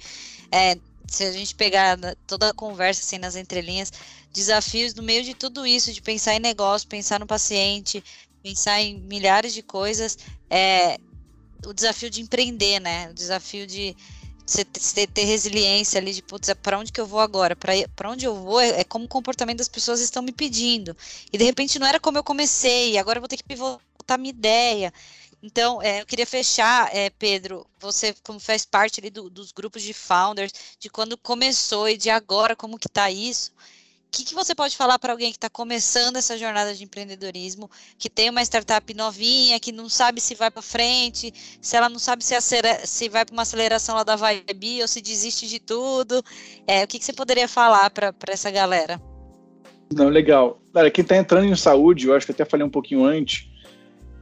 é, 0.51 0.79
se 1.07 1.24
a 1.24 1.33
gente 1.33 1.55
pegar 1.55 1.99
toda 2.26 2.49
a 2.49 2.55
conversa 2.55 3.03
assim 3.03 3.18
nas 3.18 3.37
entrelinhas, 3.37 3.93
desafios 4.33 4.95
no 4.95 5.03
meio 5.03 5.22
de 5.22 5.35
tudo 5.35 5.66
isso, 5.66 5.93
de 5.93 6.01
pensar 6.01 6.35
em 6.35 6.41
negócio, 6.41 6.89
pensar 6.89 7.20
no 7.20 7.26
paciente, 7.26 8.03
pensar 8.43 8.81
em 8.81 8.99
milhares 9.01 9.53
de 9.53 9.62
coisas. 9.62 10.18
É, 10.49 10.97
o 11.66 11.72
desafio 11.72 12.11
de 12.11 12.20
empreender, 12.20 12.81
né? 12.81 13.11
O 13.11 13.14
desafio 13.14 13.66
de 13.66 13.97
você 14.47 14.64
ter, 14.64 15.24
resiliência 15.24 15.99
ali 16.01 16.12
de, 16.12 16.22
putz, 16.22 16.49
é 16.49 16.55
para 16.55 16.78
onde 16.78 16.92
que 16.92 17.01
eu 17.01 17.07
vou 17.07 17.20
agora? 17.20 17.57
Para 17.57 18.11
onde 18.11 18.26
eu 18.26 18.34
vou 18.34 18.61
é, 18.61 18.80
é, 18.80 18.84
como 18.84 19.07
o 19.07 19.09
comportamento 19.09 19.59
das 19.59 19.68
pessoas 19.68 20.01
estão 20.01 20.22
me 20.22 20.32
pedindo. 20.32 20.97
E 21.32 21.38
de 21.38 21.45
repente 21.45 21.78
não 21.78 21.86
era 21.86 21.99
como 21.99 22.18
eu 22.18 22.24
comecei, 22.24 22.99
agora 22.99 23.18
eu 23.18 23.22
vou 23.22 23.28
ter 23.28 23.36
que 23.36 23.45
pivotar 23.45 24.18
minha 24.18 24.30
ideia. 24.30 24.92
Então, 25.42 25.82
é, 25.82 26.01
eu 26.01 26.07
queria 26.07 26.26
fechar, 26.26 26.88
é, 26.95 27.11
Pedro, 27.11 27.66
você 27.78 28.14
como 28.22 28.40
faz 28.40 28.64
parte 28.64 28.99
ali 29.01 29.11
do, 29.11 29.28
dos 29.28 29.53
grupos 29.53 29.82
de 29.82 29.92
founders, 29.92 30.53
de 30.78 30.88
quando 30.88 31.18
começou 31.18 31.88
e 31.88 31.99
de 31.99 32.09
agora, 32.09 32.57
como 32.57 32.78
que 32.78 32.88
tá 32.88 33.11
isso. 33.11 33.53
Que, 34.15 34.25
que 34.25 34.35
você 34.35 34.55
pode 34.55 34.77
falar 34.77 34.99
para 34.99 35.12
alguém 35.12 35.31
que 35.31 35.37
está 35.37 35.51
começando 35.51 36.17
essa 36.17 36.39
jornada 36.39 36.73
de 36.73 36.85
empreendedorismo, 36.85 37.69
que 37.99 38.09
tem 38.09 38.31
uma 38.31 38.43
startup 38.43 38.95
novinha, 38.95 39.59
que 39.59 39.73
não 39.73 39.89
sabe 39.89 40.21
se 40.21 40.37
vai 40.37 40.51
para 40.51 40.62
frente, 40.62 41.33
se 41.61 41.77
ela 41.77 41.89
não 41.89 41.99
sabe 41.99 42.23
se, 42.23 42.35
se 42.85 43.09
vai 43.09 43.25
para 43.25 43.33
uma 43.33 43.43
aceleração 43.43 43.97
lá 43.97 44.05
da 44.05 44.15
Vibe 44.15 44.83
ou 44.83 44.89
se 44.89 45.01
desiste 45.01 45.49
de 45.49 45.59
tudo? 45.59 46.23
É, 46.67 46.85
o 46.85 46.87
que, 46.87 46.99
que 46.99 47.05
você 47.05 47.12
poderia 47.12 47.49
falar 47.49 47.91
para 47.91 48.15
essa 48.29 48.51
galera? 48.51 49.01
Não, 49.93 50.09
legal. 50.09 50.61
Cara, 50.73 50.91
quem 50.91 51.03
está 51.03 51.17
entrando 51.17 51.47
em 51.47 51.57
saúde, 51.57 52.07
eu 52.07 52.15
acho 52.15 52.25
que 52.25 52.33
até 52.33 52.45
falei 52.45 52.65
um 52.65 52.71
pouquinho 52.71 53.05
antes, 53.05 53.49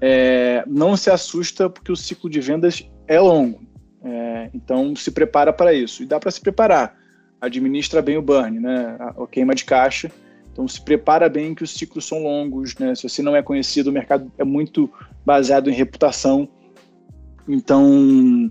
é, 0.00 0.64
não 0.66 0.96
se 0.96 1.10
assusta 1.10 1.68
porque 1.68 1.92
o 1.92 1.96
ciclo 1.96 2.30
de 2.30 2.40
vendas 2.40 2.82
é 3.06 3.20
longo. 3.20 3.60
É, 4.04 4.50
então 4.54 4.96
se 4.96 5.10
prepara 5.10 5.52
para 5.52 5.74
isso. 5.74 6.02
E 6.02 6.06
dá 6.06 6.18
para 6.18 6.30
se 6.30 6.40
preparar. 6.40 7.01
Administra 7.42 8.00
bem 8.00 8.16
o 8.16 8.22
burn, 8.22 8.60
né? 8.60 8.96
A, 9.00 9.26
queima 9.26 9.52
de 9.52 9.64
caixa. 9.64 10.10
Então 10.52 10.68
se 10.68 10.80
prepara 10.80 11.28
bem 11.28 11.54
que 11.54 11.64
os 11.64 11.74
ciclos 11.74 12.06
são 12.06 12.22
longos, 12.22 12.76
né? 12.76 12.94
Se 12.94 13.02
você 13.02 13.20
não 13.20 13.34
é 13.34 13.42
conhecido, 13.42 13.90
o 13.90 13.92
mercado 13.92 14.30
é 14.38 14.44
muito 14.44 14.88
baseado 15.26 15.68
em 15.68 15.74
reputação. 15.74 16.48
Então, 17.48 18.48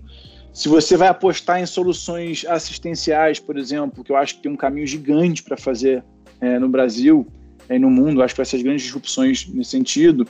se 0.52 0.68
você 0.68 0.96
vai 0.96 1.08
apostar 1.08 1.60
em 1.60 1.64
soluções 1.64 2.44
assistenciais, 2.46 3.38
por 3.38 3.56
exemplo, 3.56 4.04
que 4.04 4.12
eu 4.12 4.16
acho 4.16 4.36
que 4.36 4.42
tem 4.42 4.52
um 4.52 4.56
caminho 4.56 4.86
gigante 4.86 5.42
para 5.42 5.56
fazer 5.56 6.04
é, 6.38 6.58
no 6.58 6.68
Brasil 6.68 7.26
e 7.70 7.78
no 7.78 7.88
mundo, 7.88 8.22
acho 8.22 8.34
que 8.34 8.38
vai 8.38 8.46
ser 8.46 8.62
grandes 8.62 8.82
disrupções 8.82 9.48
nesse 9.48 9.70
sentido, 9.70 10.28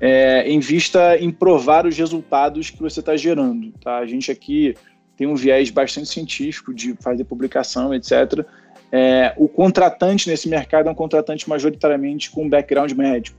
é, 0.00 0.48
em 0.48 0.60
vista 0.60 1.18
em 1.18 1.30
provar 1.30 1.84
os 1.86 1.98
resultados 1.98 2.70
que 2.70 2.80
você 2.80 3.00
está 3.00 3.16
gerando. 3.16 3.70
Tá? 3.82 3.98
A 3.98 4.06
gente 4.06 4.30
aqui 4.30 4.74
tem 5.18 5.26
um 5.26 5.34
viés 5.34 5.68
bastante 5.68 6.08
científico 6.08 6.72
de 6.72 6.94
fazer 7.00 7.24
publicação, 7.24 7.92
etc. 7.92 8.46
É, 8.90 9.34
o 9.36 9.48
contratante 9.48 10.30
nesse 10.30 10.48
mercado 10.48 10.88
é 10.88 10.92
um 10.92 10.94
contratante 10.94 11.48
majoritariamente 11.48 12.30
com 12.30 12.48
background 12.48 12.92
médico. 12.92 13.36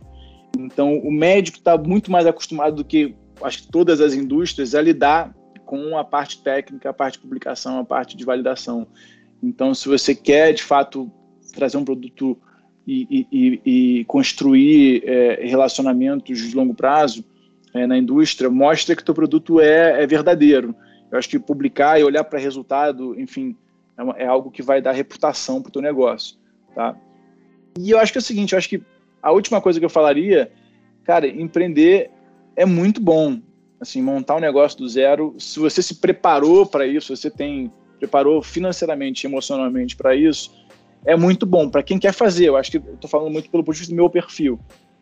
Então, 0.57 0.97
o 0.97 1.11
médico 1.11 1.57
está 1.57 1.77
muito 1.77 2.11
mais 2.11 2.27
acostumado 2.27 2.75
do 2.75 2.83
que 2.83 3.15
acho 3.41 3.63
que 3.63 3.71
todas 3.71 4.01
as 4.01 4.13
indústrias 4.13 4.75
a 4.75 4.81
lidar 4.81 5.33
com 5.65 5.97
a 5.97 6.03
parte 6.03 6.43
técnica, 6.43 6.89
a 6.89 6.93
parte 6.93 7.13
de 7.13 7.19
publicação, 7.19 7.79
a 7.79 7.85
parte 7.85 8.17
de 8.17 8.25
validação. 8.25 8.85
Então, 9.41 9.73
se 9.73 9.87
você 9.87 10.13
quer 10.13 10.53
de 10.53 10.63
fato 10.63 11.09
trazer 11.53 11.77
um 11.77 11.85
produto 11.85 12.37
e, 12.85 13.27
e, 13.31 13.61
e 13.99 14.05
construir 14.05 15.03
é, 15.05 15.45
relacionamentos 15.45 16.39
de 16.39 16.55
longo 16.55 16.73
prazo 16.73 17.23
é, 17.73 17.85
na 17.85 17.97
indústria 17.97 18.49
mostra 18.49 18.95
que 18.95 19.01
o 19.01 19.05
teu 19.05 19.13
produto 19.13 19.59
é, 19.61 20.03
é, 20.03 20.07
verdadeiro. 20.07 20.75
Eu 21.11 21.17
acho 21.17 21.29
que 21.29 21.39
publicar 21.39 21.99
e 21.99 22.03
olhar 22.03 22.23
para 22.23 22.39
resultado, 22.39 23.19
enfim, 23.19 23.55
é, 23.97 24.03
uma, 24.03 24.13
é, 24.17 24.25
algo 24.25 24.51
que 24.51 24.61
vai 24.61 24.81
dar 24.81 24.91
reputação 24.91 25.61
para 25.61 25.69
o 25.69 25.71
teu 25.71 25.81
negócio, 25.81 26.37
tá? 26.75 26.95
E 27.77 27.91
eu 27.91 27.99
acho 27.99 28.11
que 28.11 28.17
é 28.17 28.21
o 28.21 28.23
seguinte, 28.23 28.53
eu 28.53 28.57
acho 28.57 28.69
que 28.69 28.81
a 29.21 29.31
última 29.31 29.61
coisa 29.61 29.79
que 29.79 29.85
eu 29.85 29.89
falaria, 29.89 30.51
cara, 31.03 31.27
empreender 31.27 32.11
é 32.55 32.65
muito 32.65 33.01
bom. 33.01 33.39
Assim, 33.79 34.01
montar 34.01 34.35
um 34.35 34.41
negócio 34.41 34.77
do 34.77 34.89
zero, 34.89 35.33
se 35.39 35.57
você 35.57 35.81
se 35.81 35.95
preparou 35.95 36.65
para 36.65 36.85
isso, 36.85 37.15
você 37.15 37.31
tem 37.31 37.71
preparou 37.97 38.41
financeiramente, 38.41 39.27
emocionalmente 39.27 39.95
para 39.95 40.15
isso, 40.15 40.51
é 41.05 41.15
muito 41.15 41.45
bom 41.45 41.69
para 41.69 41.83
quem 41.83 41.99
quer 41.99 42.13
fazer. 42.13 42.47
Eu 42.47 42.55
acho 42.55 42.71
que 42.71 42.77
estou 42.77 43.09
falando 43.09 43.31
muito 43.31 43.49
pelo 43.49 43.63
ponto 43.63 43.73
de 43.73 43.79
vista 43.79 43.93
do 43.93 43.97
meu 43.97 44.09
perfil. 44.09 44.59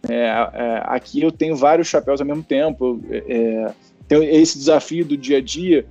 É, 0.10 0.26
é, 0.26 0.82
aqui 0.86 1.22
eu 1.22 1.32
tenho 1.32 1.56
vários 1.56 1.88
chapéus 1.88 2.22
ao 2.22 2.28
mesmo 2.28 2.44
tempo, 2.44 3.00
é, 3.10 3.18
é, 3.28 3.74
tenho 4.08 4.24
esse 4.24 4.58
desafio 4.58 5.06
do 5.06 5.18
dia 5.18 5.38
a 5.38 5.42
dia, 5.42 5.86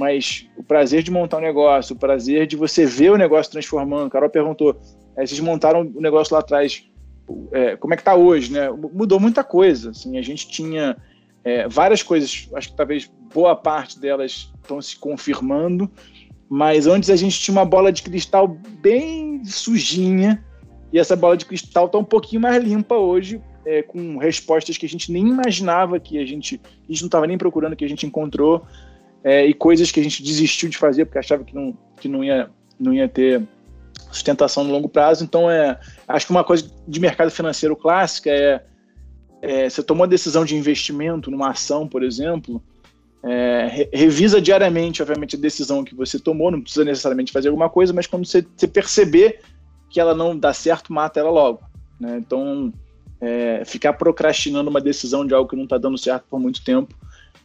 mas 0.00 0.48
o 0.56 0.62
prazer 0.62 1.02
de 1.02 1.10
montar 1.10 1.36
um 1.36 1.42
negócio, 1.42 1.94
o 1.94 1.98
prazer 1.98 2.46
de 2.46 2.56
você 2.56 2.84
ver 2.84 3.12
o 3.12 3.16
negócio 3.16 3.52
transformando. 3.52 4.06
A 4.06 4.10
Carol 4.10 4.30
perguntou: 4.30 4.80
é, 5.16 5.24
vocês 5.26 5.38
montaram 5.38 5.82
o 5.82 6.00
negócio 6.00 6.34
lá 6.34 6.40
atrás, 6.40 6.84
é, 7.52 7.76
como 7.76 7.94
é 7.94 7.96
que 7.96 8.00
está 8.00 8.14
hoje? 8.14 8.52
Né? 8.52 8.70
Mudou 8.70 9.20
muita 9.20 9.44
coisa. 9.44 9.90
Assim, 9.90 10.18
a 10.18 10.22
gente 10.22 10.48
tinha 10.48 10.96
várias 11.70 12.02
coisas, 12.02 12.50
acho 12.54 12.68
que 12.68 12.76
talvez 12.76 13.10
boa 13.32 13.56
parte 13.56 13.98
delas 13.98 14.52
estão 14.60 14.80
se 14.82 14.94
confirmando 14.98 15.90
mas 16.50 16.88
antes 16.88 17.08
a 17.08 17.14
gente 17.14 17.38
tinha 17.38 17.56
uma 17.56 17.64
bola 17.64 17.92
de 17.92 18.02
cristal 18.02 18.48
bem 18.48 19.44
sujinha, 19.44 20.44
e 20.92 20.98
essa 20.98 21.14
bola 21.14 21.36
de 21.36 21.46
cristal 21.46 21.86
está 21.86 21.96
um 21.96 22.04
pouquinho 22.04 22.42
mais 22.42 22.60
limpa 22.60 22.96
hoje, 22.96 23.40
é, 23.64 23.82
com 23.82 24.18
respostas 24.18 24.76
que 24.76 24.84
a 24.84 24.88
gente 24.88 25.12
nem 25.12 25.28
imaginava 25.28 26.00
que 26.00 26.18
a 26.18 26.26
gente, 26.26 26.60
a 26.64 26.92
gente 26.92 27.02
não 27.02 27.06
estava 27.06 27.28
nem 27.28 27.38
procurando, 27.38 27.76
que 27.76 27.84
a 27.84 27.88
gente 27.88 28.04
encontrou, 28.04 28.66
é, 29.22 29.46
e 29.46 29.54
coisas 29.54 29.90
que 29.90 30.00
a 30.00 30.02
gente 30.02 30.22
desistiu 30.22 30.68
de 30.68 30.78
fazer 30.78 31.04
porque 31.04 31.18
achava 31.18 31.44
que 31.44 31.54
não, 31.54 31.76
que 32.00 32.08
não, 32.08 32.24
ia, 32.24 32.50
não 32.78 32.92
ia 32.92 33.08
ter 33.08 33.42
sustentação 34.10 34.64
no 34.64 34.72
longo 34.72 34.88
prazo. 34.88 35.24
Então, 35.24 35.50
é, 35.50 35.78
acho 36.08 36.26
que 36.26 36.32
uma 36.32 36.44
coisa 36.44 36.70
de 36.86 37.00
mercado 37.00 37.30
financeiro 37.30 37.76
clássica 37.76 38.30
é, 38.30 38.62
é 39.42 39.70
você 39.70 39.82
tomou 39.82 40.04
a 40.04 40.08
decisão 40.08 40.44
de 40.44 40.56
investimento 40.56 41.30
numa 41.30 41.50
ação, 41.50 41.86
por 41.86 42.02
exemplo, 42.02 42.62
é, 43.22 43.88
revisa 43.92 44.40
diariamente, 44.40 45.02
obviamente, 45.02 45.36
a 45.36 45.38
decisão 45.38 45.84
que 45.84 45.94
você 45.94 46.18
tomou, 46.18 46.50
não 46.50 46.60
precisa 46.60 46.84
necessariamente 46.84 47.32
fazer 47.32 47.48
alguma 47.48 47.68
coisa, 47.68 47.92
mas 47.92 48.06
quando 48.06 48.26
você, 48.26 48.44
você 48.56 48.66
perceber 48.66 49.40
que 49.90 50.00
ela 50.00 50.14
não 50.14 50.36
dá 50.36 50.54
certo, 50.54 50.92
mata 50.92 51.20
ela 51.20 51.30
logo. 51.30 51.60
Né? 51.98 52.16
Então, 52.18 52.72
é, 53.20 53.62
ficar 53.66 53.92
procrastinando 53.94 54.70
uma 54.70 54.80
decisão 54.80 55.26
de 55.26 55.34
algo 55.34 55.48
que 55.48 55.56
não 55.56 55.64
está 55.64 55.76
dando 55.76 55.98
certo 55.98 56.24
por 56.30 56.40
muito 56.40 56.64
tempo, 56.64 56.94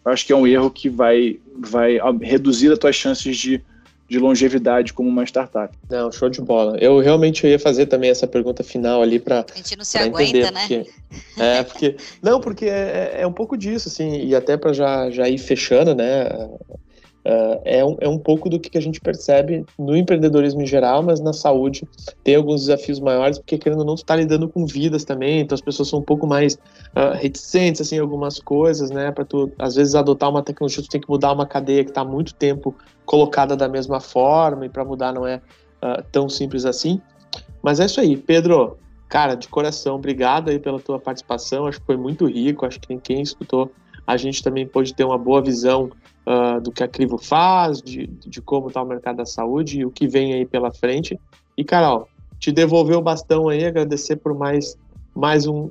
eu 0.06 0.12
acho 0.12 0.26
que 0.26 0.32
é 0.32 0.36
um 0.36 0.46
erro 0.46 0.70
que 0.70 0.90
vai, 0.90 1.40
vai 1.58 1.98
reduzir 2.22 2.72
as 2.72 2.80
tuas 2.80 2.96
chances 2.96 3.38
de 3.38 3.62
de 4.08 4.20
longevidade 4.20 4.94
como 4.94 5.10
uma 5.10 5.24
startup. 5.24 5.76
Não, 5.90 6.12
show 6.12 6.30
de 6.30 6.40
bola. 6.40 6.78
Eu 6.78 7.00
realmente 7.00 7.46
ia 7.48 7.58
fazer 7.58 7.88
também 7.88 8.10
essa 8.10 8.28
pergunta 8.28 8.64
final 8.64 9.02
ali 9.02 9.20
para 9.20 9.46
A 9.52 9.58
gente 9.58 9.76
não 9.76 9.84
se 9.84 9.98
aguenta, 9.98 10.38
entender, 10.38 10.52
né? 10.52 10.68
Porque, 10.68 11.42
é, 11.42 11.64
porque 11.64 11.96
não, 12.22 12.40
porque 12.40 12.66
é, 12.66 13.16
é, 13.20 13.28
um 13.28 13.34
pouco 13.34 13.58
disso 13.58 13.90
assim, 13.90 14.24
e 14.24 14.36
até 14.36 14.58
para 14.58 14.74
já 14.74 15.10
já 15.10 15.28
ir 15.28 15.40
fechando, 15.40 15.96
né? 15.96 16.30
Uh, 17.26 17.60
é, 17.66 17.84
um, 17.84 17.98
é 18.02 18.08
um 18.08 18.20
pouco 18.20 18.48
do 18.48 18.60
que 18.60 18.78
a 18.78 18.82
gente 18.82 19.02
percebe 19.02 19.66
no 19.80 19.98
empreendedorismo 19.98 20.62
em 20.62 20.66
geral, 20.68 21.02
mas 21.02 21.20
na 21.20 21.34
saúde 21.34 21.84
tem 22.24 22.36
alguns 22.36 22.62
desafios 22.62 23.00
maiores, 23.00 23.40
porque 23.40 23.58
querendo 23.58 23.80
ou 23.80 23.86
não, 23.86 23.96
tu 23.96 24.04
está 24.04 24.16
lidando 24.16 24.48
com 24.48 24.64
vidas 24.68 25.04
também, 25.04 25.40
então 25.40 25.56
as 25.56 25.62
pessoas 25.62 25.90
são 25.90 25.98
um 25.98 26.04
pouco 26.04 26.28
mais 26.28 26.54
uh, 26.54 27.16
reticentes 27.16 27.82
assim, 27.82 27.96
em 27.96 28.00
algumas 28.00 28.40
coisas, 28.40 28.92
né? 28.92 29.12
Para 29.12 29.26
tu, 29.26 29.52
às 29.58 29.74
vezes, 29.74 29.96
adotar 29.96 30.30
uma 30.30 30.44
tecnologia, 30.44 30.84
tu 30.84 30.90
tem 30.90 31.02
que 31.02 31.10
mudar 31.10 31.32
uma 31.32 31.48
cadeia 31.48 31.84
que 31.84 31.90
está 31.90 32.02
há 32.02 32.06
muito 32.06 32.36
tempo 32.36 32.76
colocada 33.08 33.56
da 33.56 33.68
mesma 33.68 34.00
forma, 34.00 34.68
e 34.68 34.70
para 34.70 34.86
mudar 34.86 35.12
não 35.12 35.26
é 35.26 35.38
uh, 35.82 36.04
tão 36.12 36.30
simples 36.30 36.64
assim. 36.64 37.02
Mas 37.64 37.80
é 37.80 37.86
isso 37.86 38.00
aí, 38.00 38.16
Pedro. 38.16 38.78
Cara, 39.10 39.34
de 39.34 39.48
coração, 39.48 39.96
obrigado 39.96 40.50
aí 40.50 40.60
pela 40.60 40.80
tua 40.80 41.00
participação. 41.00 41.66
Acho 41.66 41.80
que 41.80 41.86
foi 41.86 41.98
muito 41.98 42.26
rico. 42.28 42.66
Acho 42.66 42.80
que 42.80 42.96
quem 42.98 43.22
escutou 43.22 43.72
a 44.06 44.18
gente 44.18 44.44
também 44.44 44.68
pode 44.68 44.94
ter 44.94 45.04
uma 45.04 45.18
boa 45.18 45.42
visão 45.42 45.90
uh, 46.26 46.62
do 46.62 46.72
que 46.72 46.84
a 46.84 46.88
Crivo 46.88 47.18
faz, 47.18 47.82
de, 47.82 48.08
de 48.08 48.42
como 48.42 48.68
está 48.68 48.82
o 48.82 48.86
mercado 48.86 49.18
da 49.18 49.26
saúde 49.26 49.80
e 49.80 49.86
o 49.86 49.92
que 49.92 50.08
vem 50.08 50.34
aí 50.34 50.46
pela 50.46 50.72
frente. 50.72 51.20
E, 51.58 51.64
Carol, 51.64 52.08
te 52.40 52.52
devolver 52.52 52.98
o 52.98 53.02
bastão 53.02 53.50
aí, 53.50 53.66
agradecer 53.66 54.18
por 54.18 54.34
mais, 54.34 54.78
mais 55.16 55.48
um, 55.48 55.70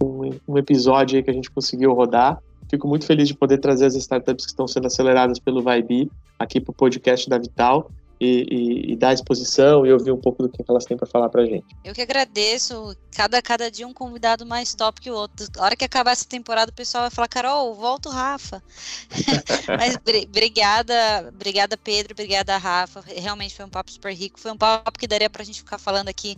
um, 0.00 0.30
um 0.46 0.58
episódio 0.58 1.16
aí 1.16 1.22
que 1.22 1.30
a 1.30 1.34
gente 1.34 1.50
conseguiu 1.50 1.92
rodar. 1.92 2.40
Fico 2.70 2.88
muito 2.88 3.06
feliz 3.06 3.28
de 3.28 3.34
poder 3.34 3.58
trazer 3.58 3.86
as 3.86 3.94
startups 3.94 4.44
que 4.44 4.50
estão 4.50 4.66
sendo 4.66 4.86
aceleradas 4.86 5.38
pelo 5.38 5.62
Vibe 5.62 6.10
aqui 6.38 6.60
para 6.60 6.72
o 6.72 6.74
podcast 6.74 7.28
da 7.28 7.38
Vital 7.38 7.90
e, 8.20 8.46
e, 8.50 8.92
e, 8.92 8.96
dar 8.96 9.12
exposição 9.12 9.84
e 9.84 9.92
ouvir 9.92 10.10
um 10.10 10.20
pouco 10.20 10.42
do 10.42 10.48
que 10.48 10.64
elas 10.66 10.84
têm 10.84 10.96
para 10.96 11.06
falar 11.06 11.28
para 11.28 11.44
gente. 11.44 11.66
Eu 11.84 11.94
que 11.94 12.00
agradeço. 12.00 12.96
Cada, 13.14 13.40
cada 13.42 13.70
dia 13.70 13.86
um 13.86 13.92
convidado 13.92 14.44
mais 14.46 14.74
top 14.74 15.00
que 15.00 15.10
o 15.10 15.14
outro. 15.14 15.46
A 15.58 15.64
hora 15.64 15.76
que 15.76 15.84
acabar 15.84 16.12
essa 16.12 16.24
temporada, 16.24 16.70
o 16.70 16.74
pessoal 16.74 17.02
vai 17.04 17.10
falar, 17.10 17.28
Carol, 17.28 17.74
volta 17.74 18.08
o 18.08 18.12
Rafa. 18.12 18.62
Mas 19.78 19.96
obrigada, 19.96 20.94
obrigada 21.28 21.76
Pedro, 21.76 22.12
obrigada 22.12 22.56
Rafa. 22.56 23.02
Realmente 23.06 23.54
foi 23.54 23.64
um 23.64 23.70
papo 23.70 23.90
super 23.90 24.12
rico. 24.12 24.40
Foi 24.40 24.52
um 24.52 24.56
papo 24.56 24.98
que 24.98 25.06
daria 25.06 25.30
para 25.30 25.42
a 25.42 25.44
gente 25.44 25.60
ficar 25.60 25.78
falando 25.78 26.08
aqui 26.08 26.36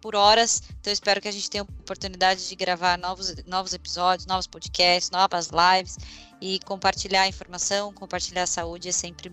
por 0.00 0.14
horas. 0.14 0.62
Então, 0.80 0.92
espero 0.92 1.20
que 1.20 1.28
a 1.28 1.32
gente 1.32 1.50
tenha 1.50 1.62
oportunidade 1.62 2.48
de 2.48 2.54
gravar 2.54 2.96
novos, 2.96 3.34
novos 3.46 3.72
episódios, 3.72 4.26
novos 4.26 4.46
podcasts, 4.46 5.10
novas 5.10 5.50
lives 5.50 5.98
e 6.40 6.60
compartilhar 6.60 7.26
informação, 7.26 7.92
compartilhar 7.92 8.46
saúde 8.46 8.88
é 8.88 8.92
sempre 8.92 9.32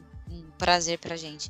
prazer 0.56 0.98
para 1.00 1.14
a 1.14 1.18
gente. 1.18 1.50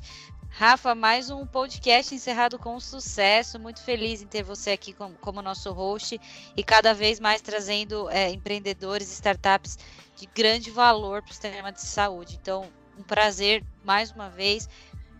Rafa, 0.50 0.94
mais 0.94 1.28
um 1.28 1.44
podcast 1.44 2.14
encerrado 2.14 2.58
com 2.58 2.80
sucesso. 2.80 3.58
Muito 3.58 3.82
feliz 3.82 4.22
em 4.22 4.26
ter 4.26 4.42
você 4.42 4.70
aqui 4.70 4.92
como, 4.92 5.14
como 5.20 5.42
nosso 5.42 5.70
host 5.70 6.18
e 6.56 6.62
cada 6.62 6.94
vez 6.94 7.20
mais 7.20 7.42
trazendo 7.42 8.08
é, 8.08 8.30
empreendedores, 8.30 9.12
startups 9.12 9.78
de 10.16 10.26
grande 10.34 10.70
valor 10.70 11.20
para 11.20 11.30
o 11.30 11.34
sistema 11.34 11.70
de 11.70 11.82
saúde. 11.82 12.38
Então, 12.40 12.64
um 12.98 13.02
prazer 13.02 13.62
mais 13.84 14.10
uma 14.10 14.30
vez. 14.30 14.66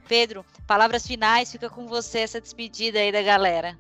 Pedro, 0.09 0.45
palavras 0.67 1.07
finais, 1.07 1.53
fica 1.53 1.69
com 1.69 1.87
você 1.87 2.21
essa 2.21 2.41
despedida 2.41 2.99
aí 2.99 3.13
da 3.13 3.23
galera. 3.23 3.77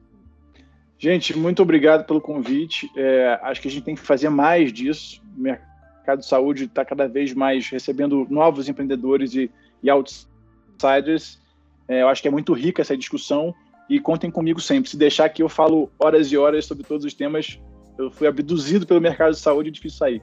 Gente, 0.99 1.37
muito 1.37 1.63
obrigado 1.63 2.07
pelo 2.07 2.21
convite. 2.21 2.91
É, 2.97 3.39
acho 3.43 3.63
que 3.63 3.69
a 3.69 3.71
gente 3.71 3.85
tem 3.85 3.95
que 3.95 4.01
fazer 4.01 4.29
mais 4.29 4.73
disso. 4.73 5.23
O 5.37 5.41
mercado 5.41 6.21
de 6.21 6.27
saúde 6.27 6.65
está 6.65 6.85
cada 6.85 7.09
vez 7.09 7.33
mais 7.33 7.69
recebendo 7.69 8.27
novos 8.29 8.69
empreendedores 8.69 9.35
e, 9.35 9.51
e 9.83 9.91
outsiders. 9.91 11.41
É, 11.89 12.03
eu 12.03 12.09
acho 12.09 12.23
que 12.23 12.29
é 12.29 12.31
muito 12.31 12.53
rica 12.53 12.83
essa 12.83 12.97
discussão. 12.97 13.55
e 13.89 14.01
contem 14.01 14.31
comigo 14.31 14.61
sempre. 14.61 14.91
Se 14.91 14.97
deixar 14.97 15.29
que 15.29 15.43
eu 15.43 15.49
falo 15.49 15.91
horas 15.99 16.33
e 16.33 16.37
horas 16.37 16.65
sobre 16.65 16.85
todos 16.85 17.05
os 17.05 17.15
temas, 17.15 17.61
eu 17.97 18.11
fui 18.11 18.27
abduzido 18.27 18.87
pelo 18.87 19.01
mercado 19.01 19.33
de 19.33 19.39
saúde 19.39 19.69
e 19.69 19.73
difícil 19.73 19.99
sair. 19.99 20.23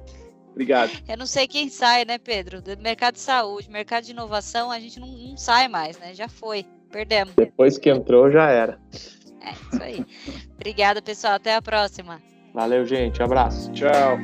Obrigado. 0.52 0.92
Eu 1.08 1.18
não 1.18 1.26
sei 1.26 1.48
quem 1.48 1.70
sai, 1.70 2.06
né, 2.06 2.18
Pedro? 2.18 2.62
Do 2.62 2.78
mercado 2.78 3.16
de 3.16 3.22
saúde, 3.22 3.70
mercado 3.72 4.04
de 4.04 4.12
inovação, 4.12 4.70
a 4.70 4.80
gente 4.80 5.00
não, 5.00 5.08
não 5.08 5.38
sai 5.38 5.68
mais, 5.68 5.98
né? 5.98 6.14
Já 6.14 6.28
foi. 6.28 6.66
Perdemos. 6.92 7.34
Depois 7.36 7.78
que 7.80 7.90
entrou, 7.90 8.30
já 8.30 8.50
era. 8.50 8.80
É, 9.42 9.52
isso 9.52 9.84
aí. 9.84 10.06
Obrigada, 10.56 11.02
pessoal. 11.02 11.34
Até 11.34 11.56
a 11.56 11.62
próxima. 11.62 12.22
Valeu, 12.54 12.86
gente. 12.86 13.20
Um 13.20 13.26
abraço. 13.26 13.72
Tchau. 13.72 14.20